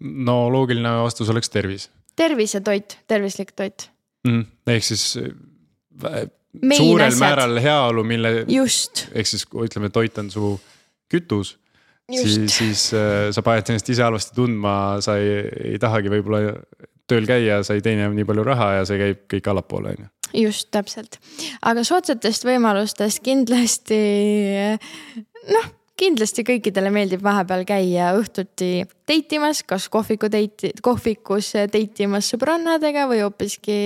no 0.00 0.36
loogiline 0.52 0.96
vastus 1.04 1.30
oleks 1.32 1.50
tervis. 1.52 1.88
tervis 2.16 2.54
ja 2.56 2.60
toit, 2.64 2.98
tervislik 3.08 3.52
toit 3.56 3.88
mm,. 4.26 4.46
ehk 4.76 4.86
siis 4.92 5.04
äh, 5.20 6.24
Mein 6.62 6.78
suurel 6.78 7.08
asjad. 7.08 7.20
määral 7.20 7.60
heaolu, 7.62 8.04
mille. 8.04 8.32
just. 8.48 9.06
ehk 9.12 9.26
siis 9.26 9.46
ütleme, 9.66 9.90
toit 9.90 10.18
on 10.18 10.30
su 10.30 10.54
kütus. 11.10 11.56
siis, 12.10 12.58
siis 12.58 12.88
äh, 12.94 13.28
sa 13.34 13.42
paned 13.42 13.70
ennast 13.70 13.88
ise 13.90 14.04
halvasti 14.04 14.36
tundma, 14.36 14.74
sa 15.04 15.16
ei, 15.20 15.44
ei 15.74 15.78
tahagi 15.82 16.12
võib-olla 16.12 16.58
tööl 17.10 17.26
käia, 17.28 17.62
sa 17.64 17.76
ei 17.76 17.84
teeni 17.84 18.06
nii 18.14 18.26
palju 18.28 18.44
raha 18.46 18.70
ja 18.78 18.84
see 18.88 19.00
käib 19.00 19.24
kõik 19.34 19.50
allapoole, 19.52 19.94
on 19.94 20.06
ju 20.06 20.13
just 20.34 20.70
täpselt, 20.74 21.18
aga 21.62 21.84
soodsatest 21.86 22.46
võimalustest 22.48 23.22
kindlasti 23.24 24.02
noh 25.54 25.72
kindlasti 25.98 26.42
kõikidele 26.46 26.90
meeldib 26.94 27.22
vahepeal 27.22 27.62
käia 27.68 28.10
õhtuti 28.18 28.82
date 29.06 29.38
imas, 29.38 29.62
kas 29.66 29.86
kohviku 29.92 30.30
date, 30.32 30.72
kohvikus 30.82 31.52
date 31.70 32.06
imas 32.06 32.30
sõbrannadega 32.32 33.06
või 33.10 33.22
hoopiski 33.22 33.76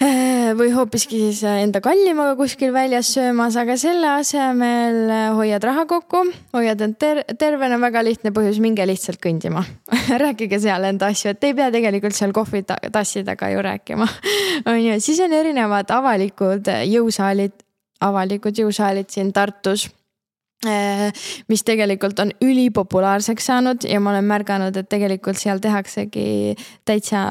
või 0.58 0.70
hoopiski 0.72 1.18
siis 1.26 1.42
enda 1.44 1.82
kallimaga 1.84 2.34
kuskil 2.38 2.72
väljas 2.74 3.12
söömas, 3.14 3.56
aga 3.60 3.76
selle 3.80 4.08
asemel 4.14 5.12
hoiad 5.36 5.64
raha 5.66 5.84
kokku, 5.90 6.24
hoiad 6.56 6.80
end 6.86 6.98
ter 7.00 7.22
tervena, 7.38 7.78
väga 7.82 8.04
lihtne 8.06 8.32
põhjus, 8.36 8.60
minge 8.64 8.86
lihtsalt 8.88 9.20
kõndima 9.22 9.64
rääkige 10.24 10.60
seal 10.62 10.88
enda 10.88 11.10
asju, 11.12 11.34
et 11.34 11.48
ei 11.48 11.56
pea 11.58 11.70
tegelikult 11.74 12.16
seal 12.16 12.34
kohvitassi 12.36 13.24
taga 13.28 13.52
ju 13.52 13.62
rääkima. 13.66 14.08
on 14.70 14.82
ju, 14.82 14.98
siis 15.04 15.20
on 15.24 15.36
erinevad 15.36 15.92
avalikud 15.94 16.72
jõusaalid, 16.88 17.56
avalikud 18.00 18.64
jõusaalid 18.64 19.12
siin 19.12 19.34
Tartus 19.36 19.90
Äh, 20.66 21.08
mis 21.48 21.62
tegelikult 21.64 22.18
on 22.20 22.34
ülipopulaarseks 22.44 23.46
saanud 23.48 23.84
ja 23.88 23.96
ma 24.00 24.10
olen 24.12 24.26
märganud, 24.28 24.76
et 24.76 24.90
tegelikult 24.92 25.38
seal 25.40 25.56
tehaksegi 25.56 26.52
täitsa 26.84 27.22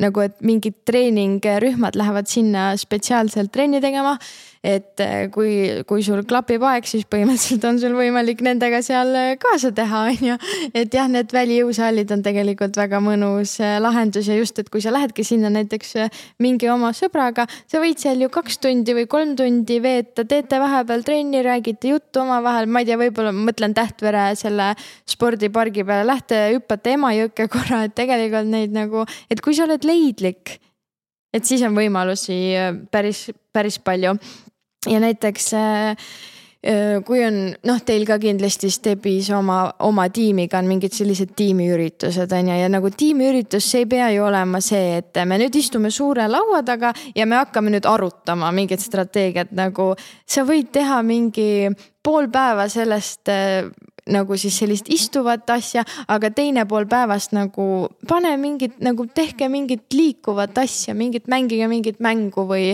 nagu, 0.00 0.22
et 0.24 0.38
mingid 0.40 0.78
treeningrühmad 0.88 1.98
lähevad 1.98 2.30
sinna 2.30 2.72
spetsiaalselt 2.80 3.52
trenni 3.52 3.80
tegema 3.84 4.16
et 4.62 5.00
äh, 5.02 5.26
kui, 5.34 5.82
kui 5.90 6.04
sul 6.06 6.22
klapib 6.28 6.62
aeg, 6.62 6.86
siis 6.86 7.02
põhimõtteliselt 7.10 7.64
on 7.66 7.80
sul 7.82 7.96
võimalik 7.98 8.44
nendega 8.46 8.78
seal 8.86 9.10
äh, 9.18 9.32
kaasa 9.42 9.72
teha, 9.74 10.04
on 10.12 10.28
ju. 10.28 10.36
et 10.78 10.94
jah, 10.94 11.08
need 11.10 11.34
välijõusaalid 11.34 12.12
on 12.14 12.22
tegelikult 12.22 12.78
väga 12.78 13.00
mõnus 13.02 13.56
äh, 13.58 13.80
lahendus 13.82 14.30
ja 14.30 14.36
just, 14.38 14.60
et 14.62 14.70
kui 14.70 14.82
sa 14.84 14.94
lähedki 14.94 15.26
sinna 15.26 15.50
näiteks 15.50 15.96
mingi 16.42 16.70
oma 16.70 16.92
sõbraga, 16.94 17.48
sa 17.66 17.82
võid 17.82 17.98
seal 18.02 18.22
ju 18.22 18.30
kaks 18.32 18.60
tundi 18.62 18.94
või 18.94 19.08
kolm 19.10 19.34
tundi 19.38 19.80
veeta, 19.82 20.24
teete 20.30 20.62
vahepeal 20.62 21.02
trenni, 21.06 21.42
räägite 21.42 21.90
juttu 21.90 22.22
omavahel, 22.22 22.70
ma 22.70 22.84
ei 22.84 22.90
tea, 22.92 23.00
võib-olla 23.02 23.34
mõtlen 23.34 23.74
Tähtvere 23.74 24.28
selle 24.38 24.72
spordipargi 25.08 25.82
peale, 25.88 26.06
lähte 26.06 26.38
hüppate 26.52 26.94
Emajõkke 26.94 27.48
korra, 27.50 27.82
et 27.88 27.96
tegelikult 27.98 28.50
neid 28.52 28.74
nagu, 28.76 29.02
et 29.32 29.42
kui 29.42 29.56
sa 29.58 29.66
oled 29.66 29.82
leidlik 29.92 30.56
et 31.32 31.48
siis 31.48 31.62
on 31.66 31.76
võimalusi 31.76 32.36
päris, 32.92 33.26
päris 33.52 33.78
palju 33.82 34.14
ja 34.90 35.00
näiteks 35.00 35.48
äh, 35.56 35.90
äh, 36.66 36.98
kui 37.06 37.22
on 37.24 37.38
noh, 37.68 37.80
teil 37.86 38.04
ka 38.08 38.18
kindlasti 38.22 38.70
Stepis 38.72 39.30
oma, 39.34 39.64
oma 39.86 40.08
tiimiga 40.12 40.60
on 40.60 40.68
mingid 40.70 40.94
sellised 40.96 41.32
tiimiüritused 41.38 42.34
on 42.36 42.52
ju, 42.52 42.58
ja 42.62 42.68
nagu 42.72 42.90
tiimiüritus, 42.90 43.70
see 43.70 43.84
ei 43.84 43.90
pea 43.94 44.10
ju 44.16 44.26
olema 44.26 44.60
see, 44.64 44.98
et 45.00 45.22
me 45.28 45.40
nüüd 45.40 45.56
istume 45.58 45.92
suure 45.94 46.28
laua 46.30 46.62
taga 46.66 46.92
ja 47.16 47.26
me 47.26 47.40
hakkame 47.40 47.72
nüüd 47.72 47.88
arutama 47.88 48.52
mingit 48.52 48.84
strateegiat 48.84 49.56
nagu. 49.56 49.92
sa 50.26 50.44
võid 50.48 50.72
teha 50.72 51.00
mingi 51.06 51.70
pool 52.02 52.28
päeva 52.32 52.68
sellest 52.68 53.32
äh, 53.32 53.72
nagu 54.10 54.36
siis 54.40 54.56
sellist 54.58 54.88
istuvat 54.90 55.50
asja, 55.54 55.84
aga 56.10 56.32
teine 56.34 56.64
pool 56.66 56.88
päevast 56.90 57.34
nagu 57.36 57.88
pane 58.08 58.32
mingit 58.40 58.80
nagu 58.82 59.06
tehke 59.06 59.48
mingit 59.52 59.92
liikuvat 59.94 60.58
asja, 60.58 60.94
mingit 60.94 61.28
mängige 61.30 61.68
mingit 61.70 62.00
mängu 62.02 62.46
või 62.48 62.72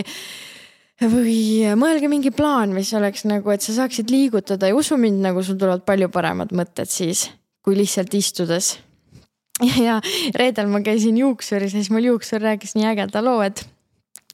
või 0.99 1.63
mõelge 1.79 2.09
mingi 2.11 2.31
plaan, 2.35 2.73
mis 2.75 2.91
oleks 2.97 3.23
nagu, 3.29 3.53
et 3.53 3.63
sa 3.63 3.75
saaksid 3.77 4.09
liigutada 4.11 4.67
ja 4.67 4.75
usu 4.75 4.97
mind, 4.99 5.21
nagu 5.23 5.43
sul 5.45 5.55
tulevad 5.59 5.85
palju 5.87 6.09
paremad 6.11 6.51
mõtted 6.51 6.91
siis, 6.91 7.29
kui 7.63 7.77
lihtsalt 7.77 8.13
istudes. 8.19 8.73
ja 9.87 9.99
reedel 10.35 10.67
ma 10.71 10.81
käisin 10.83 11.17
juuksuris 11.19 11.73
ja 11.73 11.79
siis 11.79 11.91
mul 11.93 12.09
juuksur 12.09 12.43
rääkis 12.43 12.75
nii 12.75 12.89
ägeda 12.91 13.23
loo, 13.23 13.39
et 13.43 13.63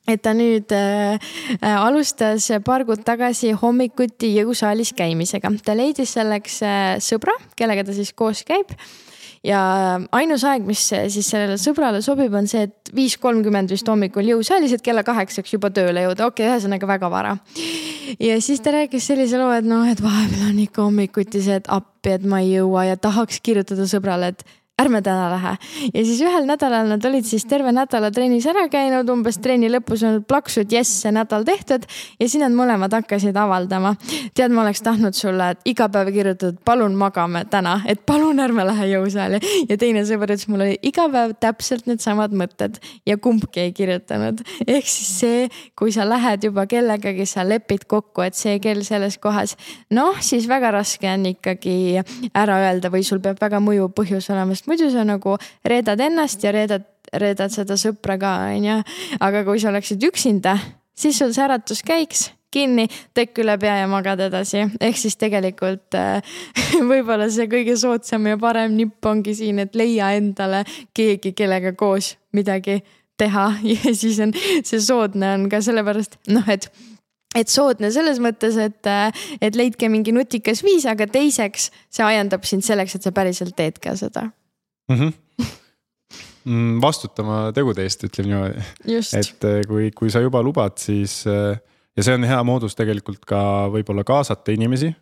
et 0.08 0.22
ta 0.22 0.36
nüüd 0.38 0.72
äh, 0.76 1.18
äh, 1.60 1.74
alustas 1.74 2.51
paar 2.66 2.86
kuud 2.86 3.03
tagasi 3.06 3.53
hommikuti 3.58 4.34
jõusaalis 4.36 4.93
käimisega. 4.97 5.51
ta 5.66 5.76
leidis 5.78 6.16
selleks 6.18 6.62
äh, 6.66 6.86
sõbra, 7.03 7.36
kellega 7.58 7.86
ta 7.88 7.95
siis 7.95 8.14
koos 8.14 8.45
käib 8.47 8.76
ja 9.45 9.60
ainus 10.16 10.43
aeg, 10.47 10.66
mis 10.66 10.82
siis 10.89 11.28
sellele 11.30 11.58
sõbrale 11.62 12.01
sobib, 12.06 12.34
on 12.38 12.49
see, 12.49 12.66
et 12.66 12.93
viis 12.95 13.18
kolmkümmend 13.22 13.70
vist 13.74 13.88
hommikul 13.89 14.26
jõusaalis, 14.32 14.74
et 14.76 14.86
kella 14.86 15.06
kaheksaks 15.06 15.53
juba 15.53 15.70
tööle 15.74 16.06
jõuda, 16.08 16.30
okei 16.32 16.47
okay,, 16.47 16.56
ühesõnaga 16.56 16.89
väga 16.89 17.12
vara. 17.14 17.36
ja 18.20 18.39
siis 18.41 18.64
ta 18.66 18.74
rääkis 18.76 19.10
sellise 19.12 19.41
loo, 19.41 19.51
et 19.53 19.68
noh, 19.68 19.86
et 19.89 20.01
vahepeal 20.01 20.49
on 20.49 20.62
ikka 20.66 20.86
hommikuti 20.88 21.43
see, 21.45 21.60
et 21.62 21.70
appi, 21.70 22.16
et 22.18 22.26
ma 22.26 22.41
ei 22.41 22.56
jõua 22.56 22.88
ja 22.89 22.97
tahaks 22.97 23.41
kirjutada 23.45 23.86
sõbrale, 23.89 24.34
et 24.34 24.45
ärme 24.82 25.01
täna 25.01 25.30
lähe. 25.32 25.55
ja 25.93 26.01
siis 26.05 26.19
ühel 26.21 26.43
nädalal 26.47 26.89
nad 26.89 27.05
olid 27.07 27.23
siis 27.23 27.45
terve 27.47 27.71
nädala 27.71 28.09
trennis 28.11 28.43
ära 28.49 28.65
käinud, 28.67 29.07
umbes 29.09 29.38
trenni 29.39 29.69
lõpus 29.71 30.01
olnud 30.03 30.26
plaksud, 30.28 30.67
jess, 30.71 30.99
see 31.03 31.13
nädal 31.15 31.45
tehtud. 31.47 31.86
ja 32.19 32.28
siis 32.28 32.41
nad 32.43 32.51
mõlemad 32.51 32.91
hakkasid 32.97 33.38
avaldama. 33.39 33.93
tead, 34.36 34.51
ma 34.51 34.65
oleks 34.65 34.84
tahtnud 34.84 35.15
sulle 35.15 35.53
iga 35.65 35.88
päev 35.89 36.11
kirjutada, 36.11 36.59
palun 36.67 36.97
magame 36.99 37.45
täna, 37.51 37.78
et 37.88 38.03
palun 38.05 38.39
ärme 38.43 38.65
lähe 38.67 38.89
jõusaali. 38.91 39.39
ja 39.69 39.78
teine 39.80 40.03
sõber 40.03 40.36
ütles, 40.36 40.49
mul 40.51 40.65
oli 40.67 40.76
iga 40.84 41.07
päev 41.11 41.38
täpselt 41.39 41.88
needsamad 41.88 42.36
mõtted 42.36 42.82
ja 43.07 43.15
kumbki 43.17 43.63
ei 43.69 43.71
kirjutanud. 43.71 44.43
ehk 44.67 44.91
siis 44.91 45.13
see, 45.21 45.47
kui 45.80 45.95
sa 45.95 46.03
lähed 46.09 46.43
juba 46.49 46.67
kellegagi, 46.67 47.26
sa 47.26 47.47
lepid 47.47 47.88
kokku, 47.88 48.28
et 48.28 48.36
see 48.36 48.59
kell 48.59 48.84
selles 48.84 49.17
kohas, 49.23 49.55
noh, 49.89 50.19
siis 50.19 50.49
väga 50.51 50.76
raske 50.76 51.07
on 51.07 51.32
ikkagi 51.32 52.03
ära 52.36 52.59
öelda 52.67 52.91
või 52.91 53.07
sul 53.07 53.23
peab 53.23 53.39
väga 53.39 53.63
mõjuv 53.63 53.95
põhjus 53.95 54.28
olema, 54.36 54.51
sest 54.51 54.64
sest 54.66 54.72
muidu 54.72 54.89
sa 54.91 55.03
nagu 55.05 55.38
reedad 55.66 55.99
ennast 55.99 56.43
ja 56.43 56.51
reedad, 56.51 56.86
reedad 57.13 57.51
seda 57.53 57.78
sõpra 57.78 58.18
ka, 58.18 58.32
onju. 58.55 58.82
aga 59.22 59.43
kui 59.45 59.59
sa 59.59 59.70
oleksid 59.70 60.01
üksinda, 60.03 60.57
siis 60.95 61.18
sul 61.18 61.34
see 61.34 61.43
äratus 61.45 61.84
käiks 61.86 62.32
kinni, 62.51 62.88
tekk 63.13 63.43
üle 63.43 63.57
pea 63.59 63.82
ja 63.82 63.88
magad 63.88 64.20
edasi. 64.20 64.66
ehk 64.80 64.97
siis 64.97 65.18
tegelikult 65.18 65.93
äh, 65.93 66.24
võib-olla 66.89 67.30
see 67.30 67.47
kõige 67.51 67.76
soodsam 67.78 68.26
ja 68.28 68.38
parem 68.38 68.76
nipp 68.76 69.05
ongi 69.05 69.36
siin, 69.36 69.59
et 69.59 69.76
leia 69.76 70.13
endale 70.16 70.63
keegi, 70.93 71.34
kellega 71.34 71.76
koos 71.76 72.16
midagi 72.34 72.82
teha 73.18 73.51
ja 73.72 73.93
siis 73.93 74.20
on 74.24 74.34
see 74.36 74.82
soodne 74.82 75.34
on 75.36 75.49
ka 75.51 75.61
sellepärast 75.61 76.18
noh, 76.32 76.47
et 76.49 76.72
et 77.36 77.51
soodne 77.51 77.91
selles 77.91 78.22
mõttes, 78.24 78.55
et, 78.55 78.82
äh, 78.88 79.28
et 79.43 79.59
leidke 79.59 79.91
mingi 79.91 80.16
nutikas 80.16 80.63
viis, 80.63 80.88
aga 80.88 81.05
teiseks 81.11 81.70
see 81.91 82.07
ajendab 82.07 82.47
sind 82.47 82.63
selleks, 82.63 82.95
et 82.95 83.03
sa 83.03 83.11
päriselt 83.11 83.57
teed 83.59 83.84
ka 83.84 83.97
seda. 83.99 84.30
Mm. 84.90 85.12
-hmm. 86.46 86.82
vastutama 86.82 87.52
tegude 87.56 87.84
eest, 87.84 88.04
ütleme 88.08 88.30
niimoodi. 88.30 88.66
et 89.20 89.48
äh, 89.48 89.62
kui, 89.68 89.92
kui 89.92 90.12
sa 90.12 90.22
juba 90.22 90.44
lubad, 90.44 90.78
siis 90.78 91.24
äh, 91.28 91.58
ja 91.98 92.04
see 92.04 92.18
on 92.18 92.28
hea 92.28 92.42
moodus 92.44 92.76
tegelikult 92.76 93.26
ka 93.26 93.42
võib-olla 93.74 94.04
kaasata 94.04 94.52
inimesi. 94.52 94.94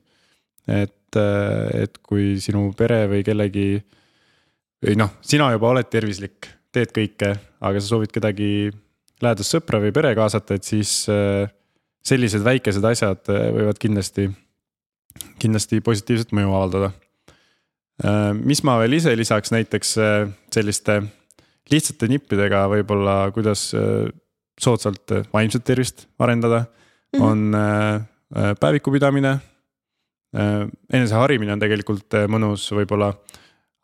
et, 0.68 1.16
äh, 1.16 1.84
et 1.84 1.98
kui 2.04 2.40
sinu 2.40 2.72
pere 2.78 3.08
või 3.12 3.24
kellegi 3.24 3.84
või 4.86 4.96
noh, 5.00 5.18
sina 5.22 5.52
juba 5.52 5.70
oled 5.74 5.90
tervislik, 5.92 6.48
teed 6.72 6.92
kõike, 6.96 7.36
aga 7.62 7.80
sa 7.80 7.88
soovid 7.88 8.12
kedagi 8.12 8.72
lähedast 9.24 9.56
sõpra 9.56 9.80
või 9.80 9.92
pere 9.96 10.16
kaasata, 10.16 10.56
et 10.56 10.64
siis 10.64 11.06
sellised 12.04 12.44
väikesed 12.44 12.84
asjad 12.84 13.30
võivad 13.30 13.80
kindlasti, 13.80 14.26
kindlasti 15.40 15.80
positiivset 15.80 16.34
mõju 16.36 16.52
avaldada 16.52 16.90
mis 18.42 18.64
ma 18.66 18.80
veel 18.82 18.98
ise 18.98 19.14
lisaks 19.18 19.54
näiteks 19.54 19.98
äh, 20.02 20.26
selliste 20.54 21.02
lihtsate 21.72 22.10
nippidega 22.10 22.66
võib-olla, 22.72 23.30
kuidas 23.36 23.70
äh, 23.78 24.10
soodsalt 24.60 25.14
vaimset 25.34 25.64
tervist 25.66 26.08
arendada 26.20 26.66
mm, 26.66 27.20
-hmm. 27.20 27.24
on 27.24 28.58
päevikupidamine. 28.60 29.40
eneseharimine 30.94 31.54
on 31.54 31.60
tegelikult 31.60 32.16
mõnus 32.28 32.66
võib-olla 32.74 33.12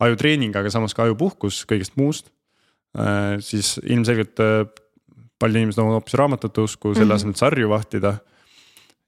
ajutreening, 0.02 0.56
aga 0.56 0.70
samas 0.70 0.94
ka 0.94 1.04
ajupuhkus 1.04 1.66
kõigest 1.70 1.94
muust. 1.96 2.32
siis 3.40 3.80
ilmselgelt 3.84 4.36
paljud 5.40 5.56
inimesed 5.56 5.82
on 5.82 5.92
hoopis 5.94 6.14
raamatute 6.14 6.62
usku 6.62 6.94
selle 6.94 7.06
mm 7.06 7.10
-hmm. 7.10 7.16
asemel, 7.16 7.34
et 7.34 7.38
sarju 7.38 7.70
vahtida. 7.70 8.18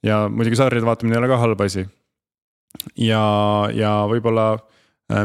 ja 0.04 0.30
muidugi 0.30 0.56
sarjade 0.56 0.86
vaatamine 0.86 1.16
ei 1.16 1.20
ole 1.20 1.28
ka 1.28 1.38
halb 1.38 1.62
asi. 1.62 1.88
ja, 2.97 3.24
ja 3.74 4.06
võib-olla 4.10 4.58
Äh, 4.58 4.72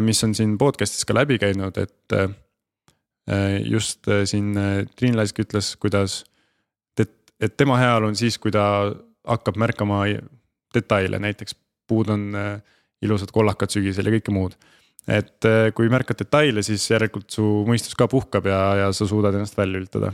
mis 0.00 0.22
on 0.24 0.34
siin 0.34 0.56
podcast'is 0.58 1.06
ka 1.06 1.14
läbi 1.14 1.38
käinud, 1.38 1.76
et 1.78 2.14
äh, 2.16 2.28
just 3.64 4.08
äh, 4.08 4.24
siin 4.28 4.54
Triin 4.96 5.16
Lask 5.18 5.38
ütles, 5.42 5.74
kuidas, 5.80 6.22
et, 6.98 7.12
et 7.40 7.56
tema 7.56 7.78
heaolu 7.80 8.10
on 8.10 8.18
siis, 8.18 8.38
kui 8.42 8.54
ta 8.54 8.64
hakkab 9.26 9.58
märkama 9.60 10.04
detaile, 10.74 11.20
näiteks 11.22 11.56
puud 11.86 12.10
on 12.10 12.30
ilusad 13.02 13.30
kollakad 13.34 13.70
sügisel 13.70 14.08
ja 14.08 14.16
kõike 14.16 14.34
muud. 14.34 14.56
et 15.06 15.46
kui 15.74 15.86
märkad 15.90 16.18
detaile, 16.18 16.62
siis 16.66 16.82
järelikult 16.90 17.30
su 17.30 17.42
mõistus 17.66 17.94
ka 17.94 18.08
puhkab 18.10 18.46
ja, 18.50 18.60
ja 18.80 18.86
sa 18.94 19.06
suudad 19.06 19.34
ennast 19.34 19.58
välja 19.58 19.78
lülitada. 19.78 20.12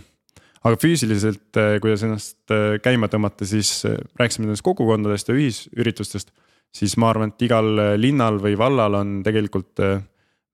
aga 0.62 0.76
füüsiliselt, 0.80 1.60
kuidas 1.80 2.04
ennast 2.04 2.56
käima 2.84 3.08
tõmmata, 3.12 3.48
siis 3.48 3.84
rääkisime 4.20 4.48
nendest 4.48 4.64
kogukondadest 4.64 5.28
ja 5.28 5.36
ühisüritustest 5.36 6.32
siis 6.72 6.96
ma 7.00 7.12
arvan, 7.12 7.32
et 7.32 7.44
igal 7.46 7.70
äh, 7.78 7.94
linnal 8.00 8.40
või 8.42 8.56
vallal 8.58 8.96
on 9.02 9.14
tegelikult 9.26 9.82
äh, 9.84 10.00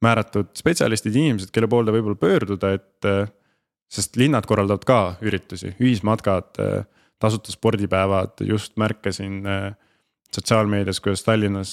määratud 0.04 0.52
spetsialistid, 0.58 1.16
inimesed, 1.16 1.52
kelle 1.54 1.70
poolde 1.70 1.94
võib-olla 1.94 2.20
pöörduda, 2.20 2.74
et. 2.78 2.94
Äh, 3.08 3.26
sest 3.88 4.18
linnad 4.20 4.44
korraldavad 4.44 4.82
ka 4.84 4.96
üritusi, 5.24 5.70
ühismatkad, 5.80 6.58
tasuta 7.16 7.54
spordipäevad, 7.54 8.42
just 8.44 8.74
märkasin 8.76 9.38
sotsiaalmeedias, 10.28 11.00
kuidas 11.00 11.22
Tallinnas 11.24 11.70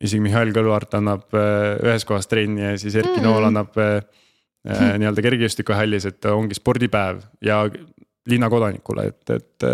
isegi 0.00 0.22
Mihhail 0.24 0.54
Kõlvart 0.56 0.96
annab 0.96 1.36
ühes 1.36 2.08
kohas 2.08 2.32
trenni 2.32 2.64
ja 2.64 2.70
siis 2.80 2.96
Erki 2.96 3.18
mm. 3.18 3.26
Nool 3.26 3.50
annab 3.50 3.76
hmm. 3.76 4.96
nii-öelda 5.02 5.26
kergejõustikuhallis, 5.28 6.08
et 6.08 6.30
ongi 6.32 6.56
spordipäev 6.56 7.20
ja 7.44 7.60
linnakodanikule, 8.32 9.10
et, 9.12 9.36
et 9.36 9.68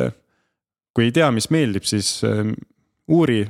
kui 0.90 1.12
ei 1.12 1.14
tea, 1.14 1.30
mis 1.30 1.46
meeldib, 1.54 1.86
siis 1.86 2.10
uuri, 3.09 3.42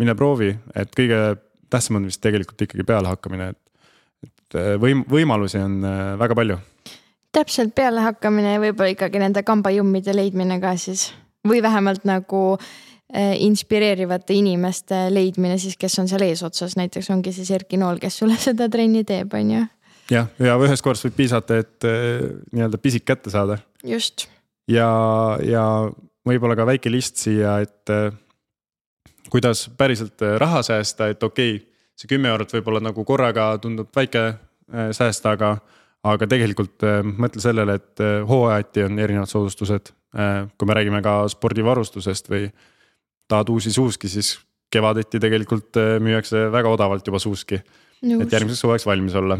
mine 0.00 0.14
proovi, 0.18 0.50
et 0.74 0.92
kõige 0.96 1.20
tähtsam 1.70 2.00
on 2.00 2.06
vist 2.10 2.20
tegelikult 2.24 2.66
ikkagi 2.66 2.84
pealehakkamine, 2.86 3.50
et, 3.54 3.90
et 4.26 4.58
võim-, 4.82 5.06
võimalusi 5.10 5.58
on 5.62 5.80
väga 6.20 6.36
palju 6.38 6.60
täpselt 7.34 7.74
pealehakkamine 7.74 8.56
ja 8.56 8.62
võib-olla 8.62 8.92
ikkagi 8.94 9.20
nende 9.22 9.42
kambajummide 9.46 10.14
leidmine 10.14 10.60
ka 10.62 10.74
siis 10.80 11.08
või 11.48 11.60
vähemalt 11.64 12.06
nagu 12.08 12.42
äh, 12.54 13.34
inspireerivate 13.44 14.36
inimeste 14.38 15.06
leidmine 15.12 15.58
siis, 15.60 15.76
kes 15.80 15.98
on 16.02 16.10
seal 16.10 16.24
eesotsas, 16.26 16.76
näiteks 16.80 17.10
ongi 17.14 17.34
siis 17.36 17.50
Erki 17.54 17.80
Nool, 17.80 18.00
kes 18.02 18.20
sulle 18.22 18.38
seda 18.46 18.68
trenni 18.72 19.04
teeb, 19.08 19.34
on 19.34 19.54
ju. 19.56 19.66
jah, 20.14 20.30
ja 20.38 20.56
ühest 20.60 20.86
korrast 20.86 21.08
võib 21.08 21.18
piisata, 21.22 21.60
et 21.64 21.88
äh, 21.88 22.26
nii-öelda 22.54 22.80
pisik 22.82 23.06
kätte 23.08 23.34
saada. 23.34 23.58
just. 23.84 24.28
ja, 24.70 24.88
ja 25.44 25.64
võib-olla 26.24 26.56
ka 26.58 26.68
väike 26.74 26.92
list 26.92 27.20
siia, 27.22 27.58
et 27.64 27.92
äh, 27.92 28.12
kuidas 29.34 29.66
päriselt 29.78 30.22
raha 30.38 30.62
säästa, 30.62 31.10
et 31.10 31.22
okei 31.22 31.56
okay,, 31.56 31.66
see 31.98 32.10
kümme 32.10 32.30
eurot 32.30 32.52
võib-olla 32.54 32.80
nagu 32.82 33.04
korraga 33.06 33.52
tundub 33.62 33.90
väike 33.96 34.22
säästa, 34.94 35.34
aga 35.34 35.56
aga 36.04 36.26
tegelikult 36.28 36.84
mõtle 37.16 37.40
sellele, 37.40 37.74
et 37.80 38.02
hooajati 38.28 38.82
on 38.86 38.98
erinevad 39.00 39.30
soodustused 39.30 39.90
Äh, 40.14 40.46
kui 40.58 40.68
me 40.70 40.74
räägime 40.78 41.00
ka 41.02 41.24
spordivarustusest 41.26 42.28
või 42.30 42.46
tahad 43.30 43.48
uusi 43.50 43.72
suuski, 43.74 44.06
siis 44.06 44.36
kevadeti 44.70 45.18
tegelikult 45.18 45.74
äh, 45.80 45.96
müüakse 46.02 46.44
väga 46.54 46.70
odavalt 46.70 47.06
juba 47.06 47.18
suuski. 47.18 47.58
et 48.04 48.32
järgmiseks 48.32 48.60
suveks 48.60 48.86
valmis 48.86 49.14
olla. 49.14 49.38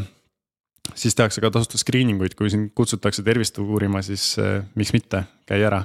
siis 0.95 1.15
tehakse 1.15 1.41
ka 1.41 1.51
tasuta 1.51 1.79
screening 1.79 2.21
uid, 2.21 2.35
kui 2.35 2.51
sind 2.51 2.73
kutsutakse 2.75 3.23
tervist 3.23 3.59
uurima, 3.59 4.03
siis 4.03 4.35
äh, 4.39 4.65
miks 4.75 4.93
mitte, 4.93 5.25
käi 5.47 5.63
ära 5.63 5.85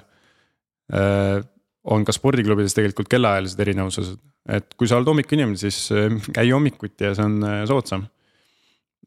äh,. 0.93 1.45
On 1.84 2.03
ka 2.05 2.13
spordiklubides 2.15 2.75
tegelikult 2.75 3.09
kellaajalised 3.11 3.59
erinevused, 3.63 4.17
et 4.49 4.73
kui 4.77 4.89
sa 4.89 4.97
oled 4.99 5.07
hommikuinimene, 5.07 5.59
siis 5.59 5.88
äh, 5.95 6.11
käi 6.36 6.49
hommikuti 6.51 7.07
ja 7.07 7.13
see 7.15 7.25
on 7.25 7.39
äh, 7.43 7.63
soodsam. 7.69 8.07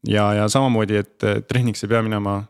ja, 0.07 0.33
ja 0.33 0.47
samamoodi, 0.49 0.99
et 0.99 1.29
trenniks 1.47 1.83
ei 1.83 1.93
pea 1.93 2.01
minema 2.03 2.41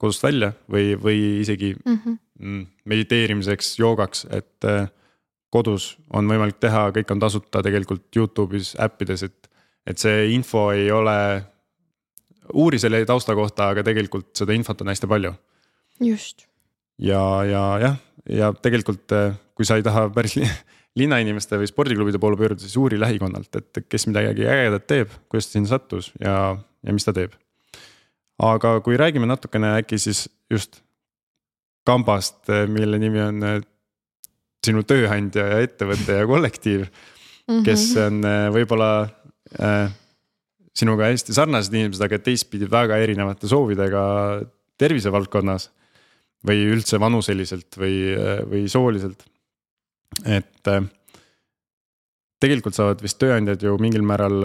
kodust 0.00 0.22
välja 0.22 0.52
või, 0.70 0.94
või 0.96 1.18
isegi 1.40 1.74
mhm. 1.74 1.94
mm 1.94 2.18
-hmm. 2.40 2.66
mediteerimiseks, 2.84 3.78
joogaks, 3.78 4.26
et 4.30 4.64
kodus 5.50 5.94
on 6.14 6.28
võimalik 6.30 6.58
teha, 6.62 6.88
kõik 6.94 7.10
on 7.14 7.22
tasuta 7.22 7.62
tegelikult 7.66 8.06
Youtube'is, 8.16 8.74
äppides, 8.82 9.24
et, 9.26 9.50
et 9.86 9.98
see 9.98 10.30
info 10.34 10.70
ei 10.74 10.90
ole. 10.90 11.16
uuri 12.50 12.78
selle 12.82 13.04
tausta 13.06 13.34
kohta, 13.38 13.68
aga 13.70 13.82
tegelikult 13.86 14.32
seda 14.34 14.52
infot 14.52 14.80
on 14.82 14.88
hästi 14.90 15.06
palju. 15.06 15.34
just. 16.00 16.46
ja, 16.98 17.44
ja 17.44 17.78
jah, 17.78 17.96
ja 18.28 18.52
tegelikult, 18.52 19.12
kui 19.60 19.68
sa 19.68 19.76
ei 19.76 19.84
taha 19.84 20.08
päris 20.14 20.38
linnainimeste 21.00 21.60
või 21.60 21.68
spordiklubide 21.68 22.18
poole 22.22 22.40
pöörduda, 22.40 22.64
siis 22.64 22.80
uuri 22.80 22.98
lähikonnalt, 23.00 23.52
et 23.60 23.84
kes 23.86 24.08
midagi 24.08 24.48
ägedat 24.48 24.88
teeb, 24.90 25.12
kuidas 25.28 25.50
ta 25.50 25.58
sinna 25.58 25.70
sattus 25.70 26.10
ja, 26.18 26.56
ja 26.56 26.96
mis 26.96 27.06
ta 27.06 27.14
teeb 27.16 27.36
aga 28.40 28.78
kui 28.84 28.96
räägime 29.00 29.28
natukene 29.28 29.74
äkki 29.80 29.98
siis 30.00 30.24
just 30.50 30.80
kambast, 31.88 32.48
mille 32.70 33.00
nimi 33.00 33.20
on 33.22 33.44
sinu 34.64 34.84
tööandja 34.84 35.46
ja 35.54 35.64
ettevõte 35.64 36.20
ja 36.20 36.28
kollektiiv 36.28 36.84
mm, 36.84 36.90
-hmm. 37.48 37.64
kes 37.64 37.84
on 38.00 38.20
võib-olla 38.54 38.90
äh, 39.56 39.92
sinuga 40.76 41.08
hästi 41.10 41.34
sarnased 41.36 41.74
inimesed, 41.74 42.04
aga 42.04 42.20
teistpidi 42.20 42.68
väga 42.70 43.00
erinevate 43.00 43.48
soovidega 43.48 44.02
tervisevaldkonnas. 44.78 45.70
või 46.40 46.62
üldse 46.72 46.96
vanuseliselt 46.96 47.76
või, 47.76 48.16
äh, 48.16 48.38
või 48.48 48.68
sooliselt. 48.68 49.26
Et 50.24 50.68
äh, 50.68 50.82
tegelikult 52.40 52.74
saavad 52.74 53.02
vist 53.04 53.18
tööandjad 53.20 53.62
ju 53.62 53.76
mingil 53.82 54.02
määral 54.06 54.38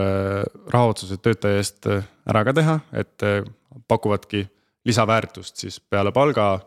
rahaotsused 0.74 1.22
töötaja 1.24 1.61
eest 1.61 1.88
ära 1.88 2.41
ka 2.43 2.53
teha, 2.57 2.80
et 2.91 3.24
pakuvadki 3.88 4.43
lisaväärtust 4.86 5.63
siis 5.63 5.80
peale 5.80 6.11
palga, 6.16 6.59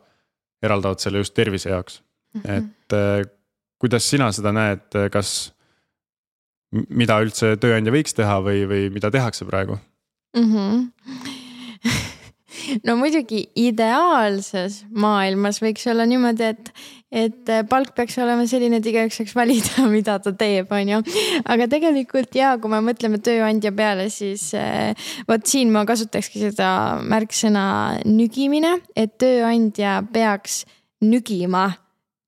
eraldavad 0.63 1.03
selle 1.03 1.23
just 1.23 1.35
tervise 1.35 1.71
jaoks 1.71 2.01
mm. 2.35 2.41
-hmm. 2.41 2.57
et 2.57 2.93
äh, 2.93 3.31
kuidas 3.79 4.11
sina 4.11 4.33
seda 4.33 4.53
näed, 4.53 4.89
kas, 5.13 5.53
mida 6.73 7.21
üldse 7.23 7.57
tööandja 7.57 7.95
võiks 7.95 8.15
teha 8.15 8.41
või, 8.43 8.65
või 8.69 8.89
mida 8.95 9.11
tehakse 9.11 9.45
praegu 9.45 9.79
mm? 10.37 10.55
-hmm 10.55 10.89
no 12.87 12.97
muidugi 12.97 13.45
ideaalses 13.57 14.85
maailmas 14.91 15.63
võiks 15.63 15.87
olla 15.91 16.07
niimoodi, 16.07 16.43
et, 16.43 16.73
et 17.09 17.51
palk 17.71 17.95
peaks 17.97 18.19
olema 18.21 18.45
selline, 18.49 18.81
et 18.81 18.89
igaüks 18.91 19.19
saaks 19.21 19.35
valida, 19.37 19.87
mida 19.97 20.19
ta 20.23 20.33
teeb, 20.37 20.71
on 20.75 20.93
ju. 20.93 21.01
aga 21.45 21.69
tegelikult 21.71 22.37
ja 22.37 22.55
kui 22.61 22.73
me 22.73 22.83
mõtleme 22.91 23.21
tööandja 23.25 23.73
peale, 23.77 24.09
siis 24.13 24.51
eh, 24.59 24.93
vot 25.29 25.45
siin 25.49 25.73
ma 25.75 25.85
kasutakski 25.89 26.43
seda 26.49 26.71
märksõna 27.03 27.67
nügimine, 28.09 28.79
et 28.97 29.17
tööandja 29.21 29.99
peaks 30.13 30.63
nügima 31.05 31.67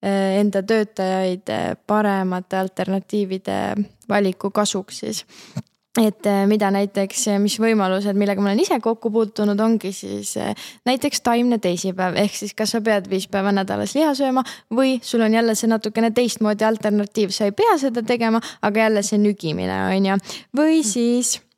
eh, 0.02 0.38
enda 0.40 0.62
töötajaid 0.64 1.52
eh, 1.52 1.72
paremate 1.86 2.60
alternatiivide 2.60 3.58
valiku 4.10 4.50
kasuks 4.54 5.04
siis 5.04 5.26
et 6.00 6.26
äh, 6.26 6.44
mida 6.48 6.70
näiteks, 6.74 7.26
äh, 7.32 7.40
mis 7.42 7.58
võimalused, 7.60 8.16
millega 8.18 8.42
ma 8.42 8.50
olen 8.50 8.62
ise 8.62 8.78
kokku 8.82 9.12
puutunud, 9.12 9.60
ongi 9.60 9.92
siis 9.96 10.32
äh, 10.40 10.54
näiteks 10.88 11.20
taimne 11.26 11.60
teisipäev, 11.62 12.16
ehk 12.20 12.38
siis 12.38 12.56
kas 12.56 12.74
sa 12.76 12.80
pead 12.84 13.10
viis 13.10 13.28
päeva 13.30 13.52
nädalas 13.54 13.94
liha 13.98 14.14
sööma 14.16 14.44
või 14.74 14.98
sul 15.04 15.26
on 15.26 15.36
jälle 15.36 15.56
see 15.58 15.70
natukene 15.70 16.12
teistmoodi 16.16 16.66
alternatiiv, 16.66 17.34
sa 17.34 17.50
ei 17.50 17.56
pea 17.56 17.76
seda 17.80 18.04
tegema, 18.06 18.40
aga 18.62 18.88
jälle 18.88 19.04
see 19.06 19.20
nügimine 19.20 19.84
on 19.90 20.10
ju, 20.12 20.18
või 20.56 20.82
siis 20.86 21.38
Eh, 21.38 21.49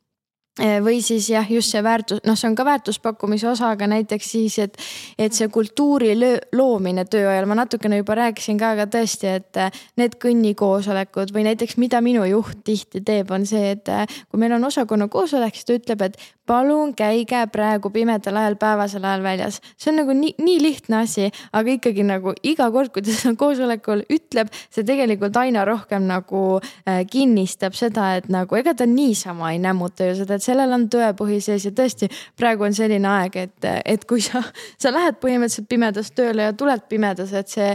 või 0.61 1.01
siis 1.01 1.31
jah, 1.31 1.47
just 1.49 1.73
see 1.73 1.81
väärtus, 1.85 2.21
noh, 2.29 2.37
see 2.37 2.51
on 2.51 2.57
ka 2.57 2.65
väärtuspakkumise 2.69 3.49
osa, 3.49 3.71
aga 3.73 3.87
näiteks 3.89 4.33
siis, 4.35 4.59
et, 4.61 4.77
et 5.19 5.33
see 5.33 5.49
kultuuri 5.49 6.13
loomine 6.53 7.07
töö 7.09 7.31
ajal, 7.31 7.49
ma 7.49 7.57
natukene 7.63 8.03
juba 8.03 8.19
rääkisin 8.19 8.61
ka, 8.61 8.75
aga 8.77 8.87
tõesti, 8.93 9.31
et 9.41 9.57
eh, 9.57 9.81
need 9.97 10.19
kõnnikoosolekud 10.21 11.33
või 11.33 11.47
näiteks, 11.49 11.79
mida 11.81 12.03
minu 12.05 12.27
juht 12.29 12.61
tihti 12.69 13.01
teeb, 13.01 13.33
on 13.33 13.49
see, 13.49 13.73
et 13.79 13.89
eh, 13.89 14.05
kui 14.29 14.43
meil 14.43 14.53
on 14.59 14.69
osakonna 14.69 15.09
koosolek, 15.09 15.57
siis 15.57 15.69
ta 15.71 15.79
ütleb, 15.81 16.05
et 16.11 16.21
palun 16.47 16.95
käige 16.99 17.45
praegu 17.53 17.90
pimedal 17.95 18.36
ajal, 18.40 18.57
päevasel 18.61 19.05
ajal 19.05 19.22
väljas. 19.22 19.61
see 19.78 19.90
on 19.93 20.01
nagu 20.03 20.14
nii, 20.16 20.34
nii 20.43 20.59
lihtne 20.62 20.99
asi, 21.03 21.28
aga 21.53 21.76
ikkagi 21.76 22.05
nagu 22.07 22.34
iga 22.43 22.70
kord, 22.74 22.93
kui 22.95 23.03
ta 23.03 23.14
seda 23.14 23.34
koosolekul 23.38 24.05
ütleb, 24.12 24.51
see 24.70 24.86
tegelikult 24.86 25.36
aina 25.38 25.64
rohkem 25.68 26.07
nagu 26.09 26.43
äh, 26.59 27.03
kinnistab 27.11 27.76
seda, 27.78 28.16
et 28.18 28.28
nagu 28.32 28.59
ega 28.59 28.74
ta 28.74 28.86
niisama 28.86 29.53
ei 29.53 29.61
nämmuta 29.62 30.09
ju 30.11 30.16
seda, 30.22 30.38
et 30.38 30.47
sellel 30.47 30.74
on 30.74 30.88
tõepõhi 30.93 31.38
sees 31.45 31.68
ja 31.68 31.74
tõesti 31.76 32.11
praegu 32.38 32.66
on 32.66 32.74
selline 32.74 33.09
aeg, 33.09 33.38
et, 33.47 33.68
et 33.84 34.09
kui 34.09 34.24
sa, 34.24 34.43
sa 34.80 34.95
lähed 34.95 35.20
põhimõtteliselt 35.22 35.70
pimedas 35.70 36.11
tööle 36.16 36.51
ja 36.51 36.57
tuled 36.57 36.88
pimedas, 36.90 37.32
et 37.38 37.53
see, 37.53 37.70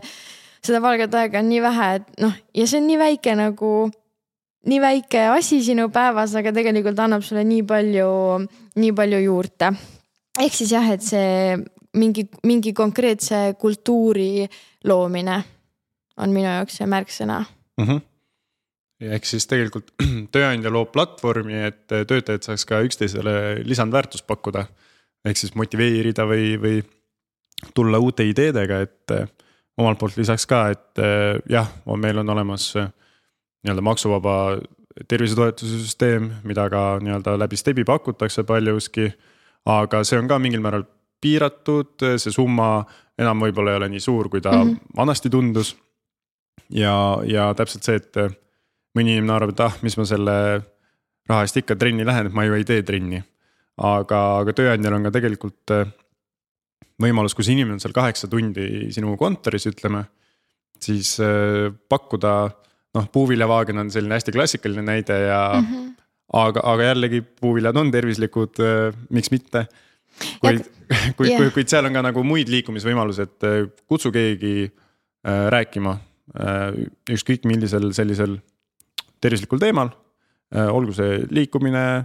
seda 0.65 0.83
valget 0.83 1.15
aega 1.15 1.39
on 1.39 1.49
nii 1.51 1.63
vähe, 1.63 1.93
et 2.01 2.11
noh, 2.23 2.35
ja 2.57 2.67
see 2.67 2.81
on 2.81 2.91
nii 2.91 2.99
väike 2.99 3.37
nagu 3.39 3.71
nii 4.67 4.81
väike 4.83 5.27
asi 5.31 5.61
sinu 5.63 5.87
päevas, 5.93 6.35
aga 6.37 6.51
tegelikult 6.55 6.99
annab 6.99 7.23
sulle 7.25 7.43
nii 7.47 7.63
palju, 7.67 8.09
nii 8.81 8.93
palju 8.97 9.21
juurde. 9.23 9.71
ehk 10.41 10.53
siis 10.53 10.71
jah, 10.71 10.89
et 10.93 11.01
see 11.01 11.55
mingi, 11.97 12.27
mingi 12.45 12.73
konkreetse 12.73 13.55
kultuuri 13.59 14.47
loomine 14.85 15.37
on 16.17 16.33
minu 16.33 16.49
jaoks 16.49 16.77
see 16.79 16.89
märksõna 16.89 17.39
mm. 17.41 17.85
-hmm. 17.87 18.01
ehk 19.15 19.25
siis 19.25 19.47
tegelikult 19.47 19.93
tööandja 20.35 20.73
loob 20.73 20.91
platvormi, 20.91 21.63
et 21.71 21.87
töötajad 21.87 22.43
saaks 22.43 22.65
ka 22.65 22.83
üksteisele 22.83 23.63
lisandväärtust 23.63 24.27
pakkuda. 24.27 24.67
ehk 25.25 25.37
siis 25.37 25.55
motiveerida 25.55 26.27
või, 26.27 26.55
või 26.61 26.83
tulla 27.73 27.99
uute 27.99 28.23
ideedega, 28.23 28.81
et 28.81 29.11
omalt 29.77 29.99
poolt 29.99 30.17
lisaks 30.17 30.45
ka, 30.45 30.69
et 30.69 31.01
jah, 31.49 31.67
meil 31.97 32.17
on 32.17 32.29
olemas 32.29 32.73
nii-öelda 33.67 33.83
maksuvaba 33.83 34.35
tervisetoetuse 35.07 35.81
süsteem, 35.83 36.31
mida 36.47 36.69
ka 36.73 36.83
nii-öelda 37.03 37.35
läbi 37.37 37.57
Stebi 37.59 37.85
pakutakse 37.85 38.43
paljuski. 38.43 39.11
aga 39.67 40.03
see 40.07 40.19
on 40.19 40.27
ka 40.27 40.39
mingil 40.39 40.61
määral 40.63 40.85
piiratud, 41.21 41.99
see 41.99 42.31
summa 42.31 42.85
enam 43.19 43.41
võib-olla 43.41 43.73
ei 43.73 43.81
ole 43.81 43.89
nii 43.91 44.01
suur, 44.01 44.29
kui 44.29 44.41
ta 44.41 44.53
mm 44.53 44.69
-hmm. 44.69 44.95
vanasti 44.97 45.29
tundus. 45.29 45.75
ja, 46.69 47.17
ja 47.25 47.53
täpselt 47.53 47.83
see, 47.83 47.95
et 47.95 48.15
mõni 48.97 49.13
inimene 49.13 49.33
arvab, 49.33 49.49
et 49.49 49.59
ah, 49.59 49.77
mis 49.81 49.97
ma 49.97 50.05
selle 50.05 50.61
raha 51.29 51.41
eest 51.41 51.57
ikka 51.57 51.75
trenni 51.75 52.05
lähen, 52.05 52.27
et 52.27 52.33
ma 52.33 52.43
ju 52.43 52.53
ei 52.53 52.63
tee 52.63 52.83
trenni. 52.83 53.23
aga, 53.77 54.39
aga 54.39 54.53
tööandjal 54.53 54.93
on 54.93 55.03
ka 55.03 55.11
tegelikult 55.11 55.71
võimalus, 57.01 57.35
kui 57.35 57.43
see 57.43 57.53
inimene 57.53 57.77
on 57.77 57.79
seal 57.79 57.93
kaheksa 57.93 58.27
tundi 58.27 58.91
sinu 58.91 59.17
kontoris, 59.17 59.67
ütleme. 59.67 60.05
siis 60.79 61.17
pakkuda 61.89 62.49
noh, 62.97 63.09
puuviljavaagen 63.13 63.83
on 63.83 63.91
selline 63.93 64.17
hästi 64.17 64.33
klassikaline 64.35 64.85
näide 64.85 65.19
ja 65.27 65.41
mm. 65.59 65.67
-hmm. 65.67 65.93
aga, 66.33 66.63
aga 66.73 66.89
jällegi 66.91 67.21
puuviljad 67.21 67.77
on 67.77 67.91
tervislikud, 67.91 68.59
äh, 68.63 68.97
miks 69.09 69.31
mitte. 69.31 69.67
kuid, 70.41 70.65
kuid 71.17 71.31
yeah., 71.31 71.53
kuid 71.53 71.69
seal 71.69 71.85
on 71.85 71.93
ka 71.93 72.01
nagu 72.09 72.23
muid 72.25 72.49
liikumisvõimalusi, 72.49 73.27
et 73.27 73.47
äh, 73.47 73.63
kutsu 73.87 74.11
keegi 74.11 74.57
äh, 74.67 75.47
rääkima 75.53 75.99
ükskõik 77.07 77.45
millisel 77.47 77.93
sellisel 77.95 78.33
tervislikul 79.23 79.61
teemal 79.61 79.93
olgu 80.75 80.91
see 80.91 81.21
liikumine 81.31 82.03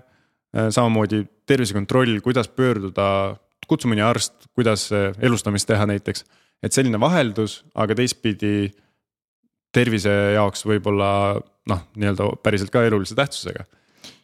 samamoodi 0.70 1.24
tervisekontroll, 1.46 2.20
kuidas 2.22 2.46
pöörduda, 2.48 3.34
kutsu 3.66 3.90
mõni 3.90 4.04
arst, 4.06 4.46
kuidas 4.54 4.86
elustamist 5.18 5.66
teha 5.66 5.88
näiteks. 5.90 6.24
et 6.62 6.72
selline 6.72 7.00
vaheldus, 7.02 7.64
aga 7.74 7.98
teistpidi 7.98 8.70
tervise 9.72 10.12
jaoks 10.36 10.66
võib-olla 10.68 11.12
noh, 11.68 11.86
nii-öelda 11.96 12.28
päriselt 12.42 12.72
ka 12.74 12.84
elulise 12.86 13.16
tähtsusega 13.18 13.64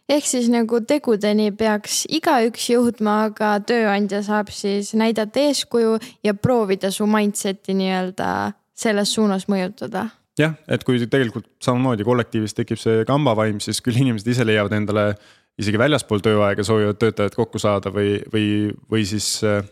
ehk 0.09 0.29
siis 0.29 0.49
nagu 0.53 0.81
tegudeni 0.89 1.51
peaks 1.57 2.03
igaüks 2.19 2.69
jõudma, 2.73 3.29
aga 3.29 3.57
tööandja 3.69 4.23
saab 4.25 4.53
siis 4.55 4.95
näidata 4.97 5.43
eeskuju 5.49 5.99
ja 6.25 6.35
proovida 6.35 6.91
su 6.95 7.07
mindset'i 7.09 7.77
nii-öelda 7.77 8.31
selles 8.79 9.13
suunas 9.15 9.49
mõjutada. 9.51 10.09
jah, 10.39 10.55
et 10.69 10.85
kui 10.87 11.01
tegelikult 11.03 11.49
samamoodi 11.63 12.07
kollektiivis 12.07 12.55
tekib 12.55 12.79
see 12.79 13.03
kambavaim, 13.05 13.59
siis 13.61 13.83
küll 13.83 13.99
inimesed 13.99 14.29
ise 14.33 14.47
leiavad 14.47 14.77
endale 14.77 15.11
isegi 15.59 15.81
väljaspool 15.81 16.23
tööaega 16.23 16.65
soovivad 16.65 17.01
töötajad 17.03 17.35
kokku 17.35 17.59
saada 17.59 17.91
või, 17.91 18.21
või, 18.33 18.47
või 18.91 19.05
siis 19.09 19.27
äh, 19.43 19.65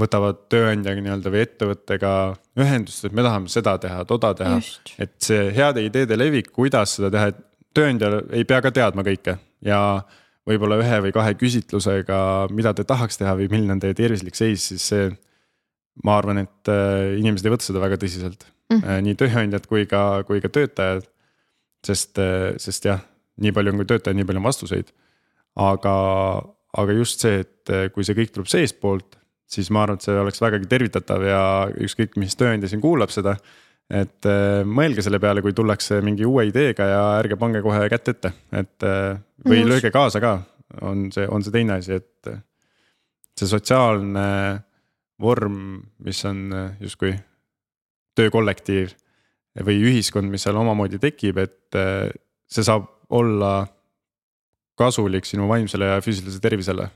võtavad 0.00 0.44
tööandjaga 0.52 1.02
nii-öelda 1.02 1.32
või 1.32 1.42
ettevõttega 1.44 2.10
ühendust, 2.60 3.04
et 3.06 3.14
me 3.14 3.24
tahame 3.26 3.50
seda 3.52 3.76
teha, 3.82 4.02
toda 4.08 4.32
teha. 4.38 4.58
et 4.98 5.14
see 5.22 5.50
heade 5.54 5.84
ideede 5.86 6.18
levik, 6.18 6.50
kuidas 6.54 6.96
seda 6.98 7.10
teha, 7.14 7.30
et 7.30 7.40
tööandja 7.74 8.10
ei 8.34 8.46
pea 8.48 8.60
ka 8.64 8.72
teadma 8.74 9.04
kõike 9.06 9.36
ja 9.66 9.80
võib-olla 10.48 10.78
ühe 10.82 11.00
või 11.06 11.14
kahe 11.14 11.36
küsitlusega, 11.40 12.18
mida 12.54 12.74
te 12.76 12.84
tahaks 12.88 13.18
teha 13.20 13.34
või 13.38 13.48
milline 13.52 13.76
on 13.76 13.82
teie 13.82 13.96
tervislik 13.96 14.36
seis, 14.38 14.66
siis 14.70 14.90
see. 14.92 15.12
ma 16.04 16.18
arvan, 16.18 16.42
et 16.42 16.68
äh, 16.68 17.14
inimesed 17.20 17.46
ei 17.46 17.54
võta 17.54 17.68
seda 17.68 17.80
väga 17.82 17.96
tõsiselt 18.02 18.46
mm., 18.72 19.02
nii 19.06 19.14
tööandjad 19.14 19.66
kui 19.70 19.86
ka, 19.86 20.24
kui 20.26 20.42
ka 20.42 20.50
töötajad. 20.50 21.06
sest, 21.86 22.18
äh, 22.18 22.54
sest 22.58 22.84
jah, 22.84 23.00
nii 23.38 23.52
palju 23.52 23.72
on 23.72 23.82
kui 23.82 23.86
töötajaid, 23.86 24.18
nii 24.18 24.26
palju 24.26 24.42
on 24.42 24.48
vastuseid. 24.50 24.92
aga, 25.54 25.94
aga 26.74 26.92
just 26.98 27.20
see, 27.22 27.44
et 27.44 27.92
kui 27.94 28.04
see 28.04 28.16
kõik 28.18 28.34
tuleb 28.34 28.50
seestpoolt, 28.50 29.16
siis 29.50 29.68
ma 29.74 29.84
arvan, 29.84 30.00
et 30.00 30.06
see 30.06 30.16
oleks 30.18 30.40
vägagi 30.42 30.68
tervitatav 30.70 31.24
ja 31.26 31.42
ükskõik, 31.84 32.16
mis 32.20 32.36
tööandja 32.38 32.70
siin 32.70 32.82
kuulab 32.82 33.12
seda 33.14 33.36
et 33.92 34.28
äh, 34.28 34.62
mõelge 34.64 35.04
selle 35.04 35.20
peale, 35.20 35.42
kui 35.44 35.52
tullakse 35.56 36.00
mingi 36.04 36.24
uue 36.28 36.46
ideega 36.48 36.86
ja 36.88 37.02
ärge 37.18 37.36
pange 37.40 37.60
kohe 37.64 37.84
kätt 37.92 38.10
ette, 38.14 38.32
et 38.54 38.86
äh, 38.86 39.16
või 39.44 39.60
Just. 39.60 39.70
lööge 39.72 39.92
kaasa 39.94 40.22
ka, 40.24 40.38
on 40.82 41.10
see, 41.14 41.26
on 41.28 41.44
see 41.44 41.54
teine 41.54 41.78
asi, 41.80 42.00
et. 42.00 42.30
Äh, 42.30 42.42
see 43.34 43.48
sotsiaalne 43.50 44.28
vorm, 45.18 45.56
mis 46.06 46.20
on 46.28 46.52
justkui 46.78 47.10
töökollektiiv 48.14 48.92
või 49.66 49.80
ühiskond, 49.88 50.30
mis 50.30 50.44
seal 50.46 50.54
omamoodi 50.60 51.00
tekib, 51.02 51.40
et 51.42 51.74
see 51.74 52.62
saab 52.62 52.86
olla 53.10 53.64
kasulik 54.78 55.26
sinu 55.26 55.48
vaimsele 55.50 55.88
ja 55.90 55.98
füüsilisele 55.98 56.44
tervisele 56.46 56.86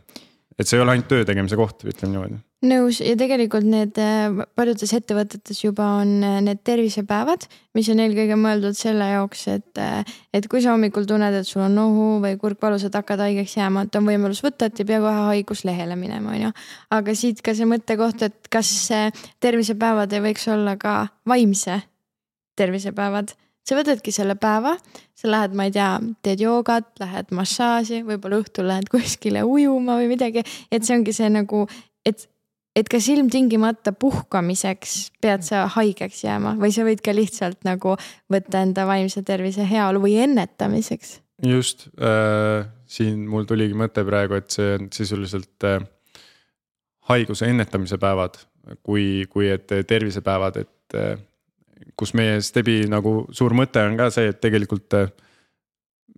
et 0.58 0.66
see 0.66 0.78
ei 0.78 0.82
ole 0.82 0.94
ainult 0.94 1.08
töö 1.10 1.24
tegemise 1.26 1.56
koht, 1.58 1.84
ütleme 1.86 2.12
niimoodi. 2.12 2.38
nõus 2.66 2.98
ja 3.04 3.14
tegelikult 3.18 3.66
need 3.70 3.98
äh, 4.02 4.40
paljudes 4.58 4.90
ettevõtetes 4.96 5.60
juba 5.62 5.86
on 6.00 6.16
äh, 6.26 6.38
need 6.42 6.64
tervisepäevad, 6.66 7.46
mis 7.78 7.90
on 7.92 8.02
eelkõige 8.02 8.38
mõeldud 8.40 8.78
selle 8.78 9.06
jaoks, 9.12 9.44
et, 9.54 9.82
äh, 9.82 10.16
et 10.34 10.48
kui 10.50 10.62
sa 10.64 10.74
hommikul 10.74 11.06
tunned, 11.08 11.38
et 11.38 11.46
sul 11.46 11.62
on 11.66 11.78
nohu 11.78 12.08
või 12.24 12.34
kurk 12.40 12.62
valus, 12.62 12.88
et 12.88 12.98
hakkad 12.98 13.22
haigeks 13.28 13.54
jääma, 13.60 13.86
et 13.86 14.00
on 14.00 14.08
võimalus 14.10 14.42
võtta, 14.44 14.66
et 14.66 14.82
ei 14.82 14.88
pea 14.90 15.02
kohe 15.04 15.26
haiguslehele 15.30 15.98
minema, 16.00 16.34
on 16.34 16.48
ju. 16.48 16.54
aga 16.98 17.18
siit 17.18 17.44
ka 17.46 17.54
see 17.54 17.68
mõttekoht, 17.70 18.26
et 18.26 18.50
kas 18.50 18.72
tervisepäevad 19.44 20.18
ei 20.18 20.26
võiks 20.30 20.50
olla 20.50 20.74
ka 20.80 21.04
vaimse 21.28 21.82
tervisepäevad 22.58 23.36
sa 23.68 23.76
võtadki 23.76 24.14
selle 24.14 24.38
päeva, 24.40 24.74
sa 25.18 25.28
lähed, 25.30 25.54
ma 25.58 25.68
ei 25.68 25.74
tea, 25.74 25.90
teed 26.24 26.42
joogat, 26.46 26.90
lähed 27.02 27.30
massaaži, 27.36 28.00
võib-olla 28.06 28.40
õhtul 28.42 28.68
lähed 28.70 28.88
kuskile 28.92 29.44
ujuma 29.44 29.98
või 30.00 30.10
midagi, 30.14 30.44
et 30.72 30.86
see 30.86 30.96
ongi 30.96 31.14
see 31.16 31.30
nagu, 31.34 31.66
et 32.08 32.28
et 32.78 32.86
kas 32.86 33.08
ilmtingimata 33.10 33.90
puhkamiseks 33.98 34.92
pead 35.22 35.42
sa 35.42 35.64
haigeks 35.74 36.20
jääma 36.22 36.52
või 36.60 36.70
sa 36.74 36.84
võid 36.86 37.00
ka 37.02 37.14
lihtsalt 37.16 37.64
nagu 37.66 37.96
võtta 38.30 38.60
enda 38.62 38.84
vaimse 38.86 39.24
tervise 39.26 39.66
heaolu 39.66 40.04
või 40.04 40.18
ennetamiseks? 40.22 41.16
just 41.42 41.88
äh,, 41.98 42.68
siin 42.86 43.24
mul 43.30 43.48
tuligi 43.50 43.74
mõte 43.78 44.04
praegu, 44.06 44.38
et 44.38 44.54
see 44.54 44.76
on 44.76 44.88
sisuliselt 44.94 45.66
äh, 45.66 45.82
haiguse 47.10 47.48
ennetamise 47.50 47.98
päevad, 47.98 48.38
kui, 48.82 49.26
kui 49.30 49.50
et 49.50 49.66
tervisepäevad, 49.88 50.60
et 50.62 50.98
äh, 50.98 51.18
kus 51.98 52.14
meie 52.16 52.38
Stebi 52.44 52.82
nagu 52.90 53.22
suur 53.34 53.54
mõte 53.58 53.82
on 53.82 53.98
ka 53.98 54.08
see, 54.14 54.30
et 54.32 54.40
tegelikult 54.42 54.94
äh, 54.96 55.10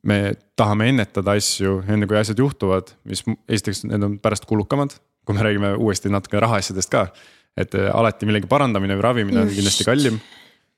me 0.06 0.34
tahame 0.58 0.90
ennetada 0.92 1.36
asju 1.38 1.80
enne 1.88 2.08
kui 2.08 2.18
asjad 2.20 2.40
juhtuvad, 2.40 2.94
mis 3.08 3.24
esiteks 3.48 3.84
need 3.88 4.04
on 4.06 4.18
pärast 4.22 4.46
kulukamad, 4.48 4.94
kui 5.26 5.36
me 5.36 5.44
räägime 5.46 5.74
uuesti 5.78 6.12
natuke 6.12 6.40
rahaasjadest 6.40 6.92
ka. 6.92 7.08
et 7.56 7.74
äh, 7.74 7.88
alati 7.94 8.28
millegi 8.28 8.48
parandamine 8.48 8.96
või 8.96 9.06
ravimine 9.08 9.44
on 9.44 9.54
kindlasti 9.54 9.88
kallim. 9.88 10.20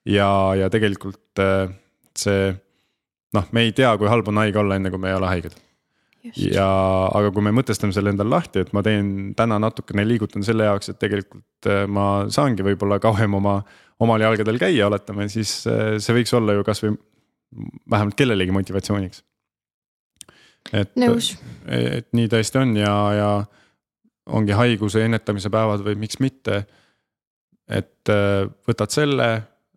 ja, 0.09 0.29
ja 0.59 0.71
tegelikult 0.71 1.43
äh, 1.43 1.69
see 2.19 2.55
noh, 3.35 3.51
me 3.53 3.67
ei 3.67 3.75
tea, 3.77 3.93
kui 3.99 4.11
halb 4.11 4.29
on 4.29 4.43
haige 4.43 4.59
olla, 4.63 4.79
enne 4.79 4.91
kui 4.91 5.03
me 5.03 5.11
ei 5.11 5.19
ole 5.19 5.31
haiged. 5.31 5.59
ja, 6.39 6.67
aga 7.11 7.31
kui 7.35 7.43
me 7.43 7.55
mõtestame 7.59 7.95
selle 7.95 8.15
endale 8.15 8.31
lahti, 8.31 8.63
et 8.63 8.75
ma 8.77 8.83
teen 8.87 9.33
täna 9.39 9.59
natukene 9.63 10.07
liigutan 10.07 10.47
selle 10.47 10.69
jaoks, 10.69 10.93
et 10.93 10.99
tegelikult 11.03 11.71
ma 11.91 12.29
saangi 12.31 12.63
võib-olla 12.63 13.01
kauem 13.03 13.35
oma 13.41 13.57
omal 14.01 14.25
jalgadel 14.25 14.59
käia, 14.61 14.87
oletame, 14.87 15.29
siis 15.33 15.63
äh, 15.71 15.97
see 16.03 16.17
võiks 16.17 16.33
olla 16.37 16.57
ju 16.57 16.65
kasvõi 16.67 16.95
vähemalt 17.91 18.17
kellelegi 18.17 18.55
motivatsiooniks. 18.55 19.25
et, 20.73 20.93
et 21.69 22.09
nii 22.17 22.31
tõesti 22.33 22.61
on 22.63 22.77
ja, 22.77 22.95
ja 23.19 23.31
ongi 24.33 24.55
haiguse 24.57 25.05
ennetamise 25.05 25.51
päevad 25.51 25.83
või 25.85 25.99
miks 26.05 26.21
mitte. 26.21 26.65
et 27.69 28.09
äh, 28.11 28.47
võtad 28.69 28.95
selle, 28.95 29.29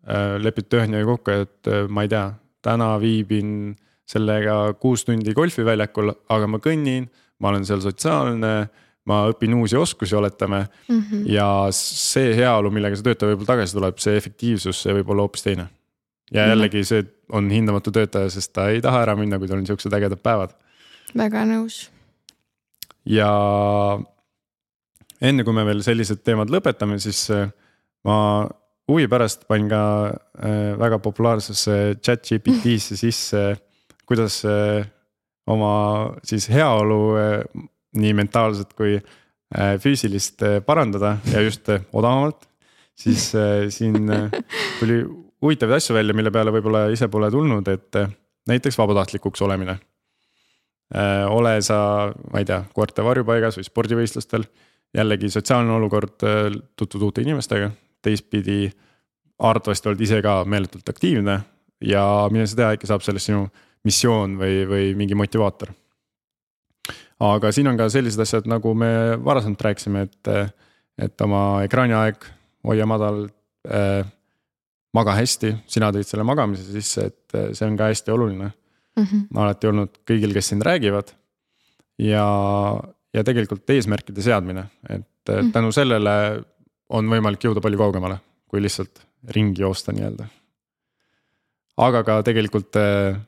äh, 0.06 0.36
lepid 0.42 0.70
tööandjaga 0.72 1.12
kokku, 1.12 1.36
et 1.44 1.72
ma 1.88 2.06
ei 2.06 2.12
tea, 2.12 2.30
täna 2.62 2.96
viibin 2.98 3.76
sellega 4.06 4.74
kuus 4.80 5.04
tundi 5.04 5.34
golfiväljakul, 5.34 6.12
aga 6.30 6.48
ma 6.50 6.58
kõnnin, 6.62 7.08
ma 7.42 7.50
olen 7.50 7.66
seal 7.66 7.82
sotsiaalne 7.82 8.52
ma 9.06 9.22
õpin 9.30 9.54
uusi 9.54 9.76
oskusi, 9.78 10.14
oletame 10.18 10.66
mm. 10.88 11.00
-hmm. 11.00 11.24
ja 11.30 11.48
see 11.74 12.34
heaolu, 12.36 12.70
millega 12.74 12.98
see 12.98 13.06
töötaja 13.06 13.32
võib-olla 13.32 13.52
tagasi 13.54 13.78
tuleb, 13.78 14.00
see 14.02 14.16
efektiivsus, 14.18 14.82
see 14.82 14.94
võib 14.98 15.12
olla 15.14 15.26
hoopis 15.26 15.46
teine. 15.46 15.68
ja 16.32 16.42
mhm. 16.42 16.50
jällegi 16.50 16.84
see 16.84 17.04
on 17.32 17.50
hindamatu 17.50 17.92
töötaja, 17.94 18.30
sest 18.30 18.52
ta 18.52 18.68
ei 18.70 18.82
taha 18.82 19.04
ära 19.06 19.16
minna, 19.16 19.38
kui 19.38 19.48
tal 19.48 19.60
on 19.62 19.66
siuksed 19.66 19.94
ägedad 19.94 20.22
päevad. 20.22 20.56
väga 21.16 21.44
nõus. 21.46 21.86
ja 23.04 23.30
enne 25.20 25.44
kui 25.44 25.54
me 25.54 25.64
veel 25.64 25.82
sellised 25.86 26.22
teemad 26.26 26.50
lõpetame, 26.50 26.98
siis 26.98 27.28
äh, 27.30 27.46
ma 28.04 28.18
huvi 28.90 29.06
pärast 29.10 29.46
panin 29.46 29.70
ka 29.70 29.84
äh, 30.10 30.74
väga 30.78 30.98
populaarsesse 30.98 31.96
chat 32.02 32.26
GPT-sse 32.26 32.98
sisse, 32.98 33.46
kuidas 34.06 34.42
äh, 34.44 34.86
oma 35.46 36.12
siis 36.26 36.48
heaolu 36.50 37.00
nii 38.00 38.12
mentaalset 38.16 38.74
kui 38.76 38.96
äh, 38.96 39.76
füüsilist 39.82 40.42
äh, 40.46 40.58
parandada 40.64 41.16
ja 41.32 41.42
just 41.44 41.68
äh, 41.72 41.84
odavamalt. 41.92 42.48
siis 42.96 43.28
siin 43.68 44.08
tuli 44.80 45.02
huvitavaid 45.42 45.76
asju 45.76 45.92
välja, 45.98 46.14
mille 46.16 46.30
peale 46.32 46.52
võib-olla 46.54 46.86
ise 46.88 47.10
pole 47.12 47.28
tulnud, 47.30 47.68
et 47.68 47.98
näiteks 48.48 48.78
vabatahtlikuks 48.78 49.42
olemine. 49.44 49.74
ole 51.28 51.52
sa, 51.60 51.76
ma 52.32 52.40
ei 52.40 52.48
tea, 52.48 52.62
koerte 52.72 53.04
varjupaigas 53.04 53.58
või 53.58 53.68
spordivõistlustel, 53.68 54.46
jällegi 54.96 55.28
sotsiaalne 55.28 55.76
olukord, 55.76 56.24
tutvud 56.72 57.04
uute 57.10 57.20
inimestega, 57.20 57.68
teistpidi 58.00 58.70
arvatavasti 59.44 59.92
oled 59.92 60.00
ise 60.00 60.22
ka 60.24 60.38
meeletult 60.48 60.88
aktiivne 60.88 61.40
ja 61.84 62.04
mine 62.32 62.46
sa 62.48 62.62
tea, 62.62 62.72
äkki 62.78 62.88
saab 62.88 63.04
sellest 63.04 63.28
sinu 63.28 63.44
missioon 63.84 64.38
või, 64.40 64.62
või 64.72 64.94
mingi 64.96 65.20
motivaator 65.20 65.76
aga 67.20 67.52
siin 67.54 67.70
on 67.70 67.78
ka 67.78 67.88
sellised 67.92 68.20
asjad, 68.22 68.48
nagu 68.50 68.74
me 68.76 68.90
varasemalt 69.24 69.62
rääkisime, 69.68 70.06
et, 70.08 70.30
et 71.06 71.24
oma 71.24 71.62
ekraaniaeg 71.66 72.28
hoia 72.66 72.86
madal 72.88 73.26
äh,. 73.70 74.04
maga 74.96 75.12
hästi, 75.12 75.50
sina 75.68 75.90
tõid 75.92 76.08
selle 76.08 76.24
magamise 76.24 76.70
sisse, 76.72 77.10
et 77.10 77.34
äh, 77.36 77.50
see 77.52 77.66
on 77.68 77.74
ka 77.76 77.90
hästi 77.90 78.12
oluline 78.14 78.46
mm. 78.48 79.04
-hmm. 79.04 79.24
alati 79.42 79.68
olnud 79.68 79.98
kõigil, 80.08 80.32
kes 80.32 80.48
siin 80.52 80.62
räägivad. 80.64 81.12
ja, 81.98 82.26
ja 83.14 83.24
tegelikult 83.24 83.70
eesmärkide 83.70 84.22
seadmine, 84.22 84.66
et 84.88 85.28
mm 85.28 85.34
-hmm. 85.34 85.52
tänu 85.52 85.72
sellele 85.72 86.44
on 86.88 87.08
võimalik 87.10 87.44
jõuda 87.44 87.60
palju 87.60 87.78
kaugemale, 87.78 88.18
kui 88.48 88.62
lihtsalt 88.62 89.06
ringi 89.28 89.62
joosta 89.62 89.92
nii-öelda. 89.92 90.26
aga 91.76 92.02
ka 92.04 92.22
tegelikult 92.22 92.76
äh, 92.76 93.20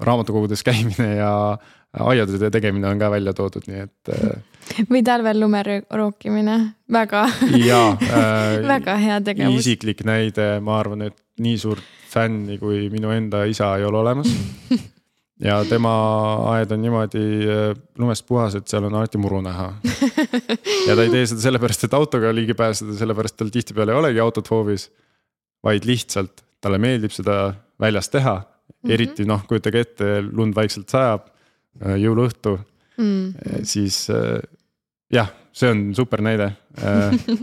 raamatukogudes 0.00 0.62
käimine 0.68 1.14
ja 1.16 1.58
aiatööde 1.92 2.50
tegemine 2.52 2.88
on 2.88 3.00
ka 3.00 3.10
välja 3.12 3.34
toodud, 3.36 3.66
nii 3.68 3.82
et 3.84 4.12
äh, 4.14 4.84
või 4.92 5.02
talvel 5.04 5.40
lume 5.42 5.62
rookimine, 5.90 6.58
väga 6.92 7.26
jaa 7.70 7.92
äh, 8.20 8.62
väga 8.66 8.96
hea 9.00 9.18
tegevus. 9.24 9.60
isiklik 9.64 10.04
näide, 10.08 10.54
ma 10.64 10.78
arvan, 10.80 11.08
et 11.10 11.18
nii 11.42 11.58
suurt 11.60 11.84
fänni 12.12 12.58
kui 12.60 12.86
minu 12.92 13.12
enda 13.12 13.44
isa 13.48 13.70
ei 13.80 13.86
ole 13.88 14.02
olemas 14.02 14.28
ja 15.42 15.58
tema 15.68 15.92
aed 16.52 16.72
on 16.74 16.82
niimoodi 16.84 17.24
äh, 17.48 17.64
lumest 18.00 18.26
puhas, 18.28 18.56
et 18.56 18.68
seal 18.68 18.88
on 18.88 18.96
alati 18.96 19.20
muru 19.20 19.42
näha. 19.44 19.72
ja 20.86 20.96
ta 20.96 21.02
ei 21.02 21.12
tee 21.12 21.26
seda 21.28 21.44
sellepärast, 21.48 21.88
et 21.88 21.98
autoga 21.98 22.32
ligi 22.34 22.56
pääseda, 22.56 22.96
sellepärast 23.00 23.36
tal 23.40 23.52
tihtipeale 23.52 23.92
ei 23.92 24.00
olegi 24.00 24.24
autot 24.24 24.50
hoovis. 24.52 24.88
vaid 25.62 25.84
lihtsalt 25.86 26.40
talle 26.62 26.78
meeldib 26.82 27.12
seda 27.14 27.54
väljas 27.80 28.08
teha 28.10 28.40
-hmm. 28.82 28.92
eriti 28.94 29.26
noh, 29.28 29.44
kujutage 29.48 29.84
ette, 29.86 30.08
lund 30.22 30.54
vaikselt 30.54 30.88
sajab, 30.92 31.28
jõuluõhtu 31.80 32.56
mm, 32.56 33.04
-hmm. 33.04 33.62
siis 33.64 34.06
jah, 35.12 35.30
see 35.52 35.70
on 35.70 35.84
super 35.96 36.20
näide. 36.24 36.52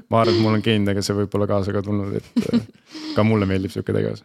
ma 0.10 0.22
arvan, 0.22 0.36
et 0.36 0.42
mul 0.42 0.58
on 0.58 0.66
geenidega 0.66 1.02
see 1.06 1.18
võib-olla 1.18 1.48
kaasa 1.50 1.74
ka 1.74 1.82
tulnud, 1.86 2.16
et 2.18 3.16
ka 3.16 3.26
mulle 3.26 3.50
meeldib 3.50 3.74
sihuke 3.74 3.94
tegevus 3.94 4.24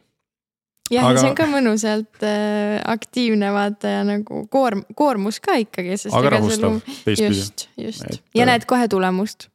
jah 0.92 1.08
aga..., 1.08 1.20
see 1.20 1.30
on 1.30 1.38
ka 1.38 1.46
mõnusalt 1.48 2.26
äh, 2.26 2.76
aktiivne 2.92 3.52
vaata 3.54 3.96
ja 3.98 4.02
nagu 4.06 4.44
koorm, 4.52 4.84
koormus 4.96 5.40
ka 5.44 5.56
ikkagi. 5.62 5.96
aga 6.10 6.34
rahustav 6.36 6.80
teistpidi. 7.04 7.30
just, 7.30 7.68
just 7.80 8.04
et, 8.08 8.20
ja 8.36 8.48
näed 8.48 8.66
kohe 8.68 8.88
tulemust. 8.92 9.48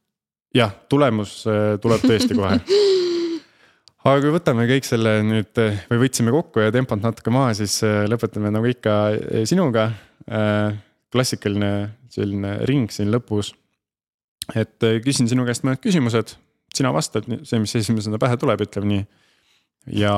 jah, 0.56 0.74
tulemus 0.90 1.42
äh, 1.50 1.76
tuleb 1.82 2.02
tõesti 2.06 2.38
kohe 2.38 2.58
aga 4.08 4.20
kui 4.24 4.34
võtame 4.34 4.66
kõik 4.70 4.88
selle 4.88 5.18
nüüd 5.26 5.62
äh, 5.62 5.82
või 5.92 6.04
võtsime 6.06 6.34
kokku 6.34 6.64
ja 6.64 6.74
tempot 6.74 7.02
natuke 7.02 7.32
maha, 7.34 7.54
siis 7.58 7.78
äh, 7.86 8.04
lõpetame 8.10 8.52
nagu 8.54 8.70
ikka 8.70 9.00
äh, 9.14 9.42
sinuga. 9.48 9.90
Klassikaline 11.10 11.70
selline 12.12 12.52
ring 12.68 12.92
siin 12.94 13.10
lõpus. 13.10 13.52
et 14.54 14.86
küsin 15.04 15.26
sinu 15.30 15.42
käest 15.46 15.64
mõned 15.66 15.82
küsimused, 15.82 16.36
sina 16.74 16.92
vastad 16.94 17.26
see, 17.42 17.58
mis 17.58 17.74
esimesena 17.74 18.18
pähe 18.22 18.38
tuleb, 18.38 18.62
ütleme 18.62 18.86
nii 18.90 19.02
ja 19.86 20.12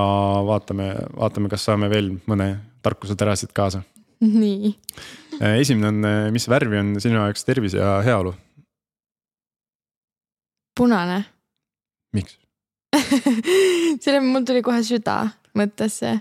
vaatame, 0.47 0.93
vaatame, 1.17 1.51
kas 1.53 1.65
saame 1.69 1.89
veel 1.93 2.13
mõne 2.29 2.49
tarkusetera 2.83 3.37
siit 3.39 3.53
kaasa. 3.57 3.83
nii. 4.21 4.73
Äh, 5.41 5.59
esimene 5.61 5.91
on, 5.91 6.05
äh, 6.07 6.31
mis 6.35 6.49
värvi 6.51 6.81
on 6.81 6.95
sinu 7.03 7.21
jaoks 7.21 7.45
tervis 7.49 7.77
ja 7.79 7.99
heaolu? 8.05 8.35
punane. 10.77 11.19
miks 12.17 12.39
selle, 14.03 14.21
mul 14.25 14.45
tuli 14.49 14.63
kohe 14.65 14.81
süda 14.85 15.17
mõttesse. 15.59 16.15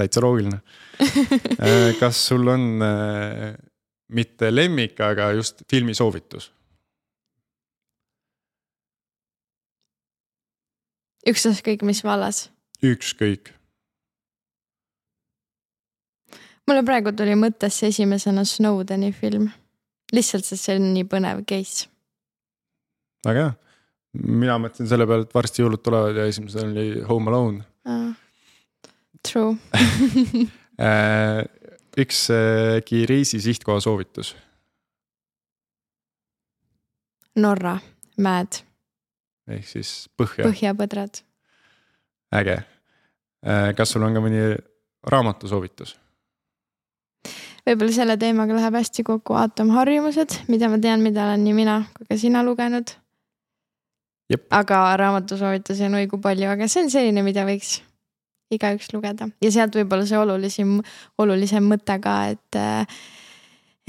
Täitsa 0.00 0.22
loogiline 0.24 0.60
äh, 1.64 1.90
kas 2.00 2.24
sul 2.30 2.48
on 2.50 2.64
mitte 4.10 4.50
lemmik, 4.50 4.98
aga 5.04 5.30
just 5.38 5.62
filmisoovitus? 5.70 6.50
ükstaskõik 11.30 11.84
mis 11.86 12.00
vallas 12.04 12.48
ükskõik. 12.82 13.52
mulle 16.68 16.84
praegu 16.86 17.12
tuli 17.16 17.34
mõttesse 17.34 17.88
esimesena 17.90 18.44
Snowdeni 18.46 19.10
film, 19.12 19.48
lihtsalt 20.14 20.46
sest 20.46 20.68
see 20.68 20.78
on 20.78 20.92
nii 20.94 21.06
põnev 21.10 21.42
case. 21.48 21.88
väga 23.26 23.44
hea, 23.44 23.52
mina 24.14 24.58
mõtlesin 24.62 24.88
selle 24.90 25.06
peale, 25.10 25.26
et 25.26 25.34
varsti 25.34 25.64
jõulud 25.64 25.82
tulevad 25.84 26.16
ja 26.16 26.28
esimesena 26.30 26.70
oli 26.72 27.04
Home 27.08 27.32
Alone 27.32 27.64
uh,. 27.84 28.12
True 29.26 29.56
äh, 30.80 31.44
üks 32.00 32.26
äkki 32.78 33.04
reisi 33.08 33.40
sihtkoha 33.42 33.80
soovitus. 33.84 34.34
Norra, 37.40 37.78
mäed. 38.18 38.62
ehk 39.50 39.66
siis 39.68 40.08
põhja. 40.18 40.44
põhjapõdrad 40.48 41.22
äge. 42.36 42.60
Äh, 43.46 43.70
kas 43.76 43.92
sul 43.94 44.04
on 44.04 44.14
ka 44.14 44.22
mõni 44.24 44.54
raamatusoovitus? 45.10 45.96
võib-olla 47.66 47.92
selle 47.92 48.16
teemaga 48.18 48.56
läheb 48.56 48.78
hästi 48.78 49.04
kokku 49.06 49.36
aatomharjumused, 49.36 50.40
mida 50.50 50.70
ma 50.72 50.78
tean, 50.82 51.04
mida 51.04 51.26
olen 51.26 51.44
nii 51.44 51.54
mina 51.54 51.76
kui 51.96 52.08
ka 52.08 52.16
sina 52.18 52.42
lugenud. 52.42 52.96
aga 54.50 54.80
raamatusoovitusi 54.96 55.84
on 55.86 56.00
oi 56.00 56.08
kui 56.10 56.20
palju, 56.20 56.48
aga 56.50 56.68
see 56.68 56.84
on 56.84 56.90
selline, 56.90 57.22
mida 57.22 57.44
võiks 57.46 57.80
igaüks 58.50 58.90
lugeda 58.92 59.30
ja 59.42 59.50
sealt 59.54 59.76
võib-olla 59.78 60.06
see 60.08 60.18
olulisim, 60.18 60.76
olulisem 61.22 61.66
mõte 61.70 61.96
ka, 62.02 62.16
et 62.34 62.60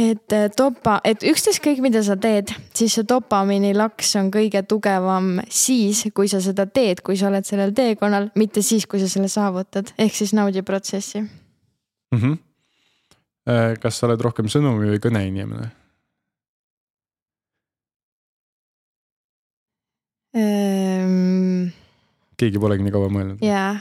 et 0.02 0.34
äh, 0.34 0.48
dopa, 0.58 1.00
et 1.06 1.24
ükstaskõik, 1.28 1.82
mida 1.84 2.02
sa 2.06 2.16
teed, 2.20 2.54
siis 2.78 2.96
see 2.98 3.06
dopamiinilaks 3.08 4.16
on 4.22 4.32
kõige 4.34 4.64
tugevam 4.70 5.36
siis, 5.52 6.06
kui 6.16 6.30
sa 6.32 6.42
seda 6.44 6.66
teed, 6.66 7.04
kui 7.06 7.20
sa 7.20 7.30
oled 7.30 7.46
sellel 7.48 7.74
teekonnal, 7.78 8.32
mitte 8.40 8.64
siis, 8.66 8.88
kui 8.90 9.02
sa 9.02 9.10
selle 9.12 9.30
saavutad, 9.32 9.94
ehk 10.02 10.16
siis 10.18 10.34
naudi 10.38 10.64
protsessi 10.66 11.22
mm. 11.22 12.18
-hmm. 12.18 13.78
kas 13.84 14.00
sa 14.00 14.08
oled 14.08 14.22
rohkem 14.22 14.50
sõnumi 14.50 14.96
või 14.96 15.04
kõne 15.04 15.26
inimene 15.28 15.70
ähm...? 20.36 21.72
keegi 22.38 22.60
polegi 22.60 22.84
nii 22.84 22.92
kaua 22.96 23.10
mõelnud. 23.10 23.44
jaa 23.46 23.76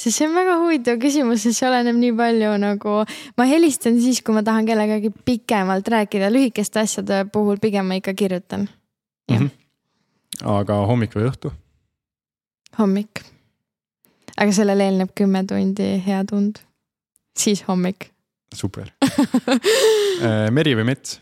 sest 0.00 0.16
see 0.16 0.28
on 0.28 0.36
väga 0.36 0.56
huvitav 0.62 1.00
küsimus, 1.00 1.42
sest 1.44 1.60
see 1.60 1.68
oleneb 1.68 1.98
nii 2.00 2.12
palju 2.16 2.52
nagu, 2.62 2.96
ma 3.36 3.46
helistan 3.48 3.98
siis, 4.00 4.22
kui 4.24 4.36
ma 4.36 4.42
tahan 4.46 4.68
kellegagi 4.68 5.12
pikemalt 5.26 5.88
rääkida, 5.92 6.30
lühikeste 6.32 6.80
asjade 6.82 7.24
puhul 7.32 7.60
pigem 7.62 7.88
ma 7.88 7.98
ikka 8.00 8.14
kirjutan. 8.14 8.68
Mm 9.30 9.36
-hmm. 9.36 9.50
aga 10.58 10.80
hommik 10.86 11.16
või 11.16 11.28
õhtu? 11.30 11.52
hommik. 12.78 13.22
aga 14.36 14.52
sellele 14.52 14.84
eelneb 14.84 15.14
kümme 15.14 15.44
tundi 15.46 16.02
hea 16.06 16.24
tund, 16.24 16.62
siis 17.38 17.62
hommik. 17.68 18.10
super 18.54 18.90
äh, 20.24 20.50
meri 20.50 20.74
või 20.74 20.84
mets? 20.84 21.20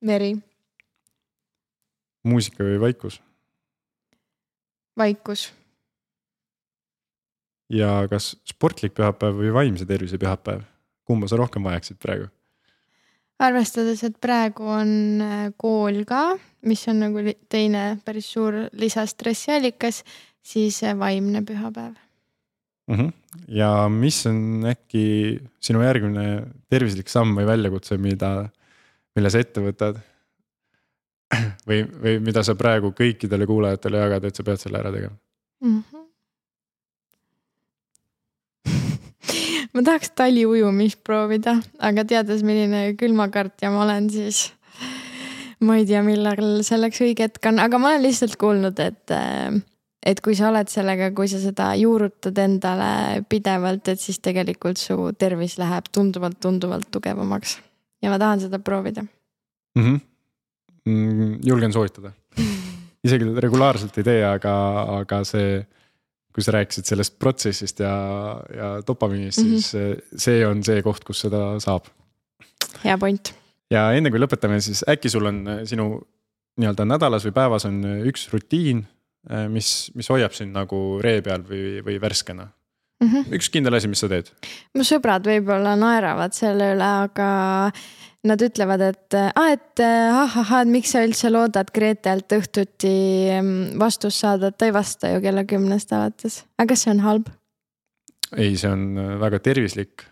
meri. 0.00 0.36
muusika 2.24 2.64
või 2.64 2.80
vaikus? 2.80 3.20
vaikus 4.98 5.52
ja 7.72 7.92
kas 8.10 8.32
sportlik 8.48 8.96
pühapäev 8.96 9.38
või 9.42 9.52
vaimse 9.54 9.86
tervise 9.88 10.18
pühapäev, 10.20 10.64
kumba 11.08 11.28
sa 11.28 11.38
rohkem 11.40 11.64
vajaksid 11.64 12.00
praegu? 12.02 12.28
arvestades, 13.38 14.02
et 14.02 14.16
praegu 14.18 14.66
on 14.66 14.88
äh, 15.22 15.44
kool 15.60 16.02
ka, 16.08 16.32
mis 16.66 16.80
on 16.90 17.04
nagu 17.04 17.22
teine 17.50 18.00
päris 18.02 18.32
suur 18.34 18.64
lisastressiallikas, 18.74 20.02
siis 20.42 20.80
äh, 20.82 20.96
vaimne 20.98 21.44
pühapäev 21.46 21.94
mm. 22.88 22.96
-hmm. 22.96 23.12
ja 23.48 23.88
mis 23.88 24.26
on 24.26 24.66
äkki 24.66 25.38
sinu 25.60 25.82
järgmine 25.82 26.46
tervislik 26.70 27.08
samm 27.08 27.36
või 27.38 27.46
väljakutse, 27.46 27.98
mida, 27.98 28.48
mille 29.14 29.30
sa 29.30 29.38
ette 29.38 29.62
võtad? 29.62 30.02
või, 31.68 31.84
või 32.02 32.18
mida 32.24 32.42
sa 32.42 32.54
praegu 32.56 32.90
kõikidele 32.96 33.46
kuulajatele 33.46 33.98
jagad, 33.98 34.24
et 34.24 34.36
sa 34.36 34.42
pead 34.42 34.58
selle 34.58 34.82
ära 34.82 34.92
tegema 34.92 35.14
mm? 35.60 35.82
-hmm 35.92 35.97
ma 39.78 39.84
tahaks 39.86 40.10
taliujumist 40.18 40.98
proovida, 41.06 41.54
aga 41.78 42.02
teades, 42.08 42.42
milline 42.46 42.96
külmakartja 42.98 43.70
ma 43.70 43.84
olen, 43.84 44.08
siis 44.10 44.48
ma 45.62 45.78
ei 45.78 45.86
tea, 45.86 46.02
millal 46.06 46.64
selleks 46.66 47.02
õige 47.04 47.28
hetk 47.28 47.46
on, 47.50 47.60
aga 47.62 47.78
ma 47.78 47.92
olen 47.92 48.06
lihtsalt 48.08 48.34
kuulnud, 48.40 48.80
et 48.82 49.14
et 50.08 50.20
kui 50.24 50.34
sa 50.38 50.48
oled 50.50 50.70
sellega, 50.70 51.10
kui 51.14 51.30
sa 51.30 51.40
seda 51.42 51.70
juurutad 51.78 52.36
endale 52.42 53.22
pidevalt, 53.30 53.90
et 53.92 54.02
siis 54.02 54.18
tegelikult 54.24 54.80
su 54.80 54.96
tervis 55.18 55.58
läheb 55.60 55.90
tunduvalt-tunduvalt 55.94 56.90
tugevamaks. 56.94 57.58
ja 58.02 58.10
ma 58.10 58.18
tahan 58.18 58.40
seda 58.46 58.58
proovida 58.58 59.02
mhm. 59.02 59.96
mm. 60.84 61.08
-hmm. 61.08 61.38
julgen 61.46 61.72
soovitada, 61.72 62.12
isegi 63.06 63.24
regulaarselt 63.46 63.98
ei 63.98 64.04
tee, 64.04 64.24
aga, 64.26 64.54
aga 65.00 65.24
see 65.24 65.66
kui 66.38 66.46
sa 66.46 66.54
rääkisid 66.54 66.86
sellest 66.86 67.16
protsessist 67.18 67.82
ja, 67.82 67.94
ja 68.54 68.68
dopamiinist 68.86 69.42
mm, 69.42 69.54
-hmm. 69.54 69.64
siis 69.66 70.22
see 70.26 70.46
on 70.46 70.62
see 70.64 70.82
koht, 70.86 71.02
kus 71.04 71.24
seda 71.26 71.42
saab. 71.62 71.90
hea 72.84 72.98
point. 72.98 73.34
ja 73.70 73.90
enne 73.92 74.12
kui 74.14 74.22
lõpetame, 74.22 74.60
siis 74.62 74.84
äkki 74.88 75.10
sul 75.10 75.26
on 75.26 75.42
äh, 75.48 75.64
sinu 75.66 75.90
nii-öelda 76.58 76.86
nädalas 76.86 77.26
või 77.26 77.34
päevas 77.34 77.66
on 77.68 77.82
äh, 77.84 78.06
üks 78.10 78.28
rutiin, 78.32 78.86
mis, 79.50 79.90
mis 79.98 80.08
hoiab 80.08 80.32
sind 80.32 80.54
nagu 80.54 80.78
ree 81.02 81.18
peal 81.22 81.42
või, 81.44 81.82
või 81.84 81.98
värskena 82.00 82.46
mm? 82.46 83.08
-hmm. 83.08 83.34
üks 83.38 83.50
kindel 83.52 83.74
asi, 83.74 83.90
mis 83.90 84.00
sa 84.02 84.08
teed? 84.08 84.30
mu 84.74 84.86
sõbrad 84.86 85.26
võib-olla 85.26 85.74
naeravad 85.76 86.36
selle 86.36 86.72
üle, 86.76 86.90
aga 87.08 87.28
nad 88.28 88.42
ütlevad, 88.44 88.84
et 88.92 89.16
ah, 89.18 89.50
et 89.54 89.82
ahahah, 89.84 90.62
et 90.62 90.72
miks 90.72 90.94
sa 90.94 91.02
üldse 91.06 91.32
loodad 91.32 91.72
Gretelt 91.74 92.32
õhtuti 92.36 92.94
mm, 93.40 93.74
vastust 93.80 94.24
saada, 94.24 94.52
et 94.52 94.58
ta 94.60 94.68
ei 94.68 94.76
vasta 94.76 95.14
ju 95.14 95.24
kella 95.24 95.44
kümnest 95.48 95.92
alates, 95.96 96.42
aga 96.58 96.72
kas 96.74 96.86
see 96.86 96.94
on 96.94 97.04
halb? 97.06 97.32
ei, 98.36 98.56
see 98.56 98.70
on 98.70 98.98
äh, 98.98 99.16
väga 99.20 99.40
tervislik. 99.44 100.04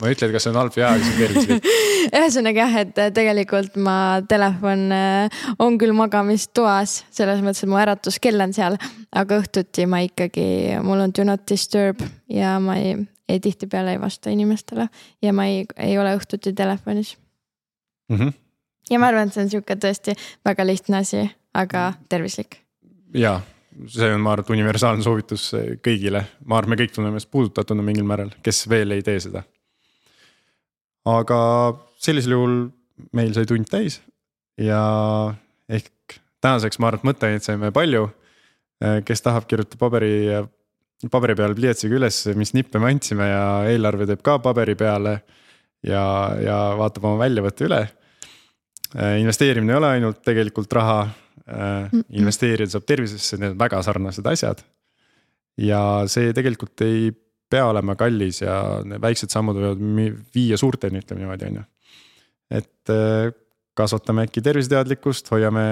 ma 0.00 0.08
ei 0.08 0.16
ütle, 0.16 0.30
et 0.30 0.34
kas 0.34 0.46
see 0.46 0.52
on 0.54 0.58
halb 0.62 0.74
või 0.74 0.84
hea, 0.84 0.90
aga 0.94 1.04
see 1.04 1.12
on 1.12 1.20
tervislik. 1.20 1.70
ühesõnaga 2.20 2.64
jah, 2.64 2.76
et 2.80 3.00
tegelikult 3.14 3.78
ma 3.84 3.96
telefon 4.28 4.84
äh, 4.96 5.40
on 5.60 5.78
küll 5.80 5.94
magamistoas, 5.96 7.02
selles 7.14 7.42
mõttes, 7.44 7.64
et 7.66 7.70
mu 7.70 7.78
äratuskell 7.80 8.40
on 8.40 8.54
seal, 8.56 8.78
aga 9.12 9.40
õhtuti 9.42 9.86
ma 9.90 10.02
ikkagi, 10.06 10.80
mul 10.86 11.04
on 11.04 11.14
do 11.16 11.26
not 11.28 11.44
disturb 11.50 12.02
ja 12.32 12.56
ma 12.62 12.78
ei, 12.80 12.96
ei 13.30 13.42
tihtipeale 13.44 13.94
ei 13.94 14.02
vasta 14.02 14.32
inimestele 14.32 14.88
ja 15.22 15.34
ma 15.36 15.50
ei, 15.50 15.66
ei 15.76 15.98
ole 16.00 16.16
õhtuti 16.18 16.54
telefonis 16.56 17.16
mm. 18.10 18.16
-hmm. 18.16 18.32
ja 18.90 18.98
ma 18.98 19.12
arvan, 19.12 19.28
et 19.28 19.36
see 19.36 19.44
on 19.46 19.54
sihuke 19.54 19.78
tõesti 19.84 20.16
väga 20.44 20.66
lihtne 20.66 21.00
asi, 21.04 21.24
aga 21.54 21.92
tervislik. 22.08 22.60
ja 23.14 23.40
see 23.86 24.12
on, 24.14 24.20
ma 24.20 24.34
arvan, 24.34 24.44
et 24.44 24.56
universaalne 24.58 25.06
soovitus 25.06 25.50
kõigile, 25.86 26.24
ma 26.44 26.58
arvan, 26.58 26.74
me 26.74 26.82
kõik 26.82 26.94
tunneme 26.94 27.16
ennast 27.16 27.30
puudutatuna 27.30 27.82
mingil 27.86 28.04
määral, 28.04 28.34
kes 28.42 28.66
veel 28.68 28.98
ei 28.98 29.02
tee 29.06 29.20
seda. 29.20 29.42
aga 31.06 31.40
sellisel 31.98 32.36
juhul 32.36 32.56
meil 33.16 33.32
sai 33.34 33.46
tund 33.48 33.68
täis 33.70 34.00
ja 34.60 34.80
ehk 35.68 36.20
tänaseks 36.44 36.80
ma 36.80 36.90
arvan, 36.90 37.00
et 37.00 37.10
mõtteaineid 37.10 37.46
saime 37.46 37.72
palju. 37.74 38.08
kes 39.04 39.20
tahab, 39.20 39.44
kirjutab 39.44 39.76
paberi, 39.76 40.30
paberi 41.12 41.34
peal 41.36 41.52
pliiatsiga 41.52 41.98
üles, 41.98 42.22
mis 42.32 42.54
nippe 42.56 42.80
me 42.80 42.88
andsime 42.88 43.26
ja 43.28 43.42
eelarve 43.68 44.06
teeb 44.08 44.22
ka 44.24 44.38
paberi 44.40 44.74
peale. 44.74 45.20
ja, 45.84 46.02
ja 46.40 46.56
vaatab 46.76 47.04
oma 47.08 47.20
väljavõtte 47.24 47.68
üle. 47.68 47.80
Investeerimine 48.94 49.72
ei 49.72 49.78
ole 49.78 49.90
ainult 49.96 50.22
tegelikult 50.26 50.72
raha 50.74 51.04
Äh, 51.50 51.88
investeerida 52.14 52.70
saab 52.70 52.84
tervisesse, 52.86 53.38
need 53.40 53.56
on 53.56 53.58
väga 53.58 53.80
sarnased 53.82 54.26
asjad. 54.28 54.60
ja 55.60 55.80
see 56.08 56.30
tegelikult 56.32 56.80
ei 56.86 57.10
pea 57.50 57.64
olema 57.68 57.96
kallis 57.98 58.38
ja 58.40 58.54
need 58.86 59.02
väiksed 59.02 59.32
sammud 59.34 59.58
võivad 59.58 59.80
viia 60.34 60.56
suurteni, 60.60 61.02
ütleme 61.02 61.24
niimoodi, 61.24 61.48
on 61.50 61.58
ju. 61.58 61.64
et 62.60 62.92
äh, 62.94 63.32
kasvatame 63.74 64.28
äkki 64.28 64.44
terviseteadlikkust, 64.46 65.32
hoiame 65.34 65.64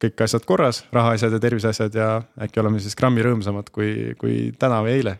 kõik 0.00 0.24
asjad 0.24 0.48
korras, 0.48 0.84
rahaasjad 0.94 1.36
ja 1.36 1.42
terviseasjad 1.44 2.00
ja 2.00 2.08
äkki 2.46 2.62
oleme 2.64 2.80
siis 2.80 2.96
grammi 2.96 3.26
rõõmsamad 3.26 3.68
kui, 3.74 4.14
kui 4.20 4.38
täna 4.58 4.80
või 4.86 4.96
eile. 5.02 5.18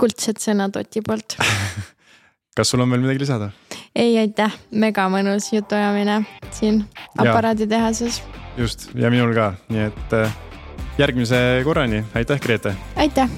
kuldsed 0.00 0.40
sõnad 0.40 0.80
Oti 0.80 1.04
poolt 1.04 1.36
kas 2.56 2.72
sul 2.72 2.80
on 2.80 2.90
veel 2.90 3.04
midagi 3.04 3.24
lisada? 3.24 3.50
ei, 3.96 4.16
aitäh, 4.20 4.54
mega 4.70 5.06
mõnus 5.12 5.50
jutuajamine 5.52 6.22
siin 6.56 6.82
aparaaditehases 7.18 8.22
just. 8.56 8.88
Ja 8.94 9.12
minul 9.12 9.34
ka, 9.36 9.52
nii 9.68 9.86
et 9.90 10.16
äh, 10.16 10.40
järgmise 10.98 11.44
korrani, 11.64 12.04
aitäh, 12.14 12.40
Grete. 12.40 12.76
aitäh 12.96 13.30